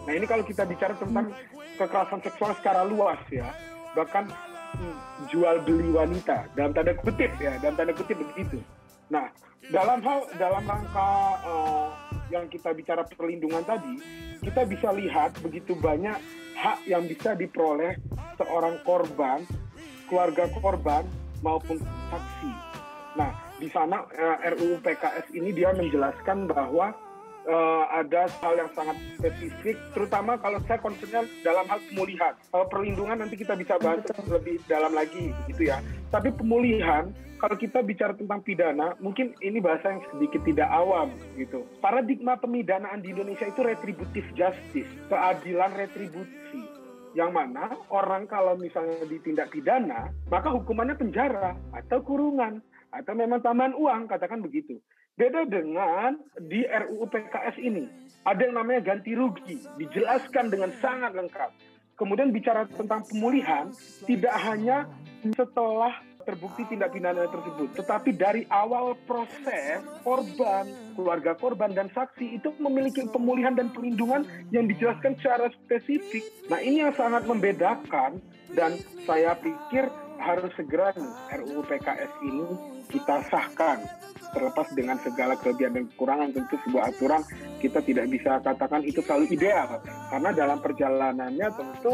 Nah 0.05 0.13
ini 0.13 0.25
kalau 0.25 0.41
kita 0.41 0.65
bicara 0.65 0.97
tentang 0.97 1.29
kekerasan 1.77 2.21
seksual 2.25 2.51
secara 2.57 2.81
luas 2.83 3.21
ya, 3.29 3.47
bahkan 3.93 4.27
jual 5.31 5.61
beli 5.63 5.93
wanita 5.93 6.51
dalam 6.57 6.75
tanda 6.75 6.97
kutip 6.99 7.31
ya, 7.39 7.55
dalam 7.61 7.75
tanda 7.77 7.93
kutip 7.95 8.17
begitu. 8.19 8.59
Nah 9.09 9.29
dalam 9.73 9.99
hal 10.05 10.19
dalam 10.37 10.63
rangka 10.65 11.09
uh, 11.41 11.89
yang 12.29 12.45
kita 12.49 12.73
bicara 12.73 13.05
perlindungan 13.05 13.65
tadi, 13.65 13.97
kita 14.41 14.65
bisa 14.65 14.93
lihat 14.93 15.37
begitu 15.41 15.73
banyak 15.77 16.17
hak 16.57 16.79
yang 16.85 17.05
bisa 17.05 17.33
diperoleh 17.33 17.97
seorang 18.37 18.77
korban, 18.85 19.41
keluarga 20.09 20.49
korban 20.57 21.03
maupun 21.41 21.77
saksi. 22.09 22.51
Nah, 23.15 23.31
di 23.57 23.69
sana 23.71 24.03
uh, 24.05 24.37
eh, 24.43 24.53
RUU 24.57 24.81
PKS 24.83 25.31
ini 25.33 25.55
dia 25.55 25.71
menjelaskan 25.71 26.49
bahwa 26.49 26.91
uh, 27.47 27.85
ada 27.93 28.27
hal 28.41 28.53
yang 28.57 28.71
sangat 28.73 28.97
spesifik, 29.17 29.77
terutama 29.93 30.37
kalau 30.41 30.59
saya 30.65 30.81
concernnya 30.81 31.23
dalam 31.41 31.65
hal 31.69 31.79
pemulihan. 31.89 32.33
Kalau 32.51 32.65
perlindungan 32.69 33.17
nanti 33.21 33.35
kita 33.39 33.53
bisa 33.57 33.77
bahas 33.79 34.05
lebih 34.29 34.61
dalam 34.65 34.93
lagi, 34.93 35.31
gitu 35.49 35.69
ya. 35.69 35.81
Tapi 36.09 36.33
pemulihan, 36.33 37.09
kalau 37.41 37.55
kita 37.57 37.81
bicara 37.85 38.13
tentang 38.17 38.41
pidana, 38.41 38.97
mungkin 38.97 39.33
ini 39.41 39.61
bahasa 39.61 39.93
yang 39.95 40.01
sedikit 40.13 40.41
tidak 40.43 40.69
awam, 40.69 41.13
gitu. 41.37 41.65
Paradigma 41.79 42.37
pemidanaan 42.37 43.01
di 43.01 43.13
Indonesia 43.13 43.45
itu 43.45 43.61
retributif 43.61 44.25
justice, 44.33 44.89
keadilan 45.09 45.71
retribusi 45.77 46.65
yang 47.15 47.31
mana 47.31 47.71
orang 47.95 48.27
kalau 48.27 48.59
misalnya 48.59 49.07
ditindak 49.07 49.47
pidana, 49.47 50.11
maka 50.27 50.51
hukumannya 50.51 50.99
penjara 50.99 51.55
atau 51.71 52.03
kurungan 52.03 52.59
atau 52.91 53.13
memang 53.15 53.39
tambahan 53.39 53.71
uang, 53.71 54.11
katakan 54.11 54.43
begitu. 54.43 54.83
Beda 55.15 55.47
dengan 55.47 56.19
di 56.35 56.67
RUU 56.67 57.07
PKS 57.07 57.55
ini. 57.63 57.87
Ada 58.27 58.51
yang 58.51 58.59
namanya 58.59 58.83
ganti 58.83 59.15
rugi, 59.15 59.63
dijelaskan 59.79 60.51
dengan 60.51 60.75
sangat 60.83 61.15
lengkap. 61.15 61.55
Kemudian 61.95 62.35
bicara 62.35 62.67
tentang 62.67 63.07
pemulihan, 63.07 63.71
tidak 64.03 64.35
hanya 64.43 64.83
setelah 65.23 66.03
terbukti 66.27 66.67
tindak 66.67 66.91
pidana 66.91 67.31
tersebut, 67.31 67.79
tetapi 67.79 68.11
dari 68.11 68.43
awal 68.51 68.99
proses 69.07 69.79
korban, 70.03 70.67
keluarga 70.99 71.31
korban 71.39 71.71
dan 71.71 71.87
saksi 71.95 72.35
itu 72.35 72.51
memiliki 72.59 73.07
pemulihan 73.07 73.55
dan 73.55 73.71
perlindungan 73.71 74.27
yang 74.51 74.67
dijelaskan 74.67 75.15
secara 75.15 75.47
spesifik. 75.63 76.27
Nah 76.51 76.59
ini 76.59 76.83
yang 76.83 76.91
sangat 76.91 77.23
membedakan 77.23 78.19
dan 78.51 78.75
saya 79.07 79.31
pikir 79.39 79.87
harus 80.19 80.51
segera 80.59 80.91
RUU 81.31 81.63
PKS 81.63 82.11
ini 82.25 82.43
kita 82.91 83.23
sahkan 83.31 83.79
terlepas 84.35 84.67
dengan 84.75 84.99
segala 84.99 85.39
kelebihan 85.39 85.79
dan 85.79 85.85
kekurangan 85.95 86.29
tentu 86.35 86.55
sebuah 86.67 86.91
aturan 86.91 87.21
kita 87.63 87.79
tidak 87.79 88.05
bisa 88.11 88.43
katakan 88.43 88.83
itu 88.83 88.99
selalu 88.99 89.31
ideal 89.31 89.79
karena 90.11 90.29
dalam 90.35 90.59
perjalanannya 90.59 91.47
tentu 91.55 91.93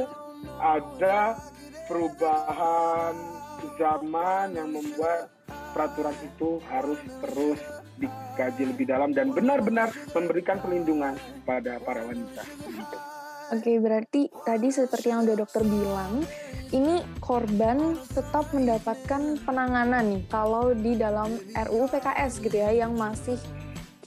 ada 0.58 1.38
perubahan 1.86 3.13
zaman 3.77 4.58
yang 4.58 4.73
membuat 4.73 5.30
peraturan 5.71 6.15
itu 6.25 6.58
harus 6.65 6.99
terus 7.21 7.62
dikaji 8.01 8.63
lebih 8.73 8.86
dalam 8.89 9.13
dan 9.13 9.30
benar-benar 9.30 9.93
memberikan 10.17 10.58
perlindungan 10.58 11.13
pada 11.45 11.77
para 11.86 12.01
wanita. 12.01 12.41
Oke, 13.51 13.83
berarti 13.83 14.31
tadi 14.47 14.71
seperti 14.71 15.11
yang 15.11 15.27
udah 15.27 15.35
dokter 15.43 15.59
bilang, 15.67 16.23
ini 16.71 17.03
korban 17.19 17.99
tetap 18.07 18.47
mendapatkan 18.55 19.43
penanganan 19.43 20.07
nih 20.07 20.23
kalau 20.31 20.71
di 20.71 20.95
dalam 20.95 21.35
RUU 21.51 21.91
PKS 21.91 22.39
gitu 22.39 22.55
ya 22.55 22.71
yang 22.71 22.95
masih 22.95 23.35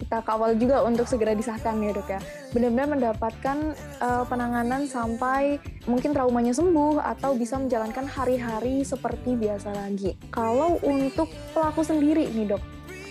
kita 0.00 0.24
kawal 0.24 0.56
juga 0.56 0.80
untuk 0.88 1.04
segera 1.04 1.36
disahkan 1.36 1.76
ya 1.76 1.92
dok 1.92 2.08
ya. 2.08 2.20
Benar-benar 2.56 2.88
mendapatkan 2.96 3.76
uh, 4.00 4.24
penanganan 4.24 4.88
sampai 4.88 5.60
mungkin 5.84 6.16
traumanya 6.16 6.56
sembuh 6.56 7.04
atau 7.04 7.36
bisa 7.36 7.60
menjalankan 7.60 8.08
hari-hari 8.08 8.80
seperti 8.80 9.36
biasa 9.36 9.76
lagi. 9.76 10.16
Kalau 10.32 10.80
untuk 10.80 11.28
pelaku 11.52 11.84
sendiri 11.84 12.32
nih 12.32 12.56
dok, 12.56 12.62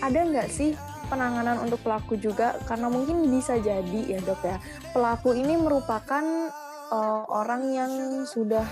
ada 0.02 0.18
nggak 0.18 0.50
sih 0.50 0.74
penanganan 1.14 1.62
untuk 1.62 1.78
pelaku 1.86 2.18
juga 2.18 2.58
karena 2.66 2.90
mungkin 2.90 3.22
bisa 3.30 3.54
jadi 3.62 4.00
ya 4.10 4.18
dok 4.18 4.42
ya. 4.42 4.58
Pelaku 4.90 5.38
ini 5.38 5.54
merupakan 5.54 6.50
uh, 6.90 7.22
orang 7.30 7.62
yang 7.70 7.92
sudah 8.26 8.66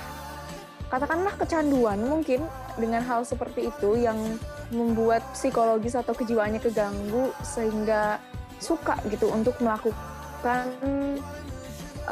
katakanlah 0.90 1.32
kecanduan 1.38 2.02
mungkin 2.02 2.44
dengan 2.76 3.00
hal 3.06 3.22
seperti 3.24 3.70
itu 3.70 3.96
yang 3.96 4.18
membuat 4.74 5.22
psikologis 5.32 5.96
atau 5.96 6.12
kejiwaannya 6.12 6.60
keganggu 6.60 7.32
sehingga 7.40 8.20
suka 8.58 8.98
gitu 9.08 9.30
untuk 9.32 9.56
melakukan 9.62 10.68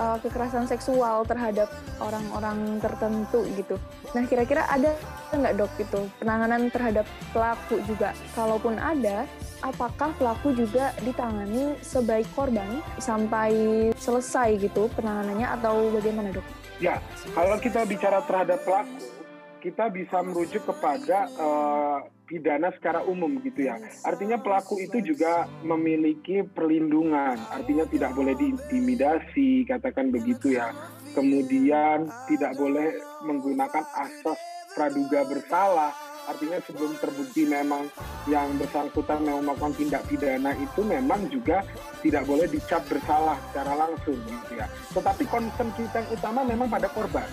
uh, 0.00 0.16
kekerasan 0.24 0.64
seksual 0.64 1.28
terhadap 1.28 1.68
orang-orang 2.00 2.80
tertentu 2.80 3.44
gitu. 3.52 3.76
Nah 4.16 4.24
kira-kira 4.24 4.64
ada 4.72 4.96
nggak 5.36 5.54
dok 5.60 5.72
itu 5.76 6.00
penanganan 6.16 6.72
terhadap 6.72 7.04
pelaku 7.36 7.84
juga? 7.84 8.16
Kalaupun 8.32 8.80
ada, 8.80 9.28
apakah 9.60 10.16
pelaku 10.16 10.56
juga 10.56 10.96
ditangani 11.04 11.76
sebaik 11.84 12.26
korban 12.32 12.80
sampai 12.96 13.52
selesai 14.00 14.56
gitu 14.56 14.88
penanganannya 14.96 15.46
atau 15.60 15.92
bagaimana 15.92 16.32
dok? 16.32 16.46
Ya, 16.80 16.96
kalau 17.36 17.60
kita 17.60 17.84
bicara 17.84 18.24
terhadap 18.24 18.64
pelaku, 18.64 19.19
kita 19.61 19.92
bisa 19.92 20.25
merujuk 20.25 20.64
kepada 20.64 21.29
uh, 21.37 22.01
pidana 22.25 22.73
secara 22.75 23.05
umum 23.05 23.38
gitu 23.44 23.68
ya. 23.68 23.77
Artinya 24.03 24.40
pelaku 24.40 24.81
itu 24.81 25.05
juga 25.05 25.46
memiliki 25.62 26.42
perlindungan, 26.42 27.37
artinya 27.53 27.85
tidak 27.87 28.16
boleh 28.16 28.35
diintimidasi, 28.35 29.68
katakan 29.68 30.09
begitu 30.09 30.57
ya. 30.57 30.73
Kemudian 31.12 32.09
tidak 32.31 32.57
boleh 32.57 32.96
menggunakan 33.27 33.85
asas 33.99 34.38
praduga 34.73 35.27
bersalah 35.27 36.10
artinya 36.30 36.58
sebelum 36.62 36.94
terbukti 37.02 37.42
memang 37.44 37.90
yang 38.30 38.54
bersangkutan 38.56 39.20
memang 39.26 39.42
melakukan 39.50 39.74
tindak 39.74 40.02
pidana 40.06 40.54
itu 40.54 40.80
memang 40.86 41.26
juga 41.28 41.66
tidak 42.00 42.24
boleh 42.24 42.46
dicap 42.46 42.82
bersalah 42.86 43.36
secara 43.50 43.74
langsung 43.86 44.16
gitu 44.24 44.52
ya. 44.54 44.66
Tetapi 44.94 45.24
concern 45.26 45.70
kita 45.74 46.06
yang 46.06 46.10
utama 46.14 46.40
memang 46.46 46.70
pada 46.70 46.88
korban. 46.90 47.26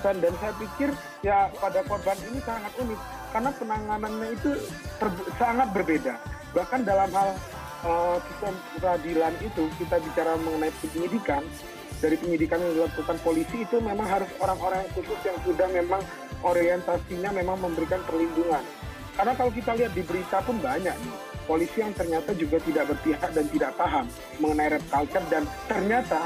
Dan, 0.00 0.22
dan 0.22 0.32
saya 0.38 0.52
pikir 0.56 0.90
ya 1.26 1.50
pada 1.58 1.80
korban 1.84 2.16
ini 2.30 2.38
sangat 2.44 2.72
unik 2.78 3.00
karena 3.34 3.50
penanganannya 3.58 4.28
itu 4.30 4.50
sangat 5.36 5.68
berbeda. 5.74 6.14
Bahkan 6.54 6.80
dalam 6.86 7.10
hal 7.10 7.34
uh, 7.82 8.16
sistem 8.30 8.54
peradilan 8.78 9.34
itu 9.42 9.66
kita 9.82 9.98
bicara 9.98 10.38
mengenai 10.38 10.70
penyidikan 10.78 11.42
dari 12.04 12.20
penyidikan 12.20 12.60
yang 12.60 12.84
dilakukan 12.84 13.16
polisi 13.24 13.64
itu 13.64 13.76
memang 13.80 14.04
harus 14.04 14.28
orang-orang 14.36 14.84
khusus 14.92 15.16
yang 15.24 15.38
sudah 15.40 15.64
memang 15.72 16.04
orientasinya 16.44 17.32
memang 17.32 17.58
memberikan 17.58 18.04
perlindungan. 18.04 18.62
Karena 19.14 19.32
kalau 19.38 19.50
kita 19.54 19.72
lihat 19.78 19.92
di 19.96 20.02
berita 20.04 20.42
pun 20.44 20.58
banyak 20.60 20.92
nih, 20.92 21.16
polisi 21.48 21.80
yang 21.80 21.94
ternyata 21.94 22.34
juga 22.36 22.58
tidak 22.60 22.84
berpihak 22.92 23.30
dan 23.32 23.46
tidak 23.48 23.72
paham 23.78 24.06
mengenai 24.42 24.74
rap 24.76 24.84
culture 24.90 25.26
dan 25.30 25.42
ternyata 25.70 26.20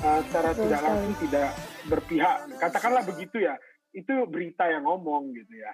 uh, 0.00 0.20
secara 0.30 0.50
tidak 0.54 0.80
langsung 0.80 1.14
tidak 1.26 1.50
berpihak. 1.90 2.36
Katakanlah 2.62 3.02
begitu 3.04 3.42
ya, 3.44 3.54
itu 3.92 4.14
berita 4.30 4.64
yang 4.70 4.86
ngomong 4.86 5.34
gitu 5.34 5.54
ya. 5.58 5.72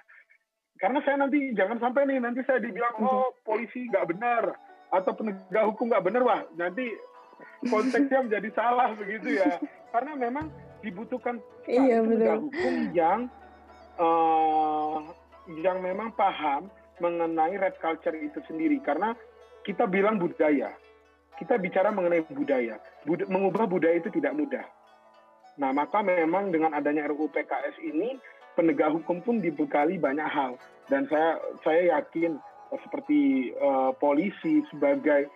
Karena 0.81 0.97
saya 1.05 1.21
nanti 1.21 1.53
jangan 1.53 1.77
sampai 1.77 2.09
nih 2.09 2.17
nanti 2.17 2.41
saya 2.41 2.57
dibilang 2.57 2.97
oh 3.05 3.37
polisi 3.45 3.85
nggak 3.85 4.07
benar 4.17 4.57
atau 4.91 5.13
penegak 5.13 5.65
hukum 5.69 5.87
nggak 5.93 6.03
benar 6.03 6.21
wah 6.25 6.41
nanti 6.57 6.89
konteksnya 7.69 8.25
menjadi 8.25 8.49
salah 8.57 8.91
begitu 8.97 9.39
ya 9.39 9.61
karena 9.93 10.17
memang 10.17 10.49
dibutuhkan 10.81 11.37
iya, 11.69 12.01
penegak 12.01 12.41
hukum 12.41 12.73
yang 12.91 13.29
uh, 14.01 14.97
yang 15.61 15.79
memang 15.85 16.11
paham 16.17 16.67
mengenai 16.97 17.57
red 17.61 17.77
culture 17.77 18.17
itu 18.17 18.41
sendiri. 18.49 18.81
Karena 18.81 19.13
kita 19.61 19.85
bilang 19.85 20.17
budaya. 20.17 20.73
Kita 21.37 21.57
bicara 21.57 21.89
mengenai 21.93 22.25
budaya. 22.29 22.77
Bud 23.05 23.25
mengubah 23.29 23.65
budaya 23.65 23.97
itu 23.97 24.09
tidak 24.13 24.33
mudah. 24.37 24.65
Nah 25.57 25.73
maka 25.73 26.01
memang 26.01 26.53
dengan 26.53 26.73
adanya 26.73 27.09
RUU 27.09 27.29
PKS 27.33 27.81
ini 27.81 28.17
penegak 28.53 28.93
hukum 28.93 29.21
pun 29.25 29.41
dibekali 29.41 29.97
banyak 29.97 30.29
hal. 30.29 30.57
Dan 30.89 31.09
saya 31.09 31.41
saya 31.65 31.97
yakin 31.97 32.37
seperti 32.71 33.51
uh, 33.57 33.91
polisi 33.97 34.63
sebagai 34.69 35.27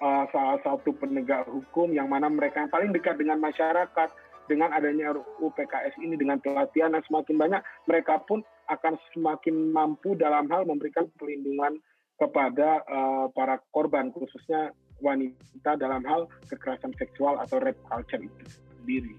uh, 0.00 0.24
salah 0.32 0.58
satu 0.64 0.96
penegak 0.96 1.44
hukum 1.46 1.92
yang 1.92 2.08
mana 2.08 2.26
mereka 2.32 2.64
yang 2.64 2.72
paling 2.72 2.90
dekat 2.90 3.20
dengan 3.20 3.38
masyarakat 3.38 4.08
dengan 4.50 4.74
adanya 4.74 5.14
RUU 5.14 5.54
PKS 5.54 5.94
ini 6.02 6.18
dengan 6.18 6.42
pelatihan 6.42 6.90
yang 6.90 7.06
semakin 7.06 7.36
banyak 7.38 7.62
mereka 7.86 8.18
pun 8.26 8.42
akan 8.66 8.98
semakin 9.14 9.70
mampu 9.70 10.18
dalam 10.18 10.50
hal 10.50 10.66
memberikan 10.66 11.06
perlindungan 11.14 11.78
kepada 12.18 12.82
uh, 12.90 13.26
para 13.30 13.62
korban 13.70 14.10
khususnya 14.10 14.74
wanita 14.98 15.78
dalam 15.78 16.02
hal 16.02 16.26
kekerasan 16.50 16.90
seksual 16.98 17.38
atau 17.38 17.62
rape 17.62 17.80
culture 17.86 18.20
itu 18.20 18.44
sendiri. 18.82 19.14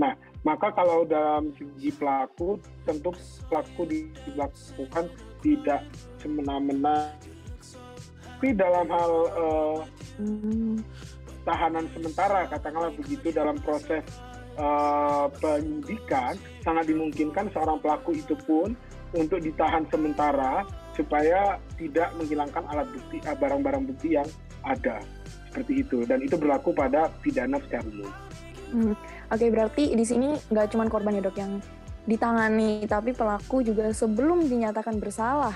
Nah, 0.00 0.16
maka 0.46 0.72
kalau 0.72 1.04
dalam 1.04 1.50
segi 1.58 1.90
pelaku 1.92 2.62
tentu 2.86 3.10
pelaku 3.50 3.82
dilakukan 3.90 5.10
tidak 5.44 5.82
semena-mena 6.22 7.12
tapi 8.36 8.52
dalam 8.52 8.84
hal 8.92 9.12
uh, 9.32 9.78
tahanan 11.48 11.88
sementara 11.96 12.44
katakanlah 12.52 12.92
begitu 12.92 13.32
dalam 13.32 13.56
proses 13.64 14.04
uh, 14.58 15.26
penyidikan 15.40 16.36
sangat 16.64 16.90
dimungkinkan 16.90 17.48
seorang 17.52 17.80
pelaku 17.80 18.16
itu 18.16 18.34
pun 18.44 18.74
untuk 19.14 19.40
ditahan 19.40 19.86
sementara 19.88 20.66
supaya 20.96 21.60
tidak 21.76 22.10
menghilangkan 22.16 22.64
alat 22.72 22.88
bukti 22.90 23.20
eh, 23.22 23.36
barang-barang 23.36 23.84
bukti 23.88 24.16
yang 24.16 24.28
ada 24.64 25.00
seperti 25.52 25.86
itu 25.86 26.04
dan 26.04 26.20
itu 26.24 26.34
berlaku 26.36 26.72
pada 26.74 27.08
pidana 27.22 27.60
secara 27.64 27.84
umum. 27.86 28.10
Hmm. 28.66 28.94
Oke 29.30 29.46
berarti 29.48 29.94
di 29.94 30.04
sini 30.04 30.34
nggak 30.50 30.74
cuma 30.74 30.90
korban 30.90 31.16
ya 31.16 31.22
dok 31.22 31.38
yang 31.38 31.62
ditangani 32.06 32.86
tapi 32.86 33.14
pelaku 33.14 33.62
juga 33.66 33.90
sebelum 33.90 34.46
dinyatakan 34.46 34.98
bersalah 34.98 35.54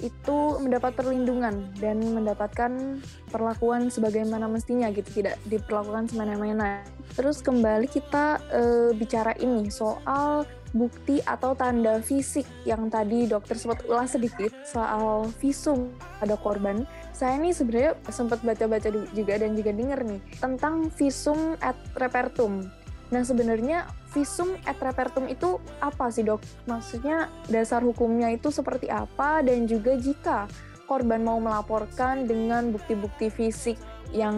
itu 0.00 0.58
mendapat 0.60 0.96
perlindungan 0.96 1.68
dan 1.78 2.00
mendapatkan 2.00 3.00
perlakuan 3.28 3.92
sebagaimana 3.92 4.48
mestinya 4.48 4.88
gitu 4.90 5.22
tidak 5.22 5.36
diperlakukan 5.46 6.08
semena-mena. 6.10 6.82
Terus 7.14 7.44
kembali 7.44 7.86
kita 7.88 8.40
e, 8.50 8.62
bicara 8.96 9.36
ini 9.38 9.68
soal 9.68 10.48
bukti 10.70 11.18
atau 11.26 11.52
tanda 11.58 11.98
fisik 11.98 12.46
yang 12.62 12.86
tadi 12.86 13.26
dokter 13.26 13.58
sempat 13.58 13.82
ulas 13.90 14.14
sedikit 14.14 14.54
soal 14.62 15.26
visum 15.42 15.90
pada 16.22 16.38
korban. 16.38 16.86
Saya 17.10 17.36
ini 17.42 17.52
sebenarnya 17.52 17.98
sempat 18.08 18.40
baca-baca 18.40 18.88
juga 19.12 19.34
dan 19.36 19.58
juga 19.58 19.74
dengar 19.74 20.00
nih 20.06 20.22
tentang 20.40 20.88
visum 20.94 21.58
et 21.60 21.76
repertum 21.98 22.64
Nah 23.10 23.22
sebenarnya 23.26 23.90
visum 24.14 24.54
et 24.66 24.78
repertum 24.78 25.26
itu 25.26 25.58
apa 25.82 26.10
sih 26.14 26.22
dok? 26.22 26.42
Maksudnya 26.66 27.30
dasar 27.50 27.82
hukumnya 27.82 28.30
itu 28.30 28.54
seperti 28.54 28.86
apa 28.86 29.42
dan 29.42 29.66
juga 29.66 29.98
jika 29.98 30.46
korban 30.86 31.22
mau 31.22 31.38
melaporkan 31.38 32.26
dengan 32.26 32.74
bukti-bukti 32.74 33.30
fisik 33.30 33.78
yang 34.10 34.34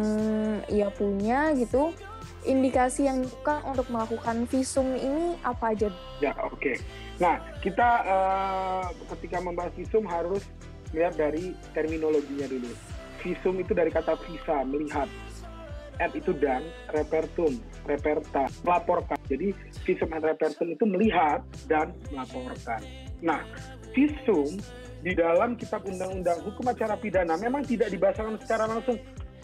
ia 0.69 0.93
punya 0.93 1.57
gitu, 1.57 1.97
indikasi 2.45 3.09
yang 3.09 3.25
bukan 3.25 3.65
untuk 3.65 3.89
melakukan 3.89 4.45
visum 4.49 4.85
ini 4.93 5.41
apa 5.41 5.73
aja? 5.73 5.89
Ya 6.21 6.37
oke. 6.45 6.61
Okay. 6.61 6.77
Nah 7.17 7.41
kita 7.65 7.89
uh, 8.05 8.85
ketika 9.17 9.41
membahas 9.41 9.73
visum 9.73 10.05
harus 10.05 10.45
melihat 10.93 11.17
dari 11.17 11.57
terminologinya 11.73 12.49
dulu. 12.53 12.73
Visum 13.25 13.55
itu 13.57 13.73
dari 13.73 13.89
kata 13.89 14.19
visa, 14.29 14.61
melihat 14.67 15.09
at 16.01 16.13
itu 16.17 16.33
dan 16.39 16.65
repertum 16.93 17.61
reperta 17.85 18.49
melaporkan. 18.63 19.19
Jadi 19.29 19.53
visum 19.85 20.11
and 20.15 20.25
repertum 20.25 20.69
itu 20.73 20.85
melihat 20.87 21.41
dan 21.67 21.93
melaporkan. 22.13 22.81
Nah 23.21 23.43
visum 23.93 24.57
di 25.03 25.13
dalam 25.19 25.59
kitab 25.59 25.83
undang-undang 25.83 26.39
hukum 26.47 26.71
acara 26.71 26.95
pidana 26.95 27.35
memang 27.35 27.67
tidak 27.67 27.91
dibahasakan 27.91 28.39
secara 28.41 28.65
langsung. 28.71 28.97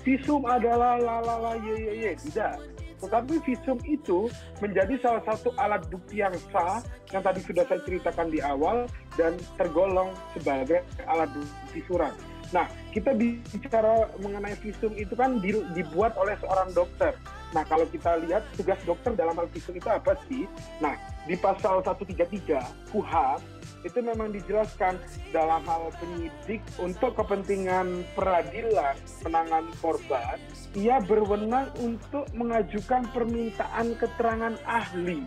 Visum 0.06 0.46
adalah 0.46 0.96
lalala 0.96 1.58
ye 1.60 1.74
ye 1.74 1.92
ye. 2.06 2.12
Tidak. 2.14 2.56
Tetapi 2.98 3.34
visum 3.46 3.78
itu 3.86 4.26
menjadi 4.58 4.98
salah 4.98 5.22
satu 5.22 5.54
alat 5.58 5.86
bukti 5.86 6.18
yang 6.18 6.34
sah 6.50 6.82
yang 7.14 7.22
tadi 7.22 7.42
sudah 7.46 7.62
saya 7.66 7.78
ceritakan 7.86 8.26
di 8.30 8.42
awal 8.42 8.90
dan 9.14 9.38
tergolong 9.54 10.10
sebagai 10.34 10.82
alat 11.06 11.30
bukti 11.30 11.82
surat 11.86 12.14
Nah, 12.48 12.64
kita 12.96 13.12
bicara 13.12 14.08
mengenai 14.16 14.56
visum 14.64 14.96
itu 14.96 15.12
kan 15.12 15.36
dibuat 15.76 16.16
oleh 16.16 16.32
seorang 16.40 16.72
dokter. 16.72 17.12
Nah, 17.52 17.64
kalau 17.68 17.84
kita 17.88 18.20
lihat 18.24 18.44
tugas 18.56 18.80
dokter 18.88 19.12
dalam 19.12 19.36
hal 19.36 19.48
visum 19.52 19.76
itu 19.76 19.88
apa 19.88 20.16
sih? 20.28 20.48
Nah, 20.80 20.96
di 21.28 21.36
pasal 21.36 21.84
133 21.84 22.64
KUHAP 22.88 23.40
itu 23.86 23.98
memang 24.00 24.32
dijelaskan 24.34 24.98
dalam 25.30 25.62
hal 25.68 25.92
penyidik 26.00 26.64
untuk 26.80 27.14
kepentingan 27.14 28.02
peradilan 28.16 28.96
penangan 29.22 29.64
korban, 29.78 30.36
ia 30.74 30.98
berwenang 31.04 31.70
untuk 31.78 32.26
mengajukan 32.34 33.06
permintaan 33.12 33.94
keterangan 34.00 34.56
ahli. 34.66 35.22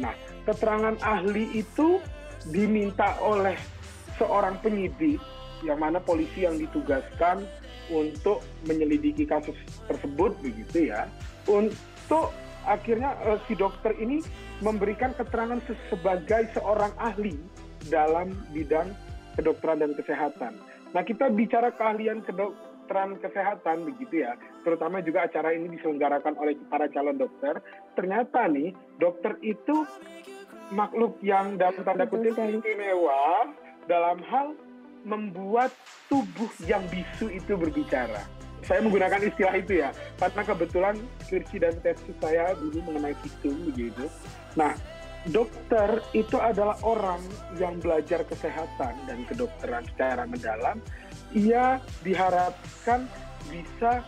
Nah, 0.00 0.16
keterangan 0.48 0.96
ahli 1.04 1.60
itu 1.60 2.02
diminta 2.50 3.14
oleh 3.22 3.56
seorang 4.18 4.58
penyidik 4.64 5.20
yang 5.64 5.80
mana 5.80 6.02
polisi 6.02 6.44
yang 6.44 6.60
ditugaskan 6.60 7.44
untuk 7.88 8.42
menyelidiki 8.66 9.24
kasus 9.24 9.54
tersebut 9.86 10.34
begitu 10.42 10.90
ya 10.90 11.06
untuk 11.46 12.34
akhirnya 12.66 13.14
uh, 13.22 13.38
si 13.46 13.54
dokter 13.54 13.94
ini 13.96 14.20
memberikan 14.58 15.14
keterangan 15.14 15.62
sebagai 15.88 16.50
seorang 16.58 16.90
ahli 16.98 17.38
dalam 17.86 18.34
bidang 18.50 18.90
kedokteran 19.38 19.84
dan 19.84 19.92
kesehatan. 19.94 20.58
Nah 20.90 21.02
kita 21.06 21.30
bicara 21.30 21.70
keahlian 21.76 22.24
kedokteran 22.26 23.20
kesehatan 23.22 23.86
begitu 23.86 24.26
ya, 24.26 24.34
terutama 24.66 24.98
juga 25.04 25.28
acara 25.28 25.54
ini 25.54 25.70
diselenggarakan 25.78 26.34
oleh 26.40 26.58
para 26.66 26.90
calon 26.90 27.20
dokter. 27.20 27.62
Ternyata 27.94 28.50
nih 28.50 28.74
dokter 28.98 29.38
itu 29.44 29.86
makhluk 30.74 31.20
yang 31.22 31.54
dalam 31.60 31.78
tanda 31.86 32.10
kutip 32.10 32.34
istimewa 32.34 33.54
dalam 33.86 34.18
hal 34.26 34.58
membuat 35.06 35.70
tubuh 36.10 36.50
yang 36.66 36.82
bisu 36.90 37.30
itu 37.30 37.54
berbicara. 37.54 38.26
Saya 38.66 38.82
menggunakan 38.82 39.22
istilah 39.22 39.54
itu 39.54 39.78
ya, 39.78 39.94
karena 40.18 40.42
kebetulan 40.42 40.94
skripsi 41.22 41.56
dan 41.62 41.74
tesis 41.86 42.16
saya 42.18 42.50
dulu 42.58 42.82
mengenai 42.90 43.14
visum 43.22 43.54
begitu. 43.70 44.10
Nah, 44.58 44.74
dokter 45.30 46.02
itu 46.10 46.34
adalah 46.42 46.74
orang 46.82 47.22
yang 47.62 47.78
belajar 47.78 48.26
kesehatan 48.26 48.98
dan 49.06 49.18
kedokteran 49.30 49.86
secara 49.94 50.26
mendalam. 50.26 50.82
Ia 51.38 51.78
diharapkan 52.02 53.06
bisa 53.46 54.02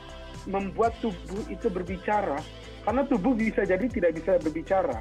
membuat 0.51 0.99
tubuh 0.99 1.47
itu 1.47 1.71
berbicara, 1.71 2.43
karena 2.83 3.07
tubuh 3.07 3.39
bisa 3.39 3.63
jadi 3.63 3.87
tidak 3.87 4.19
bisa 4.19 4.43
berbicara. 4.43 4.99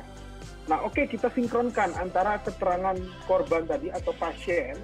Nah, 0.69 0.85
oke 0.85 1.01
okay, 1.01 1.05
kita 1.09 1.33
sinkronkan 1.33 1.97
antara 1.97 2.37
keterangan 2.45 2.99
korban 3.25 3.65
tadi 3.65 3.89
atau 3.89 4.13
pasien 4.13 4.77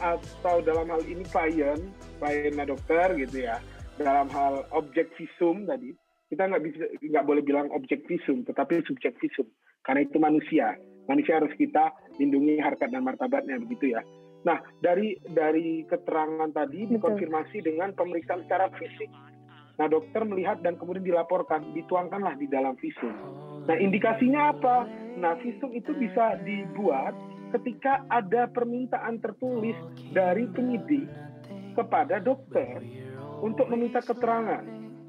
atau 0.00 0.64
dalam 0.64 0.88
hal 0.88 1.04
ini 1.04 1.24
klien, 1.28 1.78
kliennya 2.18 2.64
dokter 2.68 3.14
gitu 3.20 3.44
ya, 3.44 3.60
dalam 4.00 4.26
hal 4.32 4.64
objek 4.72 5.12
visum 5.14 5.68
tadi, 5.68 5.92
kita 6.32 6.48
nggak 6.48 6.62
bisa 6.64 6.84
nggak 7.04 7.26
boleh 7.26 7.42
bilang 7.44 7.68
objek 7.70 8.02
visum, 8.08 8.42
tetapi 8.48 8.80
subjek 8.88 9.14
visum, 9.20 9.44
karena 9.84 10.08
itu 10.08 10.16
manusia. 10.16 10.76
Manusia 11.08 11.42
harus 11.42 11.50
kita 11.58 11.90
lindungi 12.22 12.62
harkat 12.62 12.92
dan 12.94 13.02
martabatnya 13.02 13.58
begitu 13.58 13.98
ya. 13.98 14.00
Nah 14.46 14.62
dari 14.80 15.18
dari 15.26 15.84
keterangan 15.84 16.48
tadi 16.54 16.86
Betul. 16.86 16.92
dikonfirmasi 16.96 17.58
dengan 17.66 17.92
pemeriksaan 17.92 18.46
secara 18.46 18.70
fisik. 18.78 19.10
Nah 19.76 19.88
dokter 19.88 20.22
melihat 20.28 20.60
dan 20.60 20.76
kemudian 20.76 21.04
dilaporkan, 21.04 21.72
dituangkanlah 21.74 22.36
di 22.36 22.46
dalam 22.46 22.76
visum. 22.78 23.12
Nah 23.66 23.76
indikasinya 23.76 24.54
apa? 24.54 24.86
Nah 25.18 25.34
visum 25.40 25.72
itu 25.74 25.92
bisa 25.98 26.40
dibuat 26.46 27.12
ketika 27.58 28.06
ada 28.08 28.46
permintaan 28.50 29.18
tertulis 29.18 29.76
dari 30.14 30.46
penyidik 30.50 31.06
kepada 31.74 32.18
dokter 32.22 32.82
untuk 33.40 33.66
meminta 33.72 34.02
keterangan. 34.04 34.62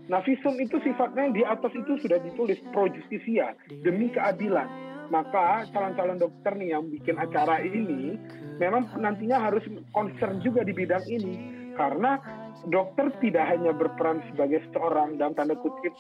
Nah, 0.10 0.20
visum 0.28 0.58
itu 0.60 0.76
sifatnya 0.84 1.32
di 1.32 1.42
atas 1.46 1.72
itu 1.72 1.96
sudah 2.04 2.20
ditulis 2.20 2.60
pro 2.76 2.90
justisia, 2.92 3.56
demi 3.86 4.12
keadilan. 4.12 4.68
Maka 5.12 5.68
calon-calon 5.76 6.20
dokter 6.20 6.56
nih 6.56 6.76
yang 6.76 6.88
bikin 6.88 7.20
acara 7.20 7.60
ini 7.60 8.16
memang 8.60 8.88
nantinya 8.96 9.44
harus 9.44 9.64
concern 9.92 10.40
juga 10.40 10.64
di 10.64 10.72
bidang 10.72 11.04
ini 11.12 11.36
karena 11.76 12.20
dokter 12.68 13.12
tidak 13.24 13.46
hanya 13.52 13.76
berperan 13.76 14.24
sebagai 14.32 14.64
seorang 14.72 15.20
dalam 15.20 15.36
tanda 15.36 15.56
kutip 15.60 15.92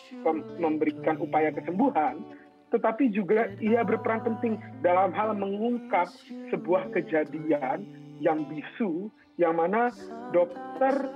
memberikan 0.59 1.19
upaya 1.19 1.51
kesembuhan, 1.51 2.23
tetapi 2.71 3.11
juga 3.11 3.51
ia 3.59 3.83
berperan 3.83 4.23
penting 4.23 4.55
dalam 4.79 5.11
hal 5.11 5.35
mengungkap 5.35 6.07
sebuah 6.49 6.89
kejadian 6.95 7.83
yang 8.23 8.47
bisu 8.47 9.11
yang 9.35 9.59
mana 9.59 9.91
dokter 10.31 11.11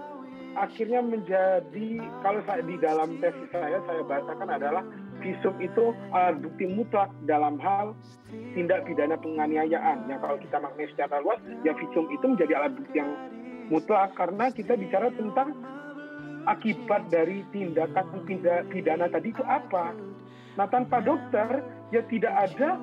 akhirnya 0.55 1.03
menjadi 1.03 1.99
kalau 2.23 2.41
saya 2.47 2.63
di 2.63 2.75
dalam 2.79 3.19
tesis 3.19 3.49
saya 3.51 3.79
saya 3.87 4.01
bahasakan 4.07 4.49
adalah 4.51 4.83
visum 5.23 5.55
itu 5.63 5.95
alat 6.11 6.39
bukti 6.43 6.65
mutlak 6.67 7.11
dalam 7.27 7.59
hal 7.59 7.95
tindak 8.55 8.83
pidana 8.87 9.15
penganiayaan. 9.19 10.07
Yang 10.11 10.19
kalau 10.23 10.37
kita 10.39 10.57
maknai 10.59 10.87
secara 10.91 11.23
luas, 11.23 11.39
ya 11.63 11.71
visum 11.75 12.07
itu 12.11 12.25
menjadi 12.25 12.53
alat 12.59 12.73
bukti 12.75 12.95
yang 12.99 13.11
mutlak 13.71 14.11
karena 14.13 14.51
kita 14.51 14.75
bicara 14.75 15.09
tentang 15.15 15.55
akibat 16.45 17.09
dari 17.09 17.41
tindakan 17.49 18.05
pidana 18.69 19.09
tadi 19.09 19.33
itu 19.33 19.43
apa 19.49 19.97
Nah 20.55 20.67
tanpa 20.71 21.03
dokter 21.03 21.63
ya 21.91 22.01
tidak 22.07 22.33
ada 22.51 22.79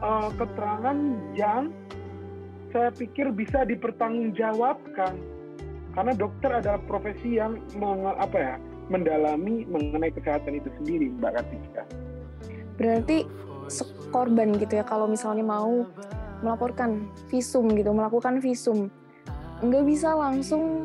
uh, 0.00 0.28
keterangan 0.34 0.98
yang 1.36 1.72
saya 2.70 2.90
pikir 2.94 3.34
bisa 3.34 3.66
dipertanggungjawabkan 3.66 5.14
karena 5.90 6.12
dokter 6.14 6.50
adalah 6.54 6.80
profesi 6.86 7.36
yang 7.36 7.58
meng, 7.74 8.06
apa 8.06 8.38
ya 8.38 8.54
mendalami 8.90 9.66
mengenai 9.66 10.14
kesehatan 10.14 10.58
itu 10.58 10.70
sendiri 10.82 11.10
Mbak 11.18 11.32
Katika. 11.42 11.82
Berarti 12.78 13.26
korban 14.10 14.54
gitu 14.58 14.82
ya 14.82 14.84
kalau 14.86 15.06
misalnya 15.06 15.46
mau 15.46 15.86
melaporkan 16.40 17.06
visum 17.28 17.68
gitu 17.76 17.92
melakukan 17.92 18.40
visum 18.40 18.88
nggak 19.60 19.84
bisa 19.84 20.16
langsung 20.16 20.82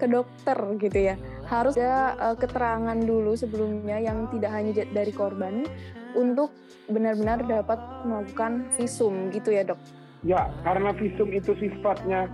ke 0.00 0.08
dokter 0.08 0.56
gitu 0.80 1.12
ya 1.12 1.14
harus 1.48 1.74
ada 1.80 2.14
uh, 2.20 2.36
keterangan 2.36 2.98
dulu 3.00 3.32
sebelumnya 3.32 3.96
yang 3.96 4.28
tidak 4.28 4.52
hanya 4.52 4.72
dari 4.92 5.12
korban 5.12 5.64
untuk 6.12 6.52
benar-benar 6.92 7.40
dapat 7.48 7.80
melakukan 8.04 8.68
visum 8.76 9.32
gitu 9.32 9.52
ya 9.52 9.64
dok? 9.64 9.80
Ya, 10.24 10.52
karena 10.62 10.92
visum 10.92 11.32
itu 11.32 11.56
sifatnya 11.56 12.28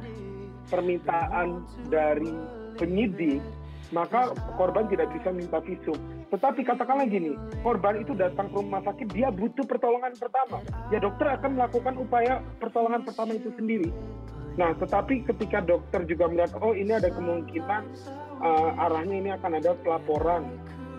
permintaan 0.67 1.63
dari 1.87 2.33
penyidik, 2.75 3.39
maka 3.95 4.35
korban 4.59 4.91
tidak 4.91 5.13
bisa 5.15 5.31
minta 5.31 5.63
visum. 5.63 5.99
Tetapi 6.33 6.67
katakanlah 6.67 7.07
gini, 7.07 7.39
korban 7.63 8.03
itu 8.03 8.17
datang 8.19 8.51
ke 8.51 8.59
rumah 8.59 8.83
sakit, 8.83 9.07
dia 9.15 9.31
butuh 9.31 9.63
pertolongan 9.69 10.17
pertama. 10.19 10.59
Ya 10.91 10.99
dokter 10.99 11.31
akan 11.39 11.55
melakukan 11.55 11.95
upaya 12.01 12.43
pertolongan 12.59 13.07
pertama 13.07 13.39
itu 13.39 13.55
sendiri. 13.55 13.95
Nah, 14.55 14.71
tetapi 14.79 15.27
ketika 15.27 15.63
dokter 15.63 16.07
juga 16.07 16.31
melihat, 16.31 16.55
oh 16.63 16.75
ini 16.75 16.95
ada 16.95 17.11
kemungkinan 17.11 17.83
uh, 18.45 18.85
arahnya 18.87 19.17
ini 19.17 19.31
akan 19.33 19.59
ada 19.59 19.73
pelaporan 19.81 20.53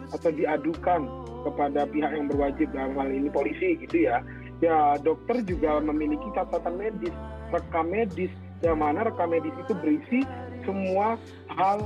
atau 0.10 0.29
diadukan 0.34 1.05
kepada 1.45 1.86
pihak 1.86 2.12
yang 2.17 2.25
berwajib 2.25 2.67
dalam 2.73 2.97
hal 2.97 3.10
ini 3.13 3.29
polisi 3.29 3.77
gitu 3.86 4.10
ya. 4.10 4.25
Ya 4.63 4.97
dokter 4.97 5.45
juga 5.45 5.77
memiliki 5.84 6.25
catatan 6.34 6.79
medis, 6.79 7.13
rekam 7.53 7.91
medis 7.91 8.31
yang 8.65 8.81
mana 8.81 9.05
rekam 9.05 9.29
medis 9.29 9.53
itu 9.62 9.73
berisi 9.77 10.19
semua 10.65 11.19
hal 11.53 11.86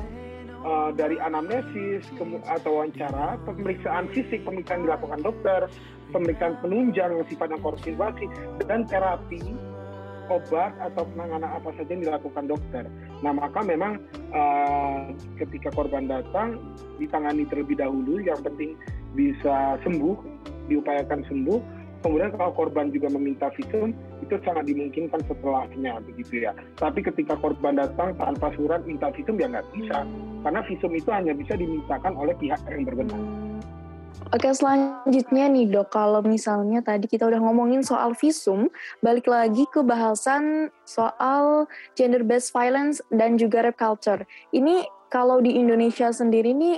uh, 0.64 0.90
dari 0.96 1.20
anamnesis 1.20 2.08
atau 2.48 2.80
wawancara, 2.80 3.36
pemeriksaan 3.44 4.08
fisik, 4.16 4.46
pemeriksaan 4.48 4.88
dilakukan 4.88 5.20
dokter, 5.20 5.68
pemeriksaan 6.16 6.56
penunjang 6.64 7.12
yang 7.20 7.28
sifatnya 7.28 7.60
konservasi 7.60 8.26
dan 8.64 8.88
terapi 8.88 9.42
obat 10.30 10.72
atau 10.80 11.04
penanganan 11.14 11.50
apa 11.50 11.74
saja 11.76 11.90
yang 11.92 12.06
dilakukan 12.06 12.46
dokter. 12.48 12.86
Nah 13.26 13.34
maka 13.34 13.60
memang 13.66 14.00
uh, 14.32 15.12
ketika 15.42 15.74
korban 15.74 16.08
datang 16.08 16.62
ditangani 17.02 17.50
terlebih 17.50 17.82
dahulu, 17.82 18.22
yang 18.22 18.40
penting 18.46 18.78
bisa 19.18 19.76
sembuh, 19.82 20.16
diupayakan 20.70 21.26
sembuh. 21.28 21.82
Kemudian 22.00 22.32
kalau 22.32 22.56
korban 22.56 22.96
juga 22.96 23.12
meminta 23.12 23.52
visum, 23.60 23.92
itu 24.24 24.40
sangat 24.48 24.72
dimungkinkan 24.72 25.20
setelahnya 25.28 26.00
begitu 26.08 26.48
ya. 26.48 26.56
Tapi 26.80 27.04
ketika 27.04 27.36
korban 27.36 27.76
datang 27.76 28.16
tanpa 28.16 28.56
surat 28.56 28.88
minta 28.88 29.12
visum 29.12 29.36
ya 29.36 29.52
nggak 29.52 29.68
bisa, 29.76 30.08
karena 30.48 30.64
visum 30.64 30.96
itu 30.96 31.10
hanya 31.12 31.36
bisa 31.36 31.60
dimintakan 31.60 32.16
oleh 32.16 32.32
pihak 32.40 32.62
yang 32.72 32.88
berwenang. 32.88 33.50
Oke, 34.30 34.54
selanjutnya 34.54 35.50
nih 35.50 35.66
dok, 35.74 35.90
kalau 35.90 36.22
misalnya 36.22 36.86
tadi 36.86 37.10
kita 37.10 37.26
udah 37.26 37.42
ngomongin 37.42 37.82
soal 37.82 38.14
visum, 38.14 38.70
balik 39.02 39.26
lagi 39.26 39.66
ke 39.74 39.82
bahasan 39.82 40.70
soal 40.86 41.66
gender-based 41.98 42.54
violence 42.54 43.02
dan 43.10 43.42
juga 43.42 43.66
rape 43.66 43.82
culture. 43.82 44.22
Ini 44.54 44.86
kalau 45.10 45.42
di 45.42 45.58
Indonesia 45.58 46.14
sendiri 46.14 46.54
nih, 46.54 46.78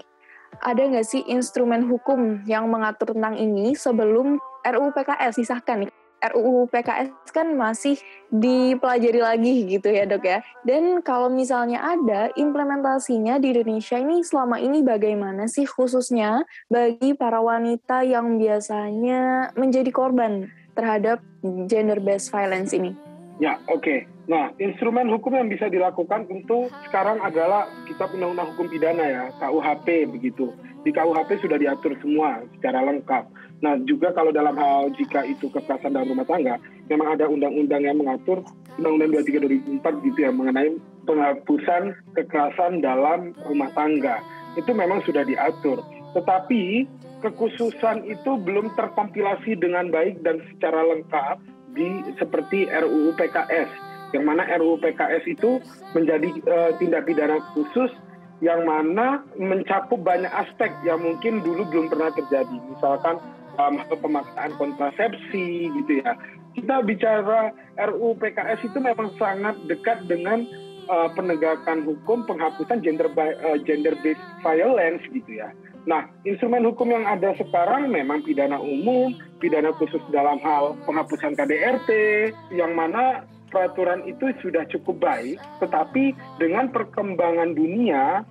ada 0.63 0.79
nggak 0.79 1.03
sih 1.03 1.27
instrumen 1.27 1.84
hukum 1.91 2.47
yang 2.47 2.71
mengatur 2.71 3.11
tentang 3.11 3.36
ini 3.36 3.75
sebelum 3.75 4.39
RUU 4.63 4.95
PKS 4.95 5.43
disahkan 5.43 5.84
nih? 5.88 6.00
RUU 6.22 6.69
PKS 6.69 7.34
kan 7.34 7.57
masih 7.57 7.97
dipelajari 8.30 9.22
lagi 9.22 9.65
gitu 9.65 9.89
ya 9.89 10.05
dok 10.05 10.24
ya. 10.24 10.39
Dan 10.61 11.01
kalau 11.01 11.34
misalnya 11.34 11.82
ada 11.82 12.30
implementasinya 12.38 13.41
di 13.41 13.57
Indonesia 13.57 13.97
ini 13.97 14.22
selama 14.22 14.61
ini 14.61 14.86
bagaimana 14.86 15.49
sih 15.49 15.65
khususnya 15.65 16.45
bagi 16.69 17.17
para 17.17 17.41
wanita 17.41 18.05
yang 18.05 18.38
biasanya 18.38 19.51
menjadi 19.57 19.89
korban 19.89 20.47
terhadap 20.78 21.19
gender 21.67 21.97
based 21.99 22.30
violence 22.30 22.72
ini? 22.72 22.93
Ya, 23.41 23.57
oke. 23.65 23.82
Okay. 23.82 23.99
Nah, 24.30 24.53
instrumen 24.61 25.09
hukum 25.09 25.34
yang 25.34 25.49
bisa 25.49 25.65
dilakukan 25.67 26.30
untuk 26.30 26.69
sekarang 26.88 27.19
adalah 27.26 27.67
kitab 27.89 28.13
undang-undang 28.13 28.53
hukum 28.53 28.69
pidana 28.69 29.03
ya, 29.03 29.24
KUHP 29.41 30.07
begitu. 30.13 30.53
Di 30.86 30.93
KUHP 30.93 31.41
sudah 31.41 31.57
diatur 31.57 31.97
semua 31.99 32.45
secara 32.55 32.86
lengkap. 32.86 33.28
Nah, 33.62 33.78
juga 33.86 34.09
kalau 34.12 34.34
dalam 34.34 34.57
hal 34.57 34.89
jika 34.97 35.22
itu 35.22 35.45
kekerasan 35.53 35.93
dalam 35.93 36.18
rumah 36.18 36.26
tangga, 36.26 36.57
memang 36.89 37.14
ada 37.14 37.30
undang-undang 37.30 37.86
yang 37.86 37.97
mengatur 38.01 38.41
Undang-Undang 38.82 39.22
23 39.28 39.84
2004 39.84 40.05
gitu 40.07 40.20
ya 40.24 40.32
mengenai 40.32 40.70
penghapusan 41.05 41.93
kekerasan 42.18 42.82
dalam 42.82 43.36
rumah 43.45 43.70
tangga. 43.78 44.24
Itu 44.57 44.72
memang 44.74 45.03
sudah 45.05 45.28
diatur. 45.28 45.84
Tetapi 46.18 46.88
kekhususan 47.22 48.09
itu 48.09 48.32
belum 48.41 48.74
terkompilasi 48.74 49.59
dengan 49.62 49.93
baik 49.93 50.26
dan 50.26 50.41
secara 50.55 50.82
lengkap 50.82 51.38
di 51.78 52.01
seperti 52.18 52.68
RUU 52.68 53.14
PKS 53.16 53.91
yang 54.12 54.28
mana 54.28 54.43
RUU 54.59 54.80
PKS 54.84 55.24
itu 55.28 55.64
menjadi 55.95 56.30
uh, 56.51 56.72
tindak 56.76 57.07
pidana 57.07 57.39
khusus 57.55 57.91
yang 58.43 58.66
mana 58.66 59.24
mencakup 59.38 60.01
banyak 60.01 60.32
aspek 60.34 60.74
yang 60.84 60.99
mungkin 60.99 61.39
dulu 61.45 61.64
belum 61.70 61.88
pernah 61.88 62.12
terjadi 62.12 62.57
misalkan 62.68 63.22
um, 63.59 63.81
pemaksaan 63.89 64.51
kontrasepsi 64.55 65.71
gitu 65.71 66.03
ya. 66.03 66.15
Kita 66.51 66.83
bicara 66.83 67.55
RUU 67.79 68.19
PKS 68.19 68.67
itu 68.67 68.77
memang 68.83 69.15
sangat 69.15 69.55
dekat 69.71 70.03
dengan 70.11 70.43
uh, 70.91 71.07
penegakan 71.15 71.87
hukum 71.87 72.27
penghapusan 72.27 72.83
gender 72.83 73.07
uh, 73.15 73.57
gender 73.63 73.95
based 74.03 74.21
violence 74.43 75.03
gitu 75.11 75.39
ya. 75.39 75.55
Nah, 75.89 76.05
instrumen 76.27 76.61
hukum 76.61 76.93
yang 76.93 77.09
ada 77.09 77.33
sekarang 77.41 77.89
memang 77.89 78.21
pidana 78.21 78.61
umum, 78.61 79.17
pidana 79.41 79.73
khusus 79.73 80.01
dalam 80.13 80.37
hal 80.45 80.77
penghapusan 80.85 81.33
KDRT, 81.33 81.89
yang 82.53 82.77
mana 82.77 83.25
peraturan 83.49 84.05
itu 84.05 84.29
sudah 84.45 84.63
cukup 84.69 85.01
baik, 85.01 85.41
tetapi 85.57 86.13
dengan 86.37 86.69
perkembangan 86.69 87.57
dunia, 87.57 88.21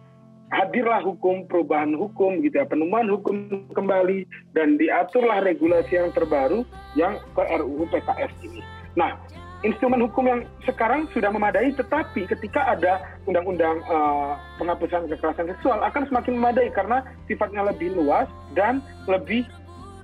hadirlah 0.50 1.00
hukum 1.02 1.46
perubahan 1.46 1.94
hukum 1.94 2.42
gitu 2.42 2.58
ya, 2.58 2.66
penemuan 2.66 3.06
hukum 3.06 3.46
kembali, 3.70 4.26
dan 4.52 4.74
diaturlah 4.76 5.46
regulasi 5.46 5.94
yang 5.94 6.10
terbaru 6.10 6.66
yang 6.98 7.16
ke 7.34 7.42
RUU 7.42 7.86
PKS 7.94 8.34
ini. 8.42 8.60
Nah, 8.98 9.14
instrumen 9.62 10.02
hukum 10.02 10.26
yang 10.26 10.40
sekarang 10.66 11.06
sudah 11.14 11.30
memadai, 11.30 11.70
tetapi 11.78 12.26
ketika 12.26 12.74
ada 12.74 12.98
undang-undang 13.30 13.78
uh, 13.86 14.34
penghapusan 14.58 15.06
kekerasan 15.06 15.54
seksual 15.54 15.78
akan 15.86 16.02
semakin 16.10 16.34
memadai 16.34 16.68
karena 16.74 17.06
sifatnya 17.30 17.62
lebih 17.70 17.94
luas 17.94 18.26
dan 18.58 18.82
lebih 19.06 19.46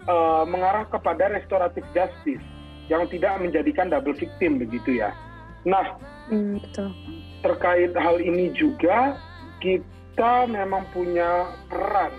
uh, 0.06 0.46
mengarah 0.46 0.86
kepada 0.86 1.26
restoratif 1.34 1.82
justice 1.90 2.42
yang 2.86 3.02
tidak 3.10 3.42
menjadikan 3.42 3.90
double 3.90 4.14
victim 4.14 4.62
begitu 4.62 5.02
ya. 5.02 5.10
Nah, 5.66 5.98
hmm, 6.30 6.62
betul. 6.62 6.94
terkait 7.42 7.90
hal 7.98 8.22
ini 8.22 8.54
juga 8.54 9.18
kita 9.58 9.95
memang 10.48 10.84
punya 10.96 11.50
peran 11.68 12.12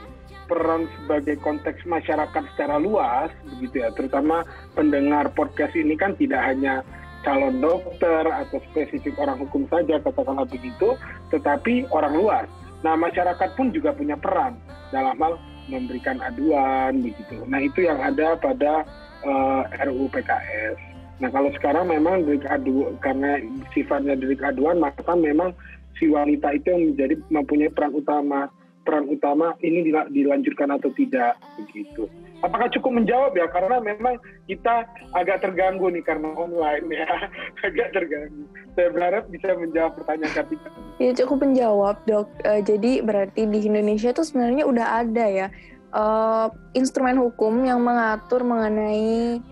peran 0.48 0.88
sebagai 0.96 1.36
konteks 1.44 1.84
masyarakat 1.84 2.44
secara 2.56 2.80
luas 2.80 3.28
begitu 3.52 3.84
ya 3.84 3.92
terutama 3.92 4.48
pendengar 4.80 5.28
podcast 5.36 5.76
ini 5.76 6.00
kan 6.00 6.16
tidak 6.16 6.40
hanya 6.40 6.88
calon 7.28 7.60
dokter 7.60 8.24
atau 8.24 8.64
spesifik 8.72 9.20
orang 9.20 9.36
hukum 9.44 9.68
saja 9.68 10.00
katakanlah 10.00 10.48
begitu, 10.48 10.96
tetapi 11.34 11.84
orang 11.92 12.14
luas. 12.16 12.48
Nah 12.88 12.96
masyarakat 12.96 13.52
pun 13.60 13.74
juga 13.76 13.92
punya 13.92 14.16
peran 14.16 14.56
dalam 14.96 15.20
hal 15.20 15.36
memberikan 15.68 16.24
aduan 16.24 17.04
begitu. 17.04 17.44
Nah 17.52 17.60
itu 17.60 17.84
yang 17.84 18.00
ada 18.00 18.40
pada 18.40 18.88
uh, 19.28 19.68
eh, 19.68 19.84
RUU 19.90 20.08
PKS. 20.14 20.78
Nah 21.20 21.30
kalau 21.34 21.50
sekarang 21.58 21.90
memang 21.92 22.24
delik 22.24 22.48
adu 22.48 22.94
karena 23.04 23.42
sifatnya 23.76 24.14
delik 24.16 24.40
aduan 24.46 24.78
maka 24.80 25.04
memang 25.18 25.52
si 25.98 26.10
wanita 26.10 26.54
itu 26.54 26.68
yang 26.72 26.94
menjadi 26.94 27.16
mempunyai 27.30 27.74
peran 27.74 27.94
utama 27.94 28.50
peran 28.88 29.04
utama 29.12 29.52
ini 29.60 29.84
dilanjutkan 30.08 30.72
atau 30.72 30.88
tidak 30.96 31.36
begitu. 31.60 32.08
Apakah 32.40 32.72
cukup 32.72 33.04
menjawab 33.04 33.36
ya? 33.36 33.44
Karena 33.52 33.84
memang 33.84 34.16
kita 34.48 34.88
agak 35.12 35.44
terganggu 35.44 35.92
nih 35.92 36.00
karena 36.08 36.32
online 36.32 36.88
ya, 36.88 37.10
agak 37.68 37.92
terganggu. 37.92 38.48
Saya 38.80 38.88
berharap 38.96 39.28
bisa 39.28 39.52
menjawab 39.60 40.00
pertanyaan 40.00 40.32
Katika. 40.32 40.72
Ya 41.04 41.12
cukup 41.12 41.44
menjawab 41.44 42.00
dok. 42.08 42.32
Uh, 42.48 42.64
jadi 42.64 43.04
berarti 43.04 43.44
di 43.44 43.60
Indonesia 43.68 44.16
itu 44.16 44.24
sebenarnya 44.24 44.64
udah 44.64 44.88
ada 45.04 45.26
ya 45.28 45.48
uh, 45.92 46.48
instrumen 46.72 47.20
hukum 47.20 47.68
yang 47.68 47.84
mengatur 47.84 48.46
mengenai 48.48 49.44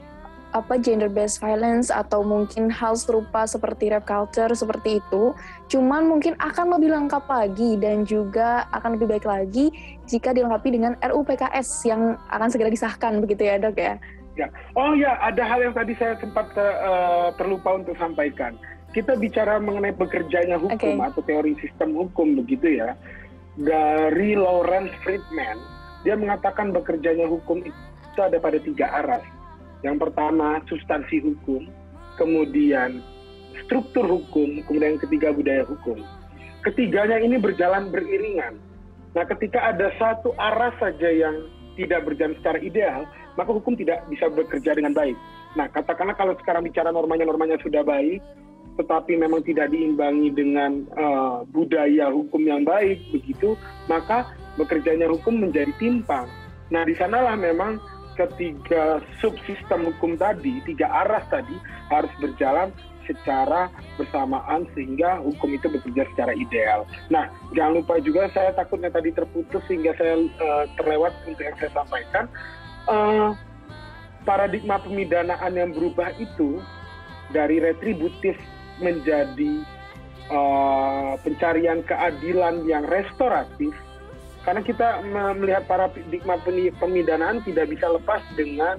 apa 0.56 0.80
gender 0.80 1.12
based 1.12 1.44
violence 1.44 1.92
atau 1.92 2.24
mungkin 2.24 2.72
hal 2.72 2.96
serupa 2.96 3.44
seperti 3.44 3.92
rap 3.92 4.08
culture 4.08 4.56
seperti 4.56 5.04
itu. 5.04 5.36
Cuman 5.68 6.08
mungkin 6.08 6.40
akan 6.40 6.80
lebih 6.80 6.96
lengkap 6.96 7.28
lagi 7.28 7.76
dan 7.76 8.08
juga 8.08 8.64
akan 8.72 8.96
lebih 8.96 9.20
baik 9.20 9.28
lagi 9.28 9.76
jika 10.08 10.32
dilengkapi 10.32 10.72
dengan 10.72 10.96
RUU 11.04 11.28
PKS 11.28 11.68
yang 11.92 12.16
akan 12.32 12.48
segera 12.48 12.72
disahkan 12.72 13.20
begitu 13.20 13.44
ya 13.44 13.60
dok 13.60 13.76
ya? 13.76 14.00
Ya. 14.40 14.48
Oh 14.80 14.96
ya 14.96 15.20
ada 15.20 15.44
hal 15.44 15.60
yang 15.60 15.76
tadi 15.76 15.92
saya 16.00 16.16
sempat 16.24 16.56
uh, 16.56 17.36
terlupa 17.36 17.76
untuk 17.76 18.00
sampaikan. 18.00 18.56
Kita 18.96 19.20
bicara 19.20 19.60
mengenai 19.60 19.92
bekerjanya 19.92 20.56
hukum 20.56 21.04
okay. 21.04 21.08
atau 21.12 21.20
teori 21.28 21.60
sistem 21.60 22.00
hukum 22.00 22.40
begitu 22.40 22.80
ya. 22.80 22.96
Dari 23.60 24.40
Lawrence 24.40 24.96
Friedman 25.04 25.60
dia 26.08 26.16
mengatakan 26.16 26.72
bekerjanya 26.72 27.28
hukum 27.28 27.60
itu 27.60 28.20
ada 28.20 28.40
pada 28.40 28.56
tiga 28.64 28.88
arah 28.92 29.20
yang 29.86 30.02
pertama 30.02 30.58
substansi 30.66 31.22
hukum, 31.22 31.70
kemudian 32.18 33.06
struktur 33.66 34.10
hukum, 34.10 34.66
kemudian 34.66 34.98
yang 34.98 35.04
ketiga 35.06 35.30
budaya 35.30 35.64
hukum. 35.64 36.02
Ketiganya 36.66 37.22
ini 37.22 37.38
berjalan 37.38 37.94
beriringan. 37.94 38.58
Nah, 39.14 39.24
ketika 39.30 39.70
ada 39.70 39.94
satu 40.02 40.34
arah 40.36 40.74
saja 40.82 41.08
yang 41.08 41.46
tidak 41.78 42.04
berjalan 42.10 42.34
secara 42.42 42.58
ideal, 42.60 43.06
maka 43.38 43.52
hukum 43.54 43.78
tidak 43.78 44.02
bisa 44.10 44.26
bekerja 44.28 44.74
dengan 44.74 44.92
baik. 44.98 45.16
Nah, 45.54 45.70
katakanlah 45.72 46.18
kalau 46.18 46.34
sekarang 46.42 46.66
bicara 46.66 46.90
normanya, 46.90 47.24
normanya 47.30 47.56
sudah 47.62 47.86
baik, 47.86 48.20
tetapi 48.76 49.16
memang 49.16 49.40
tidak 49.46 49.72
diimbangi 49.72 50.34
dengan 50.36 50.84
uh, 51.00 51.48
budaya 51.48 52.12
hukum 52.12 52.44
yang 52.44 52.68
baik, 52.68 53.00
begitu, 53.14 53.56
maka 53.88 54.28
bekerjanya 54.60 55.08
hukum 55.08 55.38
menjadi 55.48 55.72
timpang. 55.80 56.28
Nah, 56.74 56.84
di 56.84 56.98
sanalah 56.98 57.38
memang 57.38 57.78
ketiga 58.16 59.04
subsistem 59.20 59.92
hukum 59.94 60.16
tadi, 60.16 60.64
tiga 60.66 60.88
arah 60.88 61.24
tadi 61.28 61.56
harus 61.92 62.12
berjalan 62.18 62.72
secara 63.06 63.70
bersamaan 63.96 64.66
sehingga 64.74 65.22
hukum 65.22 65.54
itu 65.54 65.70
bekerja 65.70 66.10
secara 66.14 66.34
ideal. 66.34 66.90
Nah, 67.14 67.30
jangan 67.54 67.82
lupa 67.82 68.02
juga 68.02 68.28
saya 68.34 68.52
takutnya 68.58 68.90
tadi 68.90 69.14
terputus 69.14 69.62
sehingga 69.70 69.94
saya 69.96 70.18
uh, 70.18 70.66
terlewat 70.82 71.14
untuk 71.30 71.46
yang 71.46 71.56
saya 71.62 71.72
sampaikan. 71.72 72.26
Uh, 72.86 73.34
paradigma 74.26 74.82
pemidanaan 74.82 75.54
yang 75.54 75.70
berubah 75.74 76.10
itu 76.18 76.62
dari 77.30 77.62
retributif 77.62 78.34
menjadi 78.82 79.62
uh, 80.34 81.14
pencarian 81.22 81.86
keadilan 81.86 82.66
yang 82.66 82.84
restoratif 82.90 83.74
karena 84.46 84.62
kita 84.62 85.02
melihat 85.34 85.66
para 85.66 85.90
paradigma 85.90 86.38
pemidanaan 86.78 87.42
tidak 87.42 87.66
bisa 87.74 87.90
lepas 87.90 88.22
dengan 88.38 88.78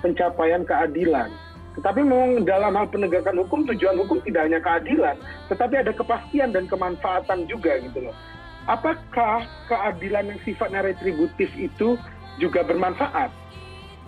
pencapaian 0.00 0.62
keadilan. 0.62 1.28
Tetapi 1.74 2.02
memang 2.02 2.46
dalam 2.46 2.74
hal 2.78 2.86
penegakan 2.90 3.42
hukum 3.42 3.66
tujuan 3.74 3.98
hukum 3.98 4.22
tidak 4.22 4.46
hanya 4.46 4.62
keadilan, 4.62 5.18
tetapi 5.50 5.82
ada 5.82 5.92
kepastian 5.94 6.50
dan 6.54 6.70
kemanfaatan 6.70 7.46
juga 7.50 7.78
gitu 7.82 8.10
loh. 8.10 8.14
Apakah 8.70 9.46
keadilan 9.66 10.30
yang 10.30 10.40
sifatnya 10.46 10.86
retributif 10.86 11.50
itu 11.58 11.98
juga 12.38 12.62
bermanfaat, 12.62 13.34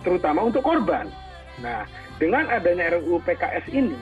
terutama 0.07 0.47
untuk 0.47 0.63
korban? 0.63 1.11
Nah, 1.59 1.83
dengan 2.19 2.47
adanya 2.47 2.95
RUU 2.99 3.19
PKS 3.27 3.67
ini, 3.75 3.95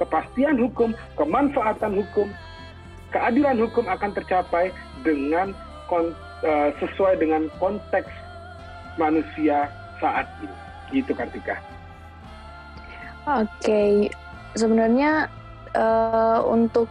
kepastian 0.00 0.56
hukum, 0.56 0.96
kemanfaatan 1.20 1.96
hukum, 2.00 2.28
keadilan 3.12 3.60
hukum 3.60 3.84
akan 3.88 4.10
tercapai 4.12 4.72
dengan 5.04 5.56
uh, 6.44 6.70
sesuai 6.82 7.20
dengan 7.20 7.48
konteks 7.62 8.10
manusia 9.00 9.70
saat 10.00 10.28
ini. 10.42 10.56
Gitu 11.00 11.12
Kartika. 11.16 11.56
Oke, 13.26 13.50
okay. 13.58 13.92
sebenarnya 14.54 15.26
uh, 15.74 16.40
untuk 16.46 16.86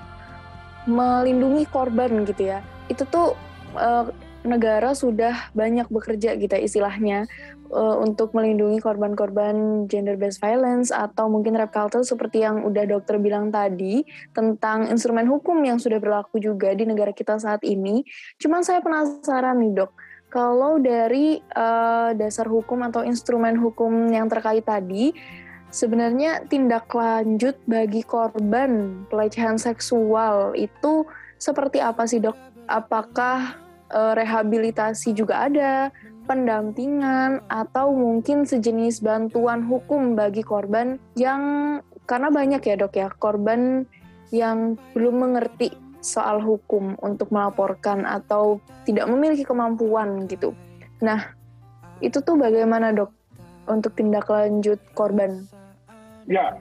melindungi 0.86 1.66
korban 1.72 2.28
gitu 2.28 2.52
ya, 2.52 2.60
itu 2.92 3.08
tuh 3.08 3.34
uh, 3.80 4.12
negara 4.46 4.94
sudah 4.94 5.50
banyak 5.58 5.90
bekerja 5.90 6.38
gitu 6.38 6.54
ya 6.54 6.62
istilahnya 6.62 7.26
uh, 7.72 7.98
untuk 8.02 8.34
melindungi 8.36 8.82
korban-korban 8.82 9.88
gender-based 9.90 10.42
violence 10.42 10.90
atau 10.94 11.30
mungkin 11.32 11.58
rape 11.58 11.74
culture 11.74 12.06
seperti 12.06 12.44
yang 12.46 12.66
udah 12.66 12.86
dokter 12.86 13.18
bilang 13.18 13.50
tadi 13.50 14.06
tentang 14.34 14.90
instrumen 14.90 15.26
hukum 15.26 15.58
yang 15.64 15.82
sudah 15.82 15.98
berlaku 15.98 16.38
juga 16.38 16.74
di 16.74 16.86
negara 16.86 17.16
kita 17.16 17.38
saat 17.40 17.64
ini. 17.66 18.06
Cuman 18.38 18.62
saya 18.62 18.82
penasaran 18.82 19.62
nih 19.62 19.86
dok, 19.86 19.92
kalau 20.30 20.82
dari 20.84 21.40
uh, 21.56 22.12
dasar 22.18 22.50
hukum 22.50 22.84
atau 22.84 23.08
instrumen 23.08 23.56
hukum 23.56 24.12
yang 24.12 24.28
terkait 24.28 24.68
tadi, 24.68 25.16
sebenarnya 25.72 26.44
tindak 26.52 26.92
lanjut 26.92 27.56
bagi 27.64 28.04
korban 28.04 29.04
pelecehan 29.08 29.56
seksual 29.56 30.52
itu 30.58 31.08
seperti 31.40 31.80
apa 31.80 32.04
sih 32.04 32.20
dok? 32.20 32.36
Apakah 32.66 33.56
uh, 33.94 34.14
rehabilitasi 34.18 35.14
juga 35.14 35.46
ada, 35.48 35.94
pendampingan 36.26 37.46
atau 37.48 37.94
mungkin 37.94 38.44
sejenis 38.44 39.06
bantuan 39.06 39.64
hukum 39.66 40.18
bagi 40.18 40.42
korban 40.42 40.98
yang 41.14 41.42
karena 42.06 42.30
banyak 42.30 42.62
ya 42.62 42.76
dok 42.78 42.94
ya 42.98 43.08
korban 43.18 43.86
yang 44.34 44.78
belum 44.94 45.22
mengerti 45.22 45.74
soal 46.02 46.38
hukum 46.42 46.94
untuk 47.02 47.34
melaporkan 47.34 48.06
atau 48.06 48.62
tidak 48.86 49.10
memiliki 49.10 49.42
kemampuan 49.42 50.30
gitu. 50.30 50.54
Nah, 51.02 51.34
itu 52.02 52.22
tuh 52.22 52.38
bagaimana 52.38 52.94
dok 52.94 53.10
untuk 53.66 53.98
tindak 53.98 54.30
lanjut 54.30 54.78
korban? 54.94 55.50
Ya, 56.30 56.58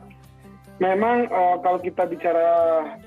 memang 0.80 1.28
uh, 1.28 1.60
kalau 1.60 1.80
kita 1.80 2.08
bicara 2.08 2.48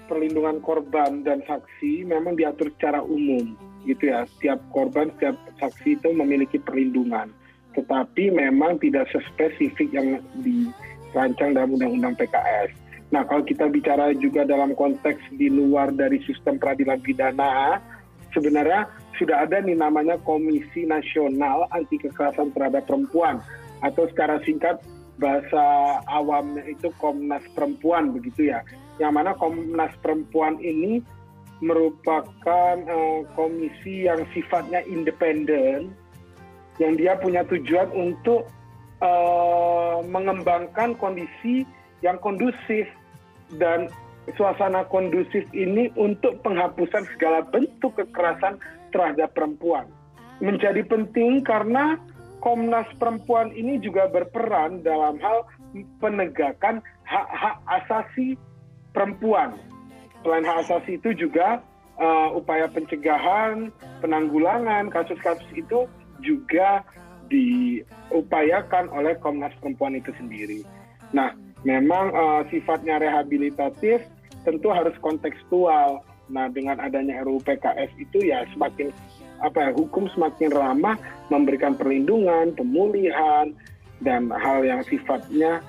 perlindungan 0.06 0.62
korban 0.62 1.26
dan 1.26 1.42
saksi, 1.50 2.06
memang 2.06 2.38
diatur 2.38 2.70
secara 2.78 3.02
umum 3.02 3.58
gitu 3.88 4.12
ya. 4.12 4.28
Setiap 4.36 4.60
korban, 4.76 5.08
setiap 5.16 5.40
saksi 5.64 5.96
itu 5.96 6.12
memiliki 6.12 6.60
perlindungan. 6.60 7.32
Tetapi 7.74 8.36
memang 8.36 8.82
tidak 8.84 9.08
sespesifik 9.10 9.88
yang 9.96 10.20
dirancang 10.44 11.56
dalam 11.56 11.80
Undang-Undang 11.80 12.20
PKS. 12.20 12.76
Nah, 13.08 13.24
kalau 13.24 13.48
kita 13.48 13.72
bicara 13.72 14.12
juga 14.20 14.44
dalam 14.44 14.76
konteks 14.76 15.24
di 15.40 15.48
luar 15.48 15.96
dari 15.96 16.20
sistem 16.28 16.60
peradilan 16.60 17.00
pidana, 17.00 17.80
sebenarnya 18.36 18.92
sudah 19.16 19.48
ada 19.48 19.64
nih 19.64 19.80
namanya 19.80 20.20
Komisi 20.28 20.84
Nasional 20.84 21.72
Anti 21.72 21.98
Kekerasan 22.04 22.52
Terhadap 22.52 22.84
Perempuan 22.84 23.40
atau 23.80 24.10
secara 24.12 24.44
singkat 24.44 24.84
bahasa 25.18 25.98
awamnya 26.06 26.62
itu 26.70 26.94
Komnas 27.02 27.42
Perempuan 27.58 28.14
begitu 28.14 28.52
ya. 28.54 28.62
Yang 29.02 29.14
mana 29.14 29.32
Komnas 29.38 29.94
Perempuan 30.02 30.62
ini 30.62 31.02
merupakan 31.60 32.76
uh, 32.86 33.22
komisi 33.34 34.06
yang 34.06 34.22
sifatnya 34.34 34.86
independen, 34.86 35.94
yang 36.78 36.94
dia 36.94 37.18
punya 37.18 37.42
tujuan 37.50 37.90
untuk 37.94 38.46
uh, 39.02 40.06
mengembangkan 40.06 40.94
kondisi 41.02 41.66
yang 42.06 42.22
kondusif 42.22 42.86
dan 43.58 43.90
suasana 44.38 44.86
kondusif 44.92 45.48
ini 45.56 45.90
untuk 45.98 46.44
penghapusan 46.44 47.08
segala 47.16 47.42
bentuk 47.48 47.96
kekerasan 47.98 48.60
terhadap 48.92 49.34
perempuan. 49.34 49.88
Menjadi 50.44 50.86
penting 50.86 51.42
karena 51.42 51.98
Komnas 52.38 52.86
Perempuan 53.02 53.50
ini 53.58 53.82
juga 53.82 54.06
berperan 54.06 54.86
dalam 54.86 55.18
hal 55.18 55.50
penegakan 55.98 56.86
hak-hak 57.02 57.58
asasi 57.66 58.38
perempuan 58.94 59.58
selain 60.24 60.46
hak 60.46 60.68
asasi 60.68 60.98
itu 60.98 61.14
juga 61.14 61.62
uh, 62.02 62.30
upaya 62.34 62.70
pencegahan, 62.72 63.74
penanggulangan 64.02 64.90
kasus-kasus 64.90 65.50
itu 65.54 65.86
juga 66.22 66.86
diupayakan 67.28 68.88
oleh 68.96 69.20
Komnas 69.20 69.54
Perempuan 69.60 70.00
itu 70.00 70.16
sendiri. 70.16 70.64
Nah, 71.12 71.36
memang 71.68 72.14
uh, 72.16 72.42
sifatnya 72.48 73.02
rehabilitatif 73.02 74.04
tentu 74.48 74.72
harus 74.72 74.96
kontekstual. 75.04 76.02
Nah, 76.28 76.48
dengan 76.52 76.80
adanya 76.80 77.24
RUU 77.24 77.40
PKS 77.44 77.92
itu 78.00 78.32
ya 78.32 78.44
semakin 78.52 78.92
apa 79.40 79.70
ya 79.70 79.72
hukum 79.76 80.10
semakin 80.12 80.50
ramah 80.50 80.98
memberikan 81.30 81.78
perlindungan, 81.78 82.52
pemulihan 82.58 83.54
dan 84.02 84.30
hal 84.34 84.66
yang 84.66 84.82
sifatnya 84.86 85.62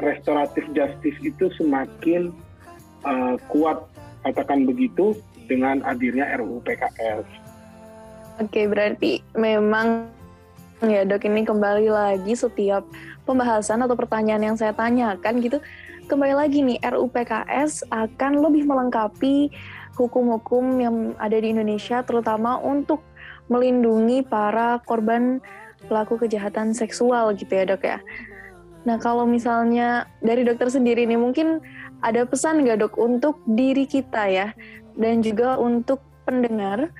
restoratif 0.00 0.64
justice 0.74 1.18
itu 1.22 1.46
semakin 1.54 2.34
uh, 3.04 3.36
kuat 3.52 3.84
katakan 4.24 4.64
begitu 4.64 5.12
dengan 5.46 5.84
hadirnya 5.84 6.36
RUU 6.40 6.64
PKS. 6.64 7.24
Oke, 8.42 8.66
berarti 8.66 9.22
memang 9.36 10.10
ya 10.82 11.06
dok 11.06 11.24
ini 11.24 11.46
kembali 11.46 11.88
lagi 11.88 12.34
setiap 12.34 12.84
pembahasan 13.24 13.80
atau 13.84 13.96
pertanyaan 13.96 14.52
yang 14.52 14.56
saya 14.58 14.74
tanyakan 14.76 15.40
gitu 15.40 15.62
kembali 16.04 16.34
lagi 16.36 16.60
nih 16.60 16.78
RUU 16.84 17.08
PKS 17.08 17.88
akan 17.88 18.44
lebih 18.44 18.68
melengkapi 18.68 19.48
hukum-hukum 19.96 20.64
yang 20.82 20.96
ada 21.16 21.38
di 21.38 21.54
Indonesia 21.54 22.04
terutama 22.04 22.60
untuk 22.60 23.00
melindungi 23.48 24.24
para 24.26 24.80
korban 24.84 25.40
pelaku 25.86 26.20
kejahatan 26.26 26.72
seksual 26.76 27.32
gitu 27.36 27.52
ya 27.52 27.64
dok 27.64 27.84
ya. 27.84 27.98
Nah 28.84 29.00
kalau 29.00 29.24
misalnya 29.24 30.08
dari 30.20 30.44
dokter 30.44 30.68
sendiri 30.68 31.08
nih 31.08 31.16
mungkin 31.16 31.64
ada 32.00 32.26
pesan 32.26 32.64
nggak 32.64 32.78
dok 32.86 32.94
untuk 32.98 33.38
diri 33.46 33.84
kita 33.84 34.26
ya 34.30 34.48
dan 34.98 35.20
juga 35.20 35.58
untuk 35.58 36.00
pendengar 36.24 36.90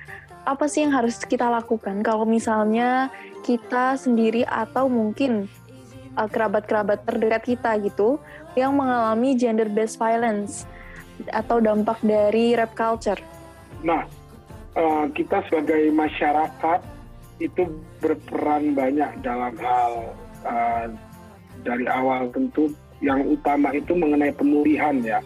apa 0.45 0.69
sih 0.69 0.85
yang 0.85 0.93
harus 0.93 1.17
kita 1.25 1.49
lakukan 1.49 2.05
kalau 2.05 2.23
misalnya 2.23 3.09
kita 3.41 3.97
sendiri 3.97 4.45
atau 4.45 4.85
mungkin 4.85 5.49
uh, 6.15 6.29
kerabat-kerabat 6.29 7.01
terdekat 7.03 7.43
kita 7.57 7.75
gitu 7.81 8.21
yang 8.53 8.77
mengalami 8.77 9.35
gender 9.35 9.67
based 9.67 9.97
violence 9.97 10.69
atau 11.31 11.59
dampak 11.63 11.99
dari 12.03 12.53
rap 12.53 12.75
culture. 12.75 13.19
Nah, 13.83 14.03
uh, 14.75 15.05
kita 15.11 15.43
sebagai 15.47 15.91
masyarakat 15.91 16.79
itu 17.43 17.67
berperan 17.99 18.71
banyak 18.71 19.11
dalam 19.19 19.53
hal 19.59 19.91
uh, 20.47 20.87
dari 21.65 21.85
awal 21.89 22.31
tentu 22.31 22.71
yang 23.03 23.23
utama 23.27 23.71
itu 23.75 23.91
mengenai 23.95 24.31
pemulihan 24.31 24.95
ya. 25.03 25.19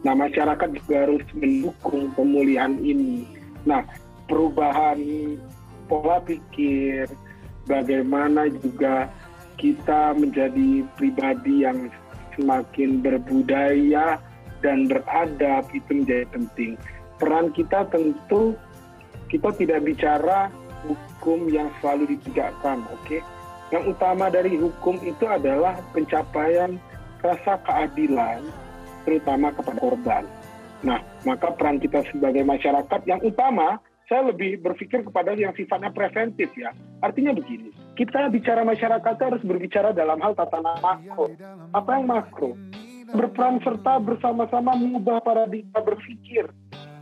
Nah 0.00 0.16
masyarakat 0.16 0.68
juga 0.80 0.96
harus 1.04 1.24
mendukung 1.36 2.08
pemulihan 2.16 2.76
ini. 2.80 3.28
Nah 3.68 3.84
perubahan 4.24 4.98
pola 5.90 6.22
pikir, 6.24 7.10
bagaimana 7.68 8.48
juga 8.48 9.10
kita 9.60 10.16
menjadi 10.16 10.86
pribadi 10.96 11.68
yang 11.68 11.92
semakin 12.38 13.04
berbudaya 13.04 14.16
dan 14.64 14.88
beradab 14.88 15.68
itu 15.76 15.90
menjadi 15.92 16.24
penting. 16.32 16.80
Peran 17.20 17.52
kita 17.52 17.84
tentu 17.92 18.56
kita 19.28 19.52
tidak 19.60 19.84
bicara 19.84 20.48
hukum 20.88 21.52
yang 21.52 21.68
selalu 21.78 22.16
ditegakkan, 22.16 22.80
oke? 22.88 23.04
Okay? 23.04 23.20
Yang 23.70 23.94
utama 23.94 24.26
dari 24.32 24.58
hukum 24.58 24.98
itu 25.04 25.24
adalah 25.30 25.78
pencapaian 25.94 26.80
rasa 27.20 27.60
keadilan 27.64 28.40
terutama 29.04 29.52
kepada 29.52 29.80
korban. 29.80 30.24
Nah, 30.80 31.00
maka 31.28 31.52
peran 31.52 31.76
kita 31.76 32.00
sebagai 32.08 32.40
masyarakat 32.44 33.00
yang 33.04 33.20
utama 33.20 33.80
saya 34.10 34.26
lebih 34.26 34.58
berpikir 34.58 35.06
kepada 35.06 35.38
yang 35.38 35.54
sifatnya 35.54 35.94
preventif 35.94 36.50
ya. 36.58 36.74
Artinya 36.98 37.30
begini, 37.30 37.70
kita 37.94 38.26
bicara 38.32 38.66
masyarakat 38.66 39.14
harus 39.22 39.42
berbicara 39.46 39.94
dalam 39.94 40.18
hal 40.18 40.34
tatanan 40.34 40.82
makro. 40.82 41.30
Apa 41.70 41.90
yang 42.00 42.10
makro? 42.10 42.58
Berperan 43.10 43.62
serta 43.62 44.02
bersama-sama 44.02 44.74
mengubah 44.74 45.22
paradigma 45.22 45.78
berpikir, 45.78 46.50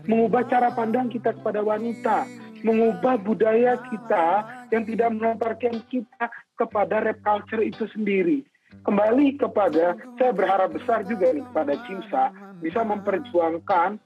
mengubah 0.04 0.44
cara 0.52 0.68
pandang 0.72 1.08
kita 1.08 1.32
kepada 1.32 1.64
wanita, 1.64 2.28
mengubah 2.60 3.20
budaya 3.20 3.80
kita 3.88 4.44
yang 4.68 4.84
tidak 4.84 5.08
mengantarkan 5.16 5.80
kita 5.88 6.24
kepada 6.60 7.08
rap 7.08 7.18
culture 7.24 7.64
itu 7.64 7.88
sendiri 7.92 8.47
kembali 8.82 9.38
kepada 9.40 9.98
saya 10.18 10.32
berharap 10.34 10.74
besar 10.74 11.02
juga 11.06 11.32
nih 11.32 11.44
kepada 11.52 11.74
Cimsa 11.86 12.24
bisa 12.62 12.80
memperjuangkan 12.82 13.98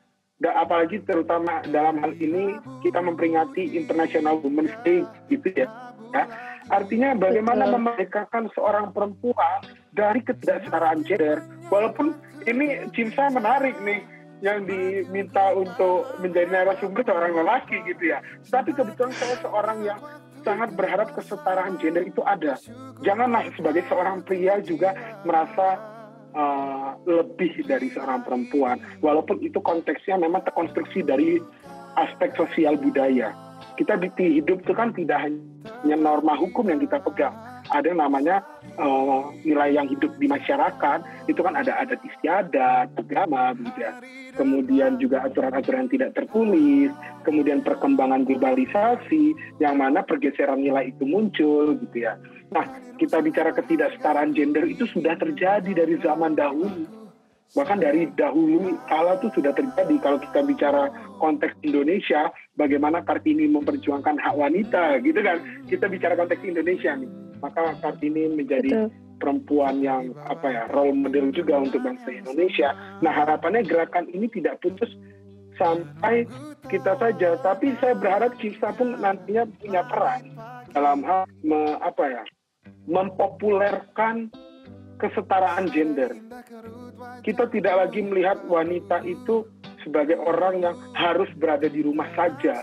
dan 0.43 0.53
apalagi 0.59 0.99
terutama 1.07 1.63
dalam 1.71 2.03
hal 2.03 2.13
ini 2.19 2.59
kita 2.83 2.99
memperingati 2.99 3.79
International 3.79 4.43
Women's 4.43 4.75
Day 4.83 5.07
gitu 5.31 5.49
ya. 5.55 5.71
ya. 6.11 6.25
Artinya 6.71 7.15
bagaimana 7.15 7.71
memerdekakan 7.71 8.51
seorang 8.55 8.91
perempuan 8.91 9.63
dari 9.95 10.19
ketidaksetaraan 10.23 11.07
gender. 11.07 11.47
Walaupun 11.71 12.19
ini 12.51 12.91
Cimsa 12.91 13.31
menarik 13.31 13.79
nih 13.87 14.03
yang 14.43 14.67
diminta 14.67 15.55
untuk 15.55 16.11
menjadi 16.19 16.51
narasumber 16.51 17.07
seorang 17.07 17.39
lelaki 17.39 17.79
gitu 17.87 18.11
ya. 18.11 18.19
Tapi 18.51 18.75
kebetulan 18.75 19.15
saya 19.15 19.39
seorang 19.39 19.87
yang 19.87 19.99
sangat 20.43 20.75
berharap 20.77 21.15
kesetaraan 21.17 21.79
gender 21.79 22.07
itu 22.07 22.23
ada. 22.23 22.59
Janganlah 23.03 23.49
sebagai 23.55 23.83
seorang 23.89 24.23
pria 24.23 24.59
juga 24.63 24.95
merasa 25.27 25.79
uh, 26.37 26.99
lebih 27.09 27.67
dari 27.67 27.91
seorang 27.91 28.23
perempuan, 28.27 28.79
walaupun 29.01 29.41
itu 29.41 29.59
konteksnya 29.63 30.19
memang 30.21 30.45
terkonstruksi 30.47 31.03
dari 31.03 31.39
aspek 31.97 32.35
sosial 32.37 32.77
budaya. 32.77 33.33
kita 33.77 33.97
di 33.97 34.43
hidup 34.43 34.61
itu 34.63 34.73
kan 34.77 34.93
tidak 34.93 35.19
hanya 35.25 35.97
norma 35.97 36.37
hukum 36.37 36.69
yang 36.69 36.81
kita 36.83 37.01
pegang 37.01 37.33
ada 37.73 37.87
yang 37.89 38.01
namanya 38.05 38.45
eh, 38.79 39.23
nilai 39.45 39.71
yang 39.77 39.87
hidup 39.89 40.17
di 40.17 40.27
masyarakat 40.29 41.29
itu 41.29 41.41
kan 41.41 41.55
ada 41.57 41.77
adat 41.81 42.01
istiadat 42.03 42.93
agama 42.97 43.53
begitu 43.53 43.85
ya. 43.85 43.93
Kemudian 44.33 44.97
juga 44.97 45.29
aturan-aturan 45.29 45.87
yang 45.87 45.93
tidak 45.93 46.11
tertulis 46.17 46.93
kemudian 47.23 47.63
perkembangan 47.63 48.27
globalisasi 48.27 49.35
yang 49.63 49.79
mana 49.79 50.03
pergeseran 50.03 50.61
nilai 50.61 50.91
itu 50.91 51.07
muncul 51.07 51.79
gitu 51.79 51.97
ya. 52.07 52.19
Nah 52.51 52.67
kita 52.99 53.23
bicara 53.23 53.55
ketidaksetaraan 53.55 54.35
gender 54.37 54.67
itu 54.69 54.85
sudah 54.91 55.17
terjadi 55.17 55.71
dari 55.73 55.97
zaman 56.03 56.37
dahulu. 56.37 56.87
Bahkan 57.53 57.85
dari 57.85 58.09
dahulu 58.17 58.81
kala 58.89 59.21
itu 59.21 59.29
sudah 59.37 59.53
terjadi. 59.53 59.95
Kalau 60.01 60.17
kita 60.17 60.41
bicara 60.41 60.89
konteks 61.21 61.53
Indonesia 61.61 62.33
bagaimana 62.57 63.05
Kartini 63.05 63.45
memperjuangkan 63.45 64.17
hak 64.17 64.35
wanita 64.37 64.97
gitu 65.05 65.21
kan? 65.21 65.39
Kita 65.69 65.85
bicara 65.93 66.17
konteks 66.17 66.41
Indonesia 66.49 66.97
nih 66.97 67.32
maka 67.43 67.77
Kartini 67.83 68.31
menjadi 68.33 68.71
Betul. 68.71 68.89
perempuan 69.19 69.83
yang 69.83 70.15
apa 70.27 70.47
ya 70.49 70.63
role 70.71 70.95
model 70.95 71.35
juga 71.35 71.59
untuk 71.59 71.83
bangsa 71.83 72.09
Indonesia 72.11 72.73
nah 73.03 73.13
harapannya 73.13 73.67
gerakan 73.67 74.09
ini 74.15 74.31
tidak 74.31 74.63
putus 74.63 74.89
sampai 75.61 76.25
kita 76.71 76.97
saja 76.97 77.37
tapi 77.45 77.77
saya 77.83 77.99
berharap 77.99 78.33
Cipta 78.41 78.73
pun 78.73 78.97
nantinya 78.97 79.45
punya 79.61 79.83
peran 79.91 80.23
dalam 80.73 81.05
hal 81.05 81.29
me- 81.45 81.79
apa 81.83 82.05
ya 82.09 82.25
mempopulerkan 82.89 84.33
kesetaraan 84.97 85.67
gender 85.71 86.15
kita 87.27 87.51
tidak 87.51 87.75
lagi 87.75 88.01
melihat 88.03 88.39
wanita 88.47 89.03
itu 89.03 89.47
sebagai 89.83 90.19
orang 90.19 90.63
yang 90.63 90.77
harus 90.95 91.29
berada 91.37 91.67
di 91.67 91.83
rumah 91.83 92.07
saja. 92.15 92.63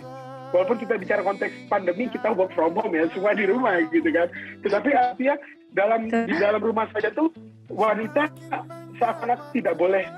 Walaupun 0.50 0.78
kita 0.82 0.98
bicara 0.98 1.22
konteks 1.22 1.70
pandemi, 1.70 2.10
kita 2.10 2.34
work 2.34 2.50
from 2.58 2.74
home 2.74 2.98
ya, 2.98 3.06
semua 3.14 3.38
di 3.38 3.46
rumah 3.46 3.78
gitu 3.94 4.10
kan. 4.10 4.28
Tetapi 4.66 4.90
artinya 4.94 5.36
dalam 5.74 6.10
di 6.10 6.36
dalam 6.38 6.62
rumah 6.62 6.90
saja 6.90 7.14
tuh 7.14 7.30
wanita 7.70 8.34
seakan-akan 8.98 9.54
tidak 9.54 9.78
boleh 9.78 10.10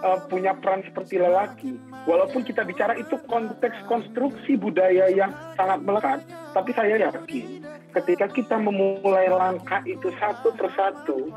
uh, 0.00 0.18
punya 0.32 0.56
peran 0.56 0.80
seperti 0.84 1.20
lelaki. 1.20 1.76
Walaupun 2.08 2.46
kita 2.46 2.64
bicara 2.64 2.96
itu 2.96 3.20
konteks 3.28 3.76
konstruksi 3.90 4.56
budaya 4.56 5.12
yang 5.12 5.34
sangat 5.58 5.84
melekat, 5.84 6.18
tapi 6.56 6.70
saya 6.72 6.96
yakin 6.96 7.66
ketika 7.96 8.26
kita 8.28 8.56
memulai 8.60 9.32
langkah 9.32 9.80
itu 9.88 10.12
satu 10.20 10.52
persatu, 10.52 11.32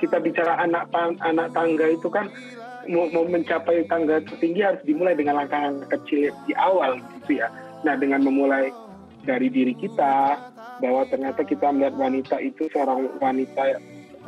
kita 0.00 0.18
bicara 0.18 0.58
anak 0.58 0.88
anak 1.20 1.52
tangga 1.52 1.86
itu 1.92 2.08
kan 2.08 2.32
mau, 2.88 3.06
mau 3.10 3.24
mencapai 3.26 3.86
tangga 3.86 4.22
tertinggi 4.24 4.60
harus 4.62 4.82
dimulai 4.82 5.14
dengan 5.14 5.42
langkah 5.42 5.60
yang 5.60 5.78
kecil 5.86 6.32
di 6.48 6.52
awal 6.56 6.98
gitu 7.22 7.42
ya. 7.42 7.48
Nah 7.82 7.94
dengan 7.98 8.22
memulai 8.22 8.70
dari 9.22 9.50
diri 9.50 9.74
kita 9.78 10.38
bahwa 10.82 11.06
ternyata 11.06 11.46
kita 11.46 11.70
melihat 11.70 11.94
wanita 11.94 12.36
itu 12.42 12.66
seorang 12.74 13.06
wanita 13.22 13.78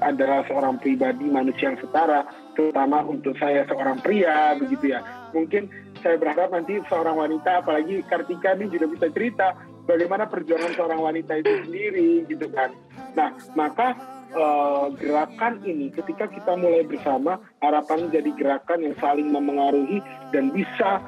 adalah 0.02 0.42
seorang 0.50 0.78
pribadi 0.82 1.26
manusia 1.30 1.70
yang 1.70 1.78
setara, 1.78 2.26
terutama 2.58 3.06
untuk 3.06 3.38
saya 3.38 3.62
seorang 3.66 3.98
pria 4.02 4.58
begitu 4.58 4.94
ya. 4.94 5.00
Mungkin 5.30 5.70
saya 6.02 6.18
berharap 6.18 6.50
nanti 6.50 6.82
seorang 6.90 7.14
wanita, 7.14 7.62
apalagi 7.62 8.02
Kartika 8.06 8.58
ini 8.58 8.70
juga 8.74 8.90
bisa 8.90 9.06
cerita 9.14 9.54
bagaimana 9.86 10.26
perjuangan 10.26 10.72
seorang 10.74 11.00
wanita 11.00 11.38
itu 11.38 11.52
sendiri 11.66 12.26
gitu 12.26 12.46
kan. 12.50 12.74
Nah 13.14 13.38
maka 13.54 13.94
eh, 14.34 14.86
gerakan 14.98 15.62
ini 15.62 15.88
ketika 15.94 16.26
kita 16.26 16.58
mulai 16.58 16.82
bersama 16.84 17.38
harapan 17.62 18.10
jadi 18.10 18.30
gerakan 18.34 18.84
yang 18.84 18.96
saling 18.98 19.30
memengaruhi 19.30 20.02
dan 20.34 20.50
bisa 20.50 21.00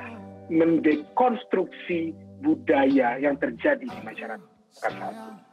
mendekonstruksi 0.47 2.15
budaya 2.41 3.19
yang 3.19 3.35
terjadi 3.37 3.83
di 3.83 4.01
masyarakat 4.07 4.39
ini. 4.39 4.55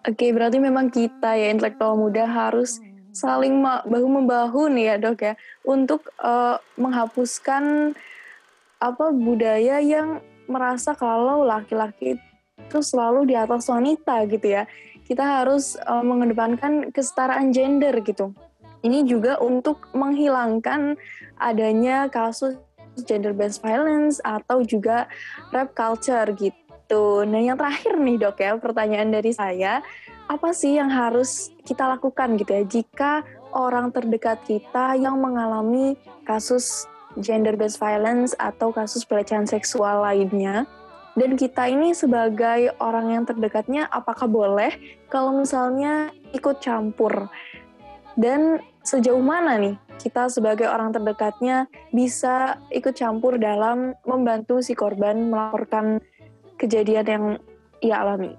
Oke, 0.04 0.36
berarti 0.36 0.58
memang 0.60 0.92
kita 0.92 1.34
ya 1.34 1.50
intelektual 1.50 1.96
muda 1.96 2.28
harus 2.28 2.78
saling 3.14 3.62
bahu 3.64 4.08
membahu 4.10 4.74
nih 4.74 4.94
ya 4.94 4.96
dok 5.00 5.22
ya 5.22 5.34
untuk 5.64 6.10
eh, 6.20 6.58
menghapuskan 6.78 7.94
apa 8.84 9.06
budaya 9.16 9.80
yang 9.80 10.20
merasa 10.50 10.92
kalau 10.92 11.48
laki-laki 11.48 12.20
itu 12.60 12.80
selalu 12.84 13.32
di 13.32 13.36
atas 13.38 13.70
wanita 13.72 14.28
gitu 14.28 14.60
ya. 14.60 14.68
Kita 15.04 15.44
harus 15.44 15.76
eh, 15.78 16.04
mengedepankan 16.04 16.92
kesetaraan 16.92 17.52
gender 17.52 17.94
gitu. 18.04 18.32
Ini 18.84 19.08
juga 19.08 19.40
untuk 19.40 19.88
menghilangkan 19.96 21.00
adanya 21.40 22.12
kasus 22.12 22.60
gender 23.08 23.32
based 23.32 23.64
violence 23.64 24.20
atau 24.22 24.62
juga 24.62 25.08
rap 25.56 25.72
culture 25.72 26.28
gitu. 26.36 27.24
Nah, 27.24 27.40
yang 27.40 27.56
terakhir 27.56 27.96
nih, 27.96 28.20
Dok 28.20 28.38
ya, 28.44 28.52
pertanyaan 28.60 29.10
dari 29.10 29.32
saya, 29.32 29.80
apa 30.28 30.56
sih 30.56 30.80
yang 30.80 30.88
harus 30.88 31.52
kita 31.68 31.84
lakukan 31.84 32.40
gitu 32.40 32.52
ya 32.56 32.64
jika 32.64 33.12
orang 33.52 33.92
terdekat 33.92 34.40
kita 34.48 34.96
yang 34.96 35.20
mengalami 35.20 36.00
kasus 36.24 36.88
gender 37.20 37.54
based 37.60 37.78
violence 37.78 38.32
atau 38.40 38.72
kasus 38.72 39.04
pelecehan 39.04 39.46
seksual 39.46 40.02
lainnya 40.02 40.66
dan 41.14 41.38
kita 41.38 41.70
ini 41.70 41.94
sebagai 41.94 42.74
orang 42.82 43.14
yang 43.14 43.24
terdekatnya 43.24 43.86
apakah 43.90 44.26
boleh 44.26 44.74
kalau 45.10 45.34
misalnya 45.38 46.10
ikut 46.34 46.58
campur 46.62 47.30
dan 48.18 48.62
sejauh 48.84 49.22
mana 49.22 49.58
nih 49.58 49.76
kita 50.02 50.28
sebagai 50.28 50.68
orang 50.68 50.92
terdekatnya 50.92 51.70
bisa 51.94 52.58
ikut 52.74 52.98
campur 52.98 53.38
dalam 53.38 53.94
membantu 54.04 54.60
si 54.60 54.74
korban 54.74 55.30
melaporkan 55.30 56.02
kejadian 56.58 57.06
yang 57.08 57.26
ia 57.84 58.02
alami. 58.02 58.34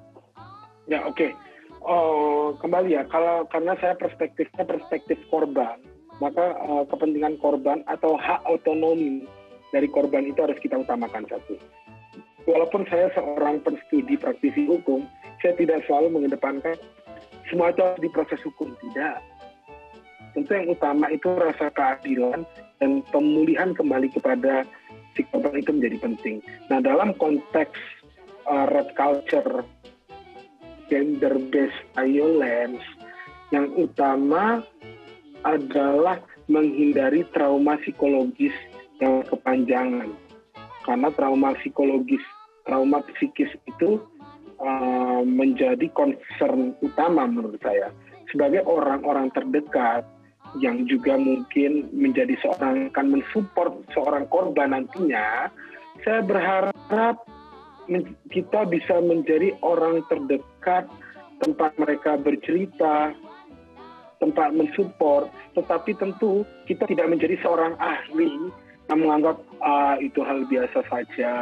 Ya 0.88 1.04
oke. 1.06 1.32
Oh, 1.84 2.56
kembali 2.64 2.96
ya, 2.96 3.04
kalau 3.12 3.44
karena 3.52 3.76
saya 3.76 3.92
perspektifnya 3.92 4.64
perspektif 4.64 5.20
korban, 5.28 5.76
maka 6.16 6.56
eh, 6.56 6.84
kepentingan 6.88 7.36
korban 7.44 7.84
atau 7.84 8.16
hak 8.16 8.40
otonomi 8.48 9.28
dari 9.68 9.88
korban 9.92 10.24
itu 10.24 10.40
harus 10.40 10.56
kita 10.64 10.80
utamakan 10.80 11.28
satu. 11.28 11.60
Walaupun 12.44 12.84
saya 12.92 13.08
seorang 13.16 13.64
penstudi 13.64 14.20
praktisi 14.20 14.68
hukum, 14.68 15.08
saya 15.40 15.56
tidak 15.56 15.80
selalu 15.88 16.20
mengedepankan 16.20 16.76
semua 17.48 17.72
itu 17.72 17.80
harus 17.84 18.00
diproses 18.00 18.40
hukum 18.44 18.72
tidak. 18.80 19.20
Tentu 20.34 20.50
yang 20.50 20.68
utama 20.72 21.06
itu 21.14 21.30
rasa 21.30 21.70
keadilan 21.70 22.42
dan 22.82 23.00
pemulihan 23.14 23.70
kembali 23.70 24.10
kepada 24.10 24.66
si 25.14 25.22
korban 25.30 25.54
itu 25.62 25.70
menjadi 25.70 25.98
penting. 26.02 26.42
Nah 26.68 26.82
dalam 26.82 27.14
konteks 27.16 27.78
uh, 28.50 28.66
red 28.74 28.90
culture 28.98 29.62
gender 30.90 31.38
based 31.48 31.80
violence 31.94 32.82
yang 33.54 33.70
utama 33.78 34.60
adalah 35.46 36.18
menghindari 36.50 37.24
trauma 37.32 37.78
psikologis 37.80 38.52
yang 38.98 39.22
kepanjangan 39.24 40.12
karena 40.84 41.08
trauma 41.16 41.56
psikologis 41.62 42.20
trauma 42.64 43.04
psikis 43.14 43.52
itu 43.68 44.00
uh, 44.60 45.22
menjadi 45.24 45.88
concern 45.92 46.76
utama 46.80 47.28
menurut 47.28 47.60
saya. 47.60 47.92
Sebagai 48.32 48.64
orang-orang 48.66 49.30
terdekat 49.36 50.04
yang 50.58 50.86
juga 50.86 51.18
mungkin 51.18 51.90
menjadi 51.90 52.38
seorang 52.42 52.90
akan 52.94 53.06
mensupport 53.18 53.74
seorang 53.90 54.24
korban 54.30 54.70
nantinya 54.70 55.50
saya 56.06 56.22
berharap 56.22 57.16
kita 58.30 58.60
bisa 58.70 59.02
menjadi 59.02 59.56
orang 59.60 60.06
terdekat 60.06 60.86
tempat 61.42 61.76
mereka 61.76 62.16
bercerita, 62.16 63.12
tempat 64.22 64.54
mensupport, 64.56 65.28
tetapi 65.52 65.92
tentu 65.98 66.46
kita 66.64 66.88
tidak 66.88 67.10
menjadi 67.12 67.36
seorang 67.44 67.76
ahli 67.76 68.48
yang 68.88 68.98
menganggap 69.00 69.36
ah, 69.60 69.96
itu 70.00 70.20
hal 70.24 70.44
biasa 70.48 70.80
saja 70.88 71.32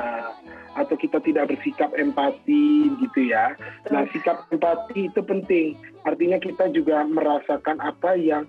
atau 0.73 0.97
kita 0.97 1.21
tidak 1.21 1.53
bersikap 1.53 1.93
empati 1.93 2.93
gitu 3.01 3.21
ya. 3.29 3.53
Nah, 3.93 4.09
sikap 4.13 4.49
empati 4.49 5.13
itu 5.13 5.21
penting. 5.21 5.77
Artinya 6.09 6.41
kita 6.41 6.73
juga 6.73 7.05
merasakan 7.05 7.79
apa 7.85 8.17
yang 8.17 8.49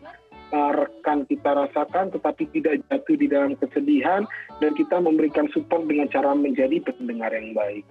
uh, 0.53 0.71
rekan 0.85 1.25
kita 1.27 1.51
rasakan 1.51 2.13
tetapi 2.13 2.47
tidak 2.53 2.79
jatuh 2.87 3.15
di 3.17 3.27
dalam 3.27 3.57
kesedihan 3.57 4.23
dan 4.61 4.71
kita 4.77 5.01
memberikan 5.01 5.49
support 5.51 5.83
dengan 5.89 6.07
cara 6.07 6.31
menjadi 6.37 6.79
pendengar 6.85 7.33
yang 7.33 7.51
baik. 7.57 7.83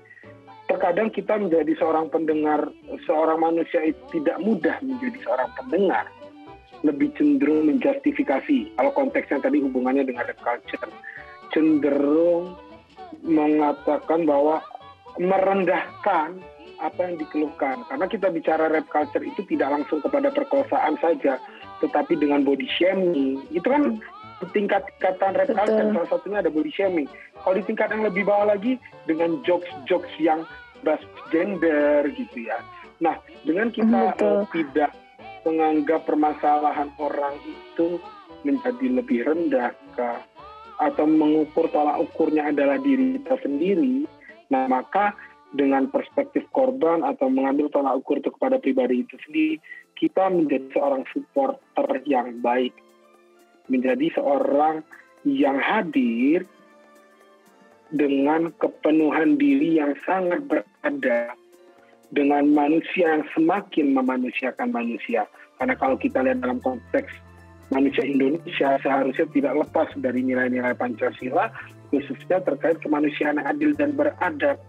Terkadang 0.70 1.12
kita 1.12 1.36
menjadi 1.36 1.76
seorang 1.76 2.08
pendengar, 2.08 2.70
seorang 3.04 3.44
manusia 3.44 3.92
itu 3.92 4.00
tidak 4.14 4.40
mudah 4.40 4.78
menjadi 4.80 5.18
seorang 5.26 5.50
pendengar. 5.58 6.06
Lebih 6.80 7.12
cenderung 7.14 7.68
menjustifikasi. 7.68 8.72
Kalau 8.74 8.90
konteksnya 8.96 9.38
tadi 9.44 9.60
hubungannya 9.60 10.08
dengan 10.08 10.26
culture. 10.40 10.88
Cenderung 11.52 12.56
mengatakan 13.20 14.24
bahwa 14.24 14.64
merendahkan 15.20 16.40
apa 16.82 17.00
yang 17.04 17.16
dikeluhkan. 17.20 17.84
Karena 17.86 18.06
kita 18.08 18.26
bicara 18.32 18.72
rap 18.72 18.88
culture 18.88 19.22
itu 19.22 19.44
tidak 19.46 19.70
langsung 19.70 20.02
kepada 20.02 20.32
perkosaan 20.34 20.98
saja, 20.98 21.38
tetapi 21.84 22.18
dengan 22.18 22.42
body 22.42 22.66
shaming. 22.80 23.44
Itu 23.52 23.68
kan 23.68 24.00
tingkat-tingkatan 24.50 25.38
rap 25.38 25.48
Betul. 25.52 25.58
culture, 25.60 25.88
salah 25.94 26.08
satunya 26.10 26.38
ada 26.42 26.50
body 26.50 26.72
shaming. 26.74 27.06
Kalau 27.38 27.54
di 27.54 27.64
tingkat 27.68 27.94
yang 27.94 28.02
lebih 28.02 28.26
bawah 28.26 28.50
lagi, 28.56 28.80
dengan 29.06 29.38
jokes-jokes 29.46 30.10
yang 30.18 30.42
berbasis 30.82 31.14
gender 31.30 32.10
gitu 32.18 32.50
ya. 32.50 32.58
Nah, 32.98 33.14
dengan 33.46 33.70
kita 33.70 34.18
Betul. 34.18 34.26
uh, 34.26 34.42
tidak 34.50 34.90
menganggap 35.46 36.02
permasalahan 36.06 36.90
orang 36.98 37.34
itu 37.46 38.02
menjadi 38.42 38.86
lebih 38.90 39.18
rendah 39.26 39.70
kah? 39.94 40.18
Atau 40.82 41.06
mengukur 41.06 41.70
tolak 41.70 42.02
ukurnya 42.02 42.50
adalah 42.50 42.78
diri 42.82 43.18
kita 43.20 43.38
sendiri, 43.42 44.06
nah 44.50 44.66
maka 44.66 45.14
dengan 45.52 45.86
perspektif 45.92 46.48
korban 46.50 47.04
atau 47.04 47.28
mengambil 47.28 47.68
tolak 47.68 48.00
ukur 48.00 48.18
itu 48.18 48.32
kepada 48.32 48.56
pribadi 48.58 49.04
itu 49.04 49.14
sendiri, 49.28 49.56
kita 49.94 50.32
menjadi 50.32 50.66
seorang 50.72 51.04
supporter 51.12 51.86
yang 52.08 52.40
baik, 52.40 52.72
menjadi 53.68 54.10
seorang 54.16 54.80
yang 55.22 55.60
hadir 55.60 56.42
dengan 57.92 58.50
kepenuhan 58.56 59.36
diri 59.36 59.78
yang 59.78 59.92
sangat 60.08 60.40
berada 60.48 61.36
dengan 62.12 62.48
manusia 62.48 63.20
yang 63.20 63.24
semakin 63.36 63.92
memanusiakan 63.92 64.72
manusia. 64.72 65.28
Karena 65.60 65.76
kalau 65.76 65.96
kita 66.00 66.24
lihat 66.24 66.40
dalam 66.40 66.58
konteks 66.64 67.12
manusia 67.72 68.04
Indonesia 68.04 68.76
seharusnya 68.84 69.26
tidak 69.32 69.54
lepas 69.66 69.88
dari 69.96 70.20
nilai-nilai 70.20 70.76
Pancasila, 70.76 71.48
khususnya 71.88 72.44
terkait 72.44 72.78
kemanusiaan 72.84 73.40
yang 73.40 73.48
adil 73.48 73.70
dan 73.72 73.96
beradab. 73.96 74.60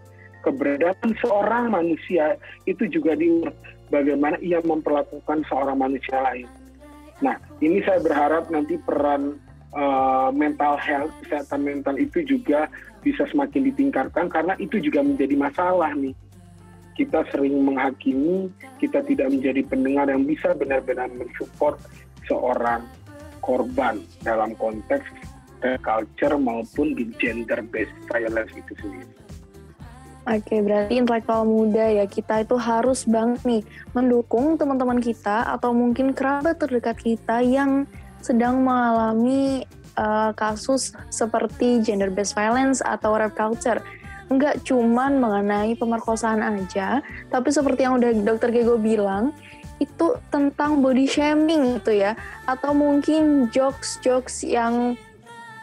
Keberadaan 0.43 1.15
seorang 1.23 1.71
manusia 1.71 2.35
itu 2.67 2.83
juga 2.91 3.15
diurut 3.15 3.55
bagaimana 3.87 4.35
ia 4.43 4.59
memperlakukan 4.59 5.47
seorang 5.47 5.79
manusia 5.79 6.19
lain. 6.19 6.47
Nah, 7.23 7.39
ini 7.63 7.79
saya 7.87 8.03
berharap 8.03 8.51
nanti 8.51 8.75
peran 8.83 9.39
uh, 9.71 10.35
mental 10.35 10.75
health, 10.75 11.15
kesehatan 11.23 11.63
mental 11.63 11.95
itu 11.95 12.27
juga 12.27 12.67
bisa 12.99 13.23
semakin 13.31 13.71
ditingkatkan 13.71 14.27
karena 14.27 14.59
itu 14.59 14.83
juga 14.83 14.99
menjadi 14.99 15.35
masalah 15.39 15.95
nih. 15.95 16.11
Kita 16.93 17.25
sering 17.31 17.57
menghakimi, 17.63 18.51
kita 18.77 19.01
tidak 19.07 19.31
menjadi 19.31 19.63
pendengar 19.65 20.11
yang 20.11 20.27
bisa 20.27 20.51
benar-benar 20.53 21.09
mensupport 21.15 21.79
seorang 22.27 22.85
korban 23.43 23.99
dalam 24.23 24.55
konteks 24.55 25.03
culture 25.79 26.35
maupun 26.35 26.91
di 26.91 27.07
gender 27.15 27.63
based 27.71 27.95
violence 28.11 28.51
itu 28.51 28.73
sendiri. 28.83 29.23
Oke, 30.23 30.63
berarti 30.63 31.03
intelektual 31.03 31.43
muda 31.43 31.83
ya 31.83 32.07
kita 32.07 32.47
itu 32.47 32.55
harus 32.55 33.03
banget 33.03 33.43
nih 33.43 33.63
mendukung 33.91 34.55
teman-teman 34.55 35.03
kita 35.03 35.43
atau 35.51 35.75
mungkin 35.75 36.15
kerabat 36.15 36.63
terdekat 36.63 36.95
kita 36.95 37.43
yang 37.43 37.83
sedang 38.23 38.63
mengalami 38.63 39.67
uh, 39.99 40.31
kasus 40.31 40.95
seperti 41.11 41.83
gender 41.83 42.07
based 42.07 42.39
violence 42.39 42.79
atau 42.79 43.19
rape 43.19 43.35
culture. 43.35 43.83
Enggak 44.31 44.63
cuman 44.63 45.19
mengenai 45.19 45.75
pemerkosaan 45.75 46.39
aja, 46.39 47.03
tapi 47.27 47.51
seperti 47.51 47.83
yang 47.83 47.99
udah 47.99 48.15
dokter 48.23 48.47
Gego 48.55 48.79
bilang, 48.79 49.35
itu 49.83 50.15
tentang 50.31 50.79
body 50.79 51.05
shaming 51.05 51.79
gitu 51.79 51.99
ya, 51.99 52.15
atau 52.47 52.71
mungkin 52.71 53.51
jokes-jokes 53.51 54.47
yang 54.47 54.95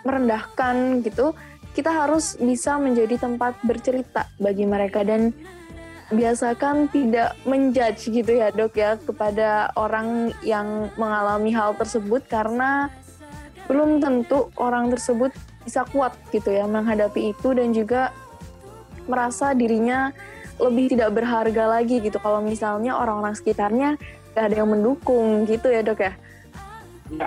merendahkan 0.05 1.01
gitu. 1.01 1.33
Kita 1.73 1.89
harus 1.89 2.37
bisa 2.37 2.77
menjadi 2.77 3.17
tempat 3.17 3.57
bercerita 3.65 4.27
bagi 4.37 4.67
mereka 4.67 5.07
dan 5.07 5.33
biasakan 6.11 6.91
tidak 6.91 7.39
menjudge 7.47 8.11
gitu 8.11 8.43
ya 8.43 8.51
dok 8.51 8.75
ya 8.75 8.99
kepada 8.99 9.71
orang 9.79 10.35
yang 10.43 10.91
mengalami 10.99 11.55
hal 11.55 11.79
tersebut 11.79 12.27
karena 12.27 12.91
belum 13.71 14.03
tentu 14.03 14.51
orang 14.59 14.91
tersebut 14.91 15.31
bisa 15.63 15.87
kuat 15.95 16.11
gitu 16.35 16.51
ya 16.51 16.67
menghadapi 16.67 17.31
itu 17.31 17.49
dan 17.55 17.71
juga 17.71 18.11
merasa 19.07 19.55
dirinya 19.55 20.11
lebih 20.61 20.93
tidak 20.93 21.17
berharga 21.17 21.81
lagi 21.81 21.99
gitu 22.05 22.21
kalau 22.21 22.45
misalnya 22.45 22.95
orang-orang 22.95 23.33
sekitarnya 23.33 23.97
gak 24.37 24.53
ada 24.53 24.57
yang 24.63 24.71
mendukung 24.71 25.49
gitu 25.49 25.73
ya 25.73 25.81
dok 25.83 26.05
ya. 26.05 26.13
Ya, 27.11 27.27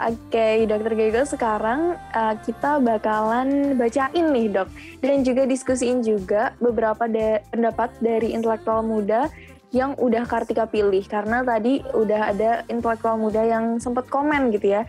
Oke, 0.00 0.64
Dokter 0.64 0.96
Gego, 0.96 1.28
sekarang 1.28 1.92
uh, 2.16 2.32
kita 2.40 2.80
bakalan 2.80 3.76
bacain 3.76 4.32
nih, 4.32 4.48
Dok. 4.48 4.68
Dan 5.04 5.20
juga 5.20 5.44
diskusiin 5.44 6.00
juga 6.00 6.56
beberapa 6.56 7.04
da- 7.04 7.44
pendapat 7.52 7.92
dari 8.00 8.32
intelektual 8.32 8.80
muda 8.80 9.28
yang 9.76 9.92
udah 10.00 10.24
Kartika 10.24 10.64
pilih. 10.64 11.04
Karena 11.04 11.44
tadi 11.44 11.84
udah 11.92 12.32
ada 12.32 12.64
intelektual 12.72 13.20
muda 13.20 13.44
yang 13.44 13.76
sempat 13.76 14.08
komen 14.08 14.48
gitu 14.56 14.72
ya, 14.72 14.88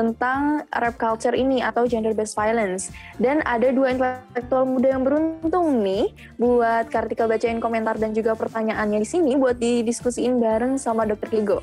tentang 0.00 0.64
rap 0.72 0.96
culture 0.96 1.36
ini 1.36 1.60
atau 1.60 1.84
gender 1.84 2.16
based 2.16 2.32
violence. 2.32 2.88
Dan 3.20 3.44
ada 3.44 3.68
dua 3.68 3.92
intelektual 3.92 4.64
muda 4.64 4.96
yang 4.96 5.04
beruntung 5.04 5.84
nih 5.84 6.08
buat 6.40 6.88
Kartika 6.88 7.28
bacain 7.28 7.60
komentar 7.60 8.00
dan 8.00 8.16
juga 8.16 8.32
pertanyaannya 8.32 9.04
di 9.04 9.08
sini 9.08 9.36
buat 9.36 9.60
didiskusiin 9.60 10.40
bareng 10.40 10.80
sama 10.80 11.04
Dokter 11.04 11.28
Gego. 11.28 11.60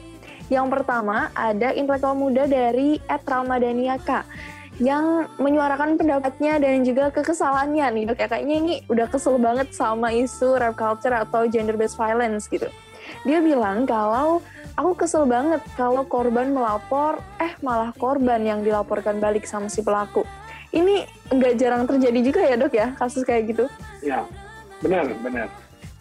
Yang 0.54 0.80
pertama 0.80 1.34
ada 1.34 1.74
intelektual 1.74 2.14
muda 2.14 2.46
dari 2.46 3.02
@ramadaniaka 3.10 4.24
yang 4.78 5.26
menyuarakan 5.42 5.98
pendapatnya 5.98 6.62
dan 6.62 6.86
juga 6.86 7.10
kekesalannya 7.10 7.90
nih 7.98 8.04
dok 8.14 8.22
ya 8.22 8.28
kayaknya 8.30 8.56
ini 8.62 8.74
udah 8.86 9.10
kesel 9.10 9.42
banget 9.42 9.74
sama 9.74 10.14
isu 10.14 10.54
rap 10.62 10.78
culture 10.78 11.18
atau 11.18 11.50
gender 11.50 11.74
based 11.74 11.98
violence 11.98 12.46
gitu. 12.46 12.70
Dia 13.26 13.42
bilang 13.42 13.90
kalau 13.90 14.44
aku 14.78 14.94
kesel 14.94 15.26
banget 15.26 15.60
kalau 15.74 16.06
korban 16.06 16.54
melapor 16.54 17.18
eh 17.42 17.58
malah 17.66 17.90
korban 17.98 18.40
yang 18.46 18.62
dilaporkan 18.62 19.18
balik 19.18 19.50
sama 19.50 19.68
si 19.68 19.82
pelaku. 19.82 20.22
Ini 20.70 21.10
nggak 21.34 21.54
jarang 21.58 21.84
terjadi 21.90 22.20
juga 22.22 22.42
ya 22.46 22.56
dok 22.56 22.74
ya 22.78 22.94
kasus 22.96 23.26
kayak 23.26 23.58
gitu. 23.58 23.66
ya, 24.06 24.22
benar, 24.80 25.10
benar. 25.26 25.50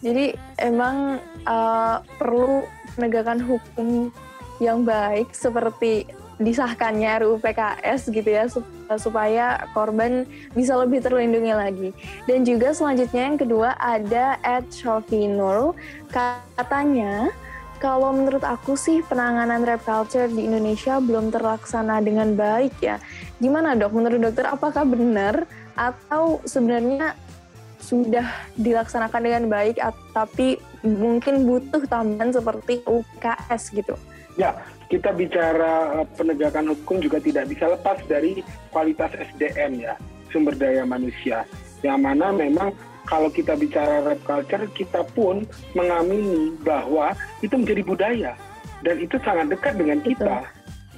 Jadi 0.05 0.37
emang 0.61 1.17
uh, 1.49 2.05
perlu 2.21 2.69
penegakan 2.93 3.41
hukum 3.41 4.13
yang 4.61 4.85
baik 4.85 5.33
seperti 5.33 6.05
disahkannya 6.37 7.25
RUU 7.25 7.41
PKS 7.41 8.13
gitu 8.13 8.29
ya 8.29 8.45
sup- 8.45 8.69
supaya 9.01 9.65
korban 9.73 10.29
bisa 10.53 10.77
lebih 10.77 11.01
terlindungi 11.01 11.53
lagi. 11.53 11.89
Dan 12.29 12.45
juga 12.45 12.77
selanjutnya 12.77 13.33
yang 13.33 13.41
kedua 13.41 13.73
ada 13.81 14.37
Ed 14.45 14.69
Shofinul 14.69 15.73
katanya 16.13 17.33
kalau 17.77 18.09
menurut 18.13 18.41
aku 18.41 18.73
sih 18.73 19.05
penanganan 19.05 19.61
rap 19.61 19.85
culture 19.85 20.27
di 20.27 20.49
Indonesia 20.49 20.97
belum 20.97 21.29
terlaksana 21.29 22.01
dengan 22.01 22.33
baik 22.33 22.73
ya. 22.81 22.97
Gimana 23.37 23.77
dok? 23.77 23.93
Menurut 23.93 24.19
dokter 24.19 24.49
apakah 24.49 24.83
benar 24.83 25.45
atau 25.77 26.41
sebenarnya 26.43 27.13
sudah 27.77 28.25
dilaksanakan 28.57 29.21
dengan 29.21 29.43
baik 29.47 29.79
tapi 30.11 30.59
mungkin 30.83 31.45
butuh 31.45 31.85
tambahan 31.87 32.33
seperti 32.33 32.81
UKS 32.83 33.71
gitu. 33.71 33.95
Ya, 34.37 34.53
kita 34.89 35.13
bicara 35.13 36.01
eh, 36.01 36.07
penegakan 36.17 36.73
hukum 36.73 37.01
juga 37.01 37.17
tidak 37.21 37.49
bisa 37.49 37.69
lepas 37.71 37.97
dari 38.05 38.41
kualitas 38.69 39.09
SDM 39.13 39.81
ya, 39.81 39.93
sumber 40.29 40.53
daya 40.53 40.85
manusia. 40.85 41.47
Yang 41.81 41.99
mana 42.01 42.33
memang 42.33 42.69
kalau 43.07 43.31
kita 43.31 43.55
bicara 43.55 44.03
rap 44.03 44.19
culture, 44.27 44.67
kita 44.75 45.01
pun 45.15 45.47
mengamini 45.71 46.51
bahwa 46.61 47.15
itu 47.39 47.55
menjadi 47.55 47.81
budaya. 47.87 48.31
Dan 48.83 49.01
itu 49.01 49.15
sangat 49.23 49.55
dekat 49.55 49.79
dengan 49.79 50.03
kita. 50.03 50.43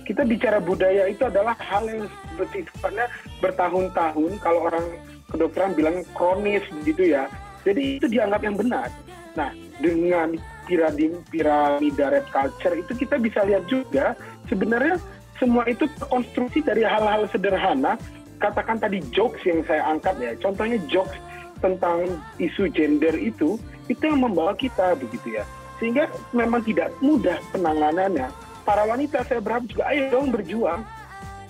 Kita 0.03 0.26
bicara 0.26 0.57
budaya 0.57 1.05
itu 1.05 1.30
adalah 1.30 1.53
hal 1.62 1.86
yang 1.86 2.10
bersifatnya 2.34 3.05
bertahun-tahun, 3.39 4.32
kalau 4.41 4.66
orang 4.66 4.86
kedokteran 5.30 5.78
bilang 5.78 6.01
kronis 6.18 6.66
gitu 6.82 7.14
ya. 7.14 7.30
Jadi 7.62 8.01
itu 8.01 8.10
dianggap 8.10 8.41
yang 8.41 8.57
benar. 8.57 8.89
Nah, 9.38 9.53
dengan 9.78 10.34
piramida, 10.66 11.22
piramida 11.30 12.05
rap 12.10 12.26
culture 12.34 12.74
itu 12.74 12.91
kita 13.05 13.22
bisa 13.22 13.45
lihat 13.45 13.70
juga 13.70 14.18
sebenarnya 14.49 14.97
semua 15.38 15.64
itu 15.70 15.86
terkonstruksi 16.01 16.66
dari 16.66 16.82
hal-hal 16.82 17.30
sederhana. 17.30 17.95
Katakan 18.41 18.82
tadi 18.82 19.03
jokes 19.14 19.43
yang 19.45 19.62
saya 19.68 19.84
angkat 19.86 20.16
ya, 20.18 20.32
contohnya 20.41 20.80
jokes 20.89 21.16
tentang 21.60 22.20
isu 22.39 22.72
gender 22.72 23.16
itu, 23.16 23.60
itu 23.88 24.03
yang 24.03 24.20
membawa 24.24 24.55
kita 24.55 24.95
begitu 24.95 25.39
ya. 25.39 25.43
Sehingga 25.80 26.12
memang 26.36 26.64
tidak 26.64 26.91
mudah 26.99 27.39
penanganannya. 27.55 28.28
Para 28.68 28.84
wanita 28.86 29.24
saya 29.26 29.39
berharap 29.39 29.66
juga 29.66 29.84
ayo 29.89 30.12
dong 30.12 30.30
berjuang. 30.30 30.82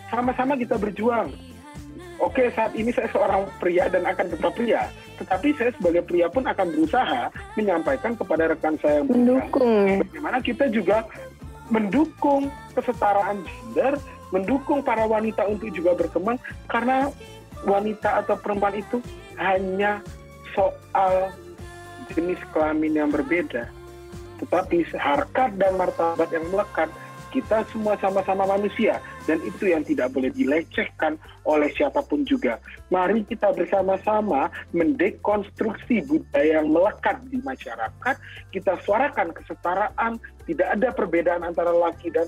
Sama-sama 0.10 0.58
kita 0.58 0.78
berjuang. 0.78 1.34
Oke, 2.20 2.52
saat 2.52 2.76
ini 2.76 2.92
saya 2.92 3.08
seorang 3.16 3.48
pria 3.64 3.88
dan 3.88 4.04
akan 4.04 4.28
tetap 4.36 4.52
pria. 4.52 4.92
Tetapi 5.18 5.56
saya 5.56 5.72
sebagai 5.76 6.04
pria 6.04 6.28
pun 6.28 6.44
akan 6.44 6.68
berusaha 6.76 7.32
menyampaikan 7.56 8.16
kepada 8.16 8.52
rekan 8.52 8.76
saya 8.84 9.04
yang 9.04 9.08
Mendukung 9.08 9.72
ya. 9.88 9.96
bagaimana 10.04 10.38
kita 10.44 10.68
juga 10.68 11.08
mendukung 11.72 12.52
kesetaraan 12.76 13.40
gender, 13.46 13.96
mendukung 14.36 14.84
para 14.84 15.08
wanita 15.08 15.48
untuk 15.48 15.72
juga 15.72 15.96
berkembang 15.96 16.38
karena 16.68 17.08
wanita 17.64 18.24
atau 18.24 18.36
perempuan 18.40 18.76
itu 18.80 19.00
hanya 19.40 20.04
soal 20.52 21.32
jenis 22.12 22.40
kelamin 22.52 23.00
yang 23.00 23.10
berbeda. 23.10 23.72
Tetapi 24.44 24.88
harkat 24.96 25.56
dan 25.60 25.76
martabat 25.76 26.32
yang 26.32 26.48
melekat 26.52 26.88
Kita 27.30 27.62
semua 27.70 27.94
sama-sama 28.02 28.58
manusia 28.58 28.98
dan 29.30 29.38
itu 29.46 29.70
yang 29.70 29.86
tidak 29.86 30.10
boleh 30.10 30.34
dilecehkan 30.34 31.14
oleh 31.46 31.70
siapa 31.78 32.02
pun 32.02 32.26
juga. 32.26 32.58
Mari 32.90 33.22
kita 33.30 33.54
bersama-sama 33.54 34.50
mendekonstruksi 34.74 36.10
budaya 36.10 36.58
yang 36.58 36.74
melekat 36.74 37.22
di 37.30 37.38
masyarakat. 37.46 38.18
Kita 38.50 38.82
suarakan 38.82 39.30
kesetaraan, 39.30 40.18
tidak 40.50 40.74
ada 40.74 40.90
perbedaan 40.90 41.46
antara 41.46 41.70
laki 41.70 42.10
dan 42.10 42.26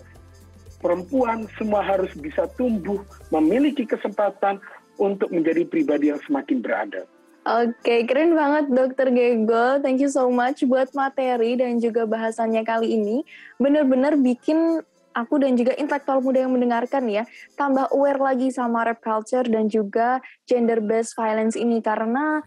perempuan, 0.78 1.50
semua 1.58 1.82
harus 1.82 2.14
bisa 2.14 2.46
tumbuh, 2.54 3.02
memiliki 3.34 3.90
kesempatan 3.90 4.62
untuk 5.00 5.32
menjadi 5.32 5.64
pribadi 5.68 6.12
yang 6.12 6.22
semakin 6.26 6.60
beradab. 6.60 7.08
Oke, 7.42 8.06
keren 8.06 8.38
banget 8.38 8.70
Dokter 8.70 9.10
Gego. 9.10 9.82
Thank 9.82 9.98
you 10.06 10.14
so 10.14 10.30
much 10.30 10.62
buat 10.62 10.94
materi 10.94 11.58
dan 11.58 11.82
juga 11.82 12.06
bahasannya 12.06 12.62
kali 12.62 12.94
ini. 12.94 13.26
Bener-bener 13.58 14.14
bikin 14.14 14.86
aku 15.18 15.42
dan 15.42 15.58
juga 15.58 15.74
intelektual 15.74 16.22
muda 16.22 16.46
yang 16.46 16.54
mendengarkan 16.54 17.10
ya, 17.10 17.26
tambah 17.58 17.90
aware 17.92 18.22
lagi 18.22 18.54
sama 18.54 18.86
rap 18.86 19.02
culture 19.02 19.44
dan 19.44 19.66
juga 19.68 20.22
gender-based 20.46 21.18
violence 21.18 21.58
ini. 21.58 21.82
Karena 21.82 22.46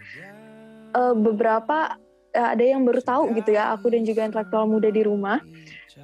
uh, 0.95 1.15
beberapa 1.19 1.99
uh, 2.31 2.49
ada 2.55 2.63
yang 2.63 2.87
baru 2.87 3.03
tahu 3.03 3.35
gitu 3.35 3.51
ya, 3.51 3.75
aku 3.75 3.91
dan 3.91 4.07
juga 4.07 4.23
intelektual 4.31 4.71
muda 4.71 4.95
di 4.95 5.03
rumah, 5.03 5.43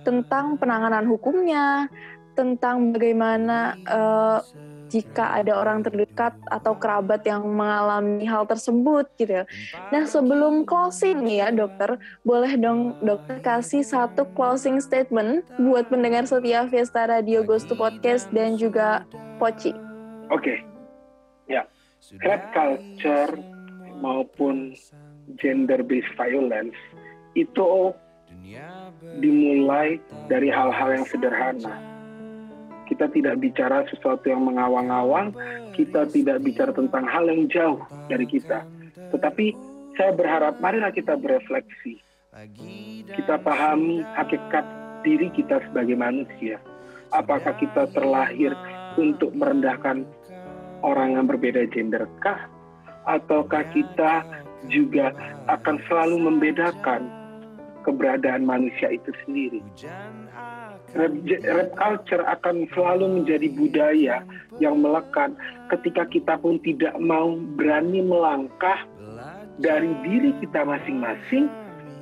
tentang 0.03 0.59
penanganan 0.59 1.07
hukumnya, 1.07 1.87
tentang 2.35 2.91
bagaimana 2.91 3.79
uh, 3.87 4.39
jika 4.91 5.39
ada 5.39 5.55
orang 5.55 5.87
terdekat 5.87 6.35
atau 6.51 6.75
kerabat 6.75 7.23
yang 7.23 7.47
mengalami 7.47 8.27
hal 8.27 8.43
tersebut 8.45 9.07
gitu 9.15 9.43
ya. 9.43 9.45
Nah 9.95 10.05
sebelum 10.05 10.67
closing 10.67 11.23
ya 11.31 11.55
dokter, 11.55 11.97
boleh 12.27 12.59
dong 12.59 12.99
dokter 13.01 13.39
kasih 13.39 13.87
satu 13.87 14.27
closing 14.35 14.83
statement 14.83 15.47
buat 15.63 15.87
pendengar 15.87 16.27
setia 16.27 16.67
Fiesta 16.67 17.07
Radio 17.07 17.47
Ghost 17.47 17.71
to 17.71 17.79
Podcast 17.79 18.27
dan 18.35 18.59
juga 18.59 19.07
Poci. 19.39 19.71
Oke, 20.31 20.59
okay. 20.59 20.59
ya, 21.47 21.63
rap 22.27 22.51
culture 22.51 23.35
maupun 24.03 24.75
gender 25.39 25.81
based 25.87 26.11
violence 26.19 26.77
itu 27.39 27.95
dimulai 29.23 30.03
dari 30.27 30.51
hal-hal 30.51 30.99
yang 30.99 31.07
sederhana 31.07 31.90
kita 32.91 33.07
tidak 33.15 33.39
bicara 33.39 33.87
sesuatu 33.87 34.27
yang 34.27 34.43
mengawang-awang, 34.43 35.31
kita 35.79 36.11
tidak 36.11 36.43
bicara 36.43 36.75
tentang 36.75 37.07
hal 37.07 37.31
yang 37.31 37.47
jauh 37.47 37.79
dari 38.11 38.27
kita. 38.27 38.67
Tetapi 39.15 39.55
saya 39.95 40.11
berharap 40.11 40.59
marilah 40.59 40.91
kita 40.91 41.15
berefleksi. 41.15 42.03
Kita 43.15 43.39
pahami 43.39 44.03
hakikat 44.19 44.67
diri 45.07 45.31
kita 45.31 45.63
sebagai 45.71 45.95
manusia. 45.95 46.59
Apakah 47.15 47.55
kita 47.63 47.87
terlahir 47.95 48.55
untuk 48.99 49.31
merendahkan 49.39 50.03
orang 50.83 51.15
yang 51.15 51.27
berbeda 51.31 51.71
genderkah? 51.71 52.51
Ataukah 53.07 53.65
kita 53.71 54.27
juga 54.67 55.15
akan 55.47 55.79
selalu 55.87 56.17
membedakan 56.27 57.07
keberadaan 57.83 58.45
manusia 58.45 58.93
itu 58.93 59.11
sendiri? 59.27 59.63
Rap, 60.95 61.13
rap 61.27 61.71
culture 61.77 62.25
akan 62.25 62.67
selalu 62.75 63.21
menjadi 63.21 63.49
budaya 63.55 64.17
yang 64.59 64.81
melekat 64.83 65.35
ketika 65.71 66.07
kita 66.09 66.35
pun 66.39 66.59
tidak 66.63 66.95
mau 66.99 67.37
berani 67.59 68.03
melangkah 68.03 68.85
dari 69.61 69.93
diri 70.03 70.33
kita 70.41 70.65
masing-masing 70.65 71.47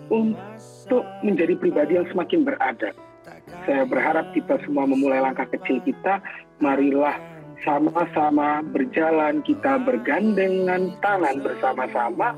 untuk 0.09 1.05
menjadi 1.21 1.59
pribadi 1.59 2.01
yang 2.01 2.09
semakin 2.09 2.47
beradab. 2.47 2.95
Saya 3.69 3.85
berharap 3.85 4.33
kita 4.33 4.57
semua 4.65 4.89
memulai 4.89 5.21
langkah 5.21 5.45
kecil 5.49 5.85
kita, 5.85 6.23
marilah 6.65 7.17
sama-sama 7.67 8.63
berjalan, 8.71 9.43
kita 9.43 9.83
bergandengan 9.83 10.95
tangan 11.03 11.37
bersama-sama, 11.43 12.33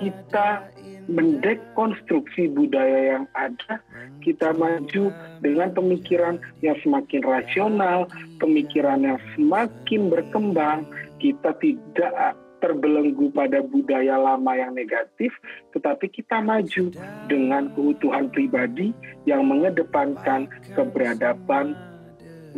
kita 0.00 0.66
mendekonstruksi 1.08 2.52
budaya 2.52 3.16
yang 3.16 3.24
ada, 3.32 3.80
kita 4.20 4.52
maju 4.52 5.08
dengan 5.40 5.72
pemikiran 5.72 6.36
yang 6.60 6.76
semakin 6.84 7.24
rasional, 7.24 8.06
pemikiran 8.38 9.00
yang 9.00 9.18
semakin 9.32 10.12
berkembang, 10.12 10.84
kita 11.16 11.56
tidak 11.58 12.36
terbelenggu 12.58 13.30
pada 13.32 13.62
budaya 13.64 14.18
lama 14.18 14.52
yang 14.54 14.74
negatif, 14.74 15.30
tetapi 15.72 16.10
kita 16.10 16.42
maju 16.42 16.90
dengan 17.30 17.70
keutuhan 17.72 18.28
pribadi 18.28 18.92
yang 19.24 19.46
mengedepankan 19.46 20.50
keberadaban 20.74 21.78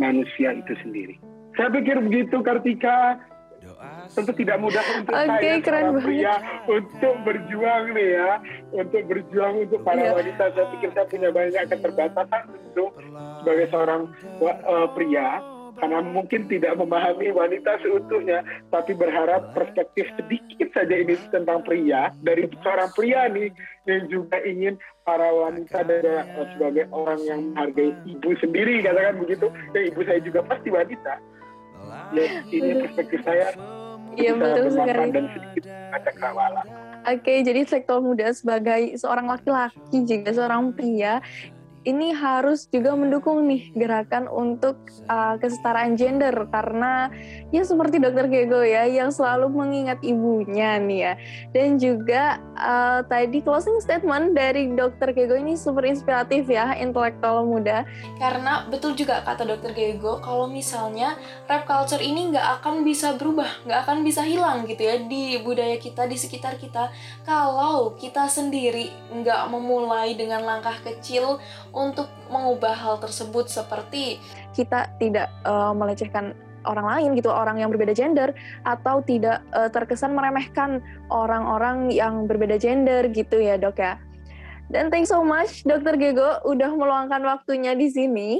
manusia 0.01 0.57
itu 0.57 0.73
sendiri. 0.81 1.21
Saya 1.59 1.69
pikir 1.77 2.01
begitu 2.01 2.41
Kartika 2.41 3.21
tentu 4.11 4.33
tidak 4.37 4.57
mudah 4.61 4.85
untuk 4.99 5.15
okay, 5.15 5.29
saya 5.29 5.57
keren 5.63 5.85
para 5.97 6.01
pria 6.03 6.35
untuk 6.69 7.15
berjuang 7.25 7.85
nih 7.97 8.09
ya, 8.19 8.31
untuk 8.75 9.03
berjuang 9.09 9.55
untuk 9.65 9.81
para 9.87 10.03
yeah. 10.03 10.15
wanita. 10.15 10.45
Saya 10.53 10.67
pikir 10.77 10.91
saya 10.93 11.07
punya 11.09 11.31
banyak 11.33 11.65
keterbatasan 11.71 12.43
untuk 12.51 12.91
sebagai 13.41 13.67
seorang 13.73 14.03
uh, 14.43 14.89
pria 14.93 15.41
karena 15.81 16.05
mungkin 16.05 16.45
tidak 16.53 16.77
memahami 16.77 17.33
wanita 17.33 17.81
seutuhnya, 17.81 18.45
tapi 18.69 18.93
berharap 18.93 19.57
perspektif 19.57 20.05
sedikit 20.21 20.69
saja 20.77 20.93
ini 20.93 21.17
tentang 21.33 21.65
pria 21.65 22.13
dari 22.21 22.45
seorang 22.61 22.93
pria 22.93 23.33
nih 23.33 23.49
yang 23.89 24.05
juga 24.13 24.37
ingin 24.45 24.77
para 25.09 25.25
wanita 25.25 25.81
dan 25.89 26.29
uh, 26.37 26.47
sebagai 26.53 26.85
orang 26.93 27.21
yang 27.25 27.41
menghargai 27.51 27.97
ibu 28.05 28.31
sendiri 28.45 28.85
katakan 28.85 29.17
begitu, 29.25 29.49
ya 29.73 29.81
ibu 29.89 30.01
saya 30.05 30.21
juga 30.21 30.45
pasti 30.45 30.69
wanita. 30.69 31.17
Ya, 32.11 32.43
ini 32.51 32.71
perspektif 32.87 33.21
saya 33.23 33.55
Iya 34.19 34.33
betul 34.35 34.67
sekali. 34.75 35.11
Dan 35.15 35.27
sedikit 35.31 35.65
cakrawala. 36.03 36.63
Oke, 37.09 37.35
jadi 37.47 37.61
sektor 37.65 38.03
muda 38.05 38.29
sebagai 38.35 38.93
seorang 38.99 39.31
laki-laki 39.31 40.05
juga 40.05 40.31
seorang 40.35 40.75
pria 40.75 41.23
ini 41.89 42.13
harus 42.13 42.69
juga 42.69 42.93
mendukung 42.93 43.49
nih 43.49 43.73
gerakan 43.73 44.29
untuk 44.29 44.77
uh, 45.09 45.41
kesetaraan 45.41 45.97
gender. 45.97 46.35
Karena 46.53 47.09
ya 47.49 47.65
seperti 47.65 47.97
dokter 47.97 48.29
Gego 48.29 48.61
ya 48.61 48.85
yang 48.85 49.09
selalu 49.09 49.49
mengingat 49.49 50.01
ibunya 50.05 50.77
nih 50.77 50.99
ya. 51.01 51.13
Dan 51.57 51.81
juga 51.81 52.39
uh, 52.57 53.01
tadi 53.09 53.41
closing 53.41 53.81
statement 53.81 54.37
dari 54.37 54.69
dokter 54.77 55.17
Gego 55.17 55.41
ini 55.41 55.57
super 55.57 55.89
inspiratif 55.89 56.45
ya 56.53 56.77
intelektual 56.77 57.49
muda. 57.49 57.89
Karena 58.21 58.69
betul 58.69 58.93
juga 58.93 59.25
kata 59.25 59.49
dokter 59.49 59.73
Gego 59.73 60.21
kalau 60.21 60.45
misalnya 60.53 61.17
rap 61.49 61.65
culture 61.65 62.03
ini 62.03 62.35
nggak 62.35 62.61
akan 62.61 62.85
bisa 62.85 63.17
berubah 63.17 63.49
nggak 63.65 63.81
akan 63.89 64.05
bisa 64.05 64.21
hilang 64.25 64.69
gitu 64.69 64.85
ya 64.85 65.01
di 65.01 65.41
budaya 65.41 65.81
kita 65.81 66.05
di 66.05 66.21
sekitar 66.21 66.61
kita. 66.61 66.93
Kalau 67.25 67.97
kita 67.97 68.29
sendiri 68.29 68.93
nggak 69.11 69.49
memulai 69.49 70.13
dengan 70.13 70.45
langkah 70.45 70.77
kecil 70.85 71.41
untuk 71.71 72.11
mengubah 72.29 72.75
hal 72.75 72.97
tersebut 72.99 73.51
seperti 73.51 74.19
kita 74.55 74.91
tidak 74.99 75.31
uh, 75.47 75.71
melecehkan 75.75 76.35
orang 76.69 76.87
lain 76.87 77.09
gitu 77.17 77.33
orang 77.33 77.57
yang 77.57 77.73
berbeda 77.73 77.97
gender 77.97 78.37
atau 78.69 79.01
tidak 79.01 79.41
uh, 79.57 79.73
terkesan 79.73 80.13
meremehkan 80.13 80.85
orang-orang 81.09 81.89
yang 81.89 82.29
berbeda 82.29 82.61
gender 82.61 83.09
gitu 83.09 83.41
ya 83.41 83.57
dok 83.57 83.81
ya. 83.81 83.97
Dan 84.71 84.87
thanks 84.87 85.11
so 85.11 85.27
much 85.27 85.67
dokter 85.67 85.99
Gego 85.99 86.39
udah 86.47 86.71
meluangkan 86.71 87.23
waktunya 87.27 87.75
di 87.75 87.91
sini. 87.91 88.39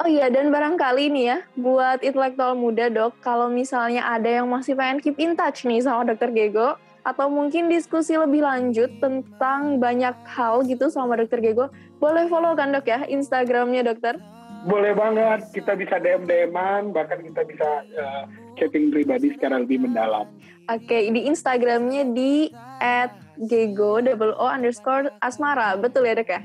Oh 0.00 0.08
iya, 0.08 0.32
dan 0.32 0.48
barangkali 0.48 1.12
nih 1.12 1.24
ya, 1.28 1.38
buat 1.60 2.00
intelektual 2.00 2.56
muda 2.56 2.88
dok, 2.88 3.20
kalau 3.20 3.52
misalnya 3.52 4.00
ada 4.08 4.40
yang 4.40 4.48
masih 4.48 4.72
pengen 4.72 4.96
keep 4.96 5.20
in 5.20 5.36
touch 5.36 5.68
nih 5.68 5.84
sama 5.84 6.08
dokter 6.08 6.32
Gego, 6.32 6.80
atau 7.04 7.28
mungkin 7.28 7.68
diskusi 7.68 8.16
lebih 8.16 8.40
lanjut 8.40 8.88
tentang 8.96 9.76
banyak 9.76 10.16
hal 10.24 10.64
gitu 10.64 10.88
sama 10.88 11.20
dokter 11.20 11.44
Gego, 11.44 11.68
boleh 12.00 12.24
follow 12.26 12.56
kan 12.56 12.72
dok 12.72 12.88
ya 12.88 13.04
Instagramnya 13.06 13.84
dokter? 13.84 14.16
Boleh 14.60 14.92
banget, 14.92 15.48
kita 15.56 15.72
bisa 15.72 15.96
DM-DM-an, 15.96 16.92
bahkan 16.92 17.24
kita 17.24 17.48
bisa 17.48 17.80
uh, 17.96 18.28
chatting 18.60 18.92
pribadi 18.92 19.32
secara 19.32 19.56
lebih 19.64 19.88
mendalam. 19.88 20.28
Oke, 20.68 20.84
okay, 20.84 21.02
di 21.08 21.24
Instagramnya 21.24 22.12
di 22.12 22.52
at 22.80 23.16
gego 23.40 24.04
double 24.04 24.36
o 24.36 24.44
underscore 24.44 25.08
asmara, 25.24 25.80
betul 25.80 26.04
ya 26.04 26.12
dok 26.12 26.28
ya? 26.28 26.40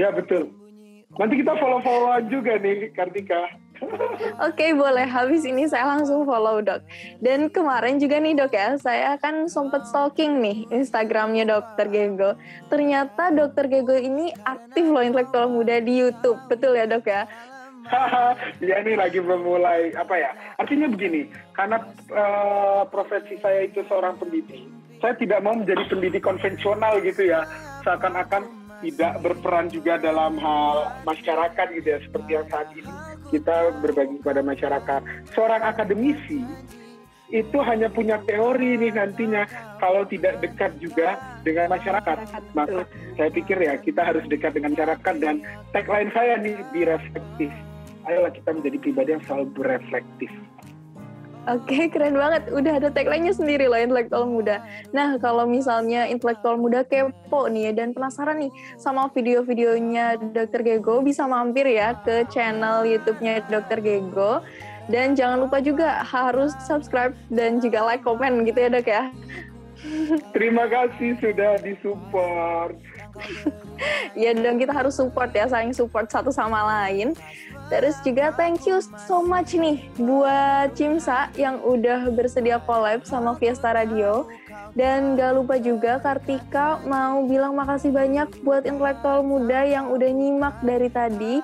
Ya 0.00 0.08
betul. 0.08 0.48
Nanti 1.20 1.42
kita 1.42 1.52
follow-followan 1.60 2.32
juga 2.32 2.56
nih, 2.56 2.94
Kartika. 2.96 3.59
Oke 3.80 4.68
okay, 4.68 4.70
boleh. 4.76 5.08
Habis 5.08 5.48
ini 5.48 5.64
saya 5.64 5.88
langsung 5.88 6.28
follow 6.28 6.60
dok. 6.60 6.84
Dan 7.24 7.48
kemarin 7.48 7.96
juga 7.96 8.20
nih 8.20 8.36
dok 8.36 8.52
ya, 8.52 8.76
saya 8.76 9.16
kan 9.16 9.48
sempet 9.48 9.88
stalking 9.88 10.44
nih 10.44 10.68
Instagramnya 10.68 11.48
dokter 11.48 11.88
Gego. 11.88 12.36
Ternyata 12.68 13.32
dokter 13.32 13.72
Gego 13.72 13.96
ini 13.96 14.32
aktif 14.44 14.84
loh 14.84 15.00
intelektual 15.00 15.48
muda 15.48 15.80
di 15.80 15.96
YouTube. 15.96 16.36
Betul 16.52 16.76
ya 16.76 16.84
dok 16.84 17.08
ya? 17.08 17.24
ya 18.68 18.74
ini 18.84 18.92
lagi 19.00 19.18
memulai 19.24 19.96
apa 19.96 20.14
ya? 20.14 20.30
Artinya 20.60 20.86
begini, 20.92 21.32
karena 21.56 21.80
uh, 22.12 22.84
profesi 22.86 23.40
saya 23.40 23.64
itu 23.64 23.80
seorang 23.88 24.20
pendidik, 24.20 24.68
saya 25.00 25.16
tidak 25.16 25.40
mau 25.40 25.56
menjadi 25.56 25.88
pendidik 25.88 26.20
konvensional 26.20 27.00
gitu 27.00 27.32
ya. 27.32 27.48
Seakan-akan 27.80 28.44
tidak 28.80 29.20
berperan 29.24 29.68
juga 29.68 30.00
dalam 30.00 30.36
hal 30.40 31.04
masyarakat 31.04 31.66
gitu 31.76 31.88
ya 31.88 31.98
seperti 32.00 32.30
yang 32.32 32.46
saat 32.48 32.68
ini 32.72 33.09
kita 33.30 33.78
berbagi 33.80 34.18
kepada 34.20 34.42
masyarakat. 34.42 35.00
Seorang 35.32 35.62
akademisi 35.62 36.42
itu 37.30 37.58
hanya 37.62 37.86
punya 37.86 38.18
teori 38.26 38.74
nih 38.74 38.90
nantinya 38.90 39.46
kalau 39.78 40.02
tidak 40.10 40.42
dekat 40.42 40.74
juga 40.82 41.16
dengan 41.46 41.70
masyarakat. 41.70 42.18
Maka 42.58 42.84
saya 43.14 43.30
pikir 43.30 43.56
ya 43.62 43.78
kita 43.78 44.02
harus 44.02 44.26
dekat 44.26 44.58
dengan 44.58 44.74
masyarakat 44.74 45.14
dan 45.22 45.38
tagline 45.70 46.10
saya 46.10 46.34
nih 46.42 46.58
be 46.74 46.82
reflektif. 46.84 47.50
Ayolah 48.10 48.34
kita 48.34 48.50
menjadi 48.50 48.76
pribadi 48.82 49.10
yang 49.14 49.22
selalu 49.30 49.46
bereflektif. 49.54 50.30
Oke, 51.48 51.88
keren 51.88 52.20
banget. 52.20 52.52
Udah 52.52 52.76
ada 52.76 52.92
tagline-nya 52.92 53.32
sendiri 53.32 53.64
loh, 53.64 53.80
intelektual 53.80 54.28
muda. 54.28 54.60
Nah, 54.92 55.16
kalau 55.16 55.48
misalnya 55.48 56.04
intelektual 56.04 56.60
muda 56.60 56.84
kepo 56.84 57.48
nih 57.48 57.72
ya, 57.72 57.80
dan 57.80 57.96
penasaran 57.96 58.44
nih 58.44 58.52
sama 58.76 59.08
video-videonya 59.16 60.20
Dr. 60.36 60.60
Gego, 60.60 61.00
bisa 61.00 61.24
mampir 61.24 61.64
ya 61.64 61.96
ke 62.04 62.28
channel 62.28 62.84
YouTube-nya 62.84 63.48
Dr. 63.48 63.80
Gego. 63.80 64.44
Dan 64.92 65.16
jangan 65.16 65.48
lupa 65.48 65.64
juga 65.64 66.04
harus 66.04 66.52
subscribe 66.60 67.16
dan 67.32 67.62
juga 67.62 67.88
like, 67.88 68.04
komen 68.04 68.44
gitu 68.44 68.58
ya 68.60 68.68
dok 68.68 68.88
ya. 68.90 69.04
Terima 70.36 70.68
kasih 70.68 71.16
sudah 71.24 71.56
disupport. 71.64 72.76
ya 74.20 74.36
dong 74.36 74.60
kita 74.60 74.76
harus 74.76 74.92
support 74.92 75.32
ya, 75.32 75.48
saling 75.48 75.72
support 75.72 76.12
satu 76.12 76.28
sama 76.28 76.60
lain. 76.84 77.16
Terus 77.70 77.96
juga 78.02 78.34
thank 78.34 78.66
you 78.66 78.82
so 79.06 79.22
much 79.22 79.54
nih 79.54 79.86
buat 79.94 80.74
Cimsa 80.74 81.30
yang 81.38 81.62
udah 81.62 82.10
bersedia 82.10 82.58
collab 82.66 83.06
sama 83.06 83.38
Fiesta 83.38 83.70
Radio. 83.70 84.26
Dan 84.74 85.14
gak 85.14 85.34
lupa 85.38 85.54
juga 85.58 86.02
Kartika 86.02 86.82
mau 86.86 87.22
bilang 87.26 87.54
makasih 87.54 87.94
banyak 87.94 88.42
buat 88.42 88.66
intelektual 88.66 89.22
muda 89.22 89.66
yang 89.66 89.90
udah 89.90 90.10
nyimak 90.10 90.58
dari 90.62 90.90
tadi 90.90 91.42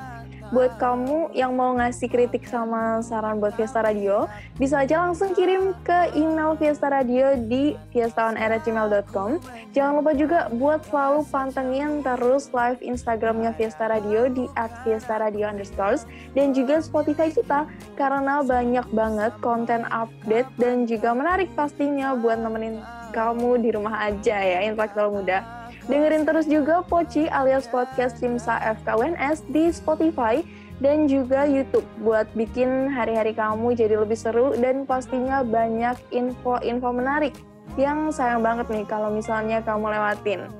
buat 0.55 0.79
kamu 0.79 1.35
yang 1.35 1.55
mau 1.59 1.75
ngasih 1.75 2.07
kritik 2.07 2.47
sama 2.47 3.03
saran 3.03 3.43
buat 3.43 3.55
Fiesta 3.59 3.83
Radio, 3.83 4.31
bisa 4.61 4.87
aja 4.87 5.03
langsung 5.03 5.35
kirim 5.35 5.75
ke 5.83 6.15
email 6.15 6.55
Fiesta 6.55 6.87
Radio 6.87 7.35
di 7.35 7.75
fiestaonair@gmail.com. 7.91 9.43
Jangan 9.75 9.93
lupa 9.99 10.13
juga 10.15 10.47
buat 10.55 10.87
selalu 10.87 11.21
pantengin 11.29 11.91
terus 12.07 12.51
live 12.55 12.79
Instagramnya 12.81 13.53
Fiesta 13.59 13.91
Radio 13.91 14.31
di 14.31 14.47
@fiestaradio 14.87 15.51
underscores 15.51 16.07
dan 16.39 16.55
juga 16.55 16.79
Spotify 16.79 17.29
kita 17.33 17.67
karena 17.99 18.45
banyak 18.47 18.87
banget 18.95 19.33
konten 19.43 19.83
update 19.91 20.51
dan 20.61 20.87
juga 20.87 21.13
menarik 21.17 21.51
pastinya 21.59 22.15
buat 22.15 22.39
nemenin 22.39 22.79
kamu 23.11 23.65
di 23.65 23.69
rumah 23.73 24.13
aja 24.13 24.37
ya 24.37 24.59
intelektual 24.63 25.09
muda. 25.09 25.66
Dengerin 25.87 26.27
terus 26.27 26.51
juga 26.51 26.83
Poci 26.83 27.31
alias 27.31 27.71
podcast 27.71 28.19
Simsa 28.19 28.59
FKWNS 28.59 29.47
di 29.55 29.71
Spotify 29.71 30.43
dan 30.83 31.07
juga 31.07 31.47
YouTube 31.47 31.87
buat 32.03 32.27
bikin 32.35 32.91
hari-hari 32.91 33.33
kamu 33.33 33.79
jadi 33.79 33.95
lebih 34.03 34.19
seru 34.19 34.53
dan 34.59 34.83
pastinya 34.83 35.47
banyak 35.47 35.95
info-info 36.11 36.91
menarik 36.91 37.33
yang 37.79 38.11
sayang 38.11 38.43
banget 38.43 38.67
nih 38.67 38.83
kalau 38.83 39.15
misalnya 39.15 39.63
kamu 39.63 39.95
lewatin. 39.95 40.51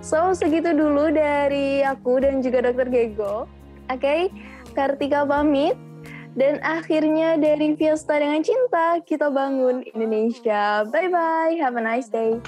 So, 0.00 0.32
segitu 0.32 0.72
dulu 0.72 1.12
dari 1.12 1.84
aku 1.84 2.24
dan 2.24 2.40
juga 2.40 2.64
Dokter 2.64 2.88
Gego. 2.88 3.44
Oke, 3.92 4.00
okay? 4.00 4.20
Kartika 4.72 5.28
pamit. 5.28 5.76
Dan 6.30 6.62
akhirnya 6.62 7.34
dari 7.36 7.74
Fiesta 7.74 8.14
dengan 8.16 8.40
Cinta, 8.40 9.02
kita 9.02 9.34
bangun 9.34 9.82
Indonesia. 9.92 10.86
Bye-bye, 10.86 11.58
have 11.58 11.74
a 11.74 11.82
nice 11.82 12.06
day. 12.06 12.38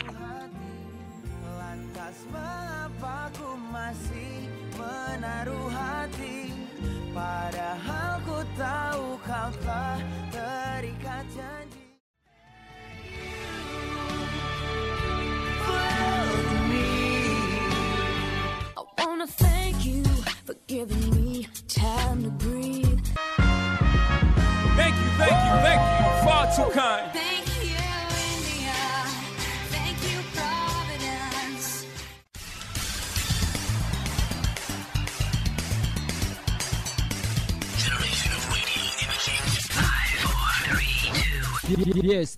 Wanna 19.23 19.33
thank 19.33 19.85
you 19.85 20.03
for 20.45 20.55
giving 20.67 21.11
me 21.11 21.47
time 21.69 22.25
to 22.25 22.31
breathe. 22.31 23.07
Thank 24.75 24.97
you, 24.97 25.11
thank 25.19 25.31
you, 25.31 25.55
thank 25.67 25.81
you, 25.81 26.07
far 26.25 26.45
too 26.57 26.71
kind. 26.73 27.13
Thank 27.13 27.47
you, 27.63 27.77
India. 28.33 28.83
Thank 29.71 29.99
you, 30.11 30.19
Providence. 30.35 31.87
Yes, 42.03 42.35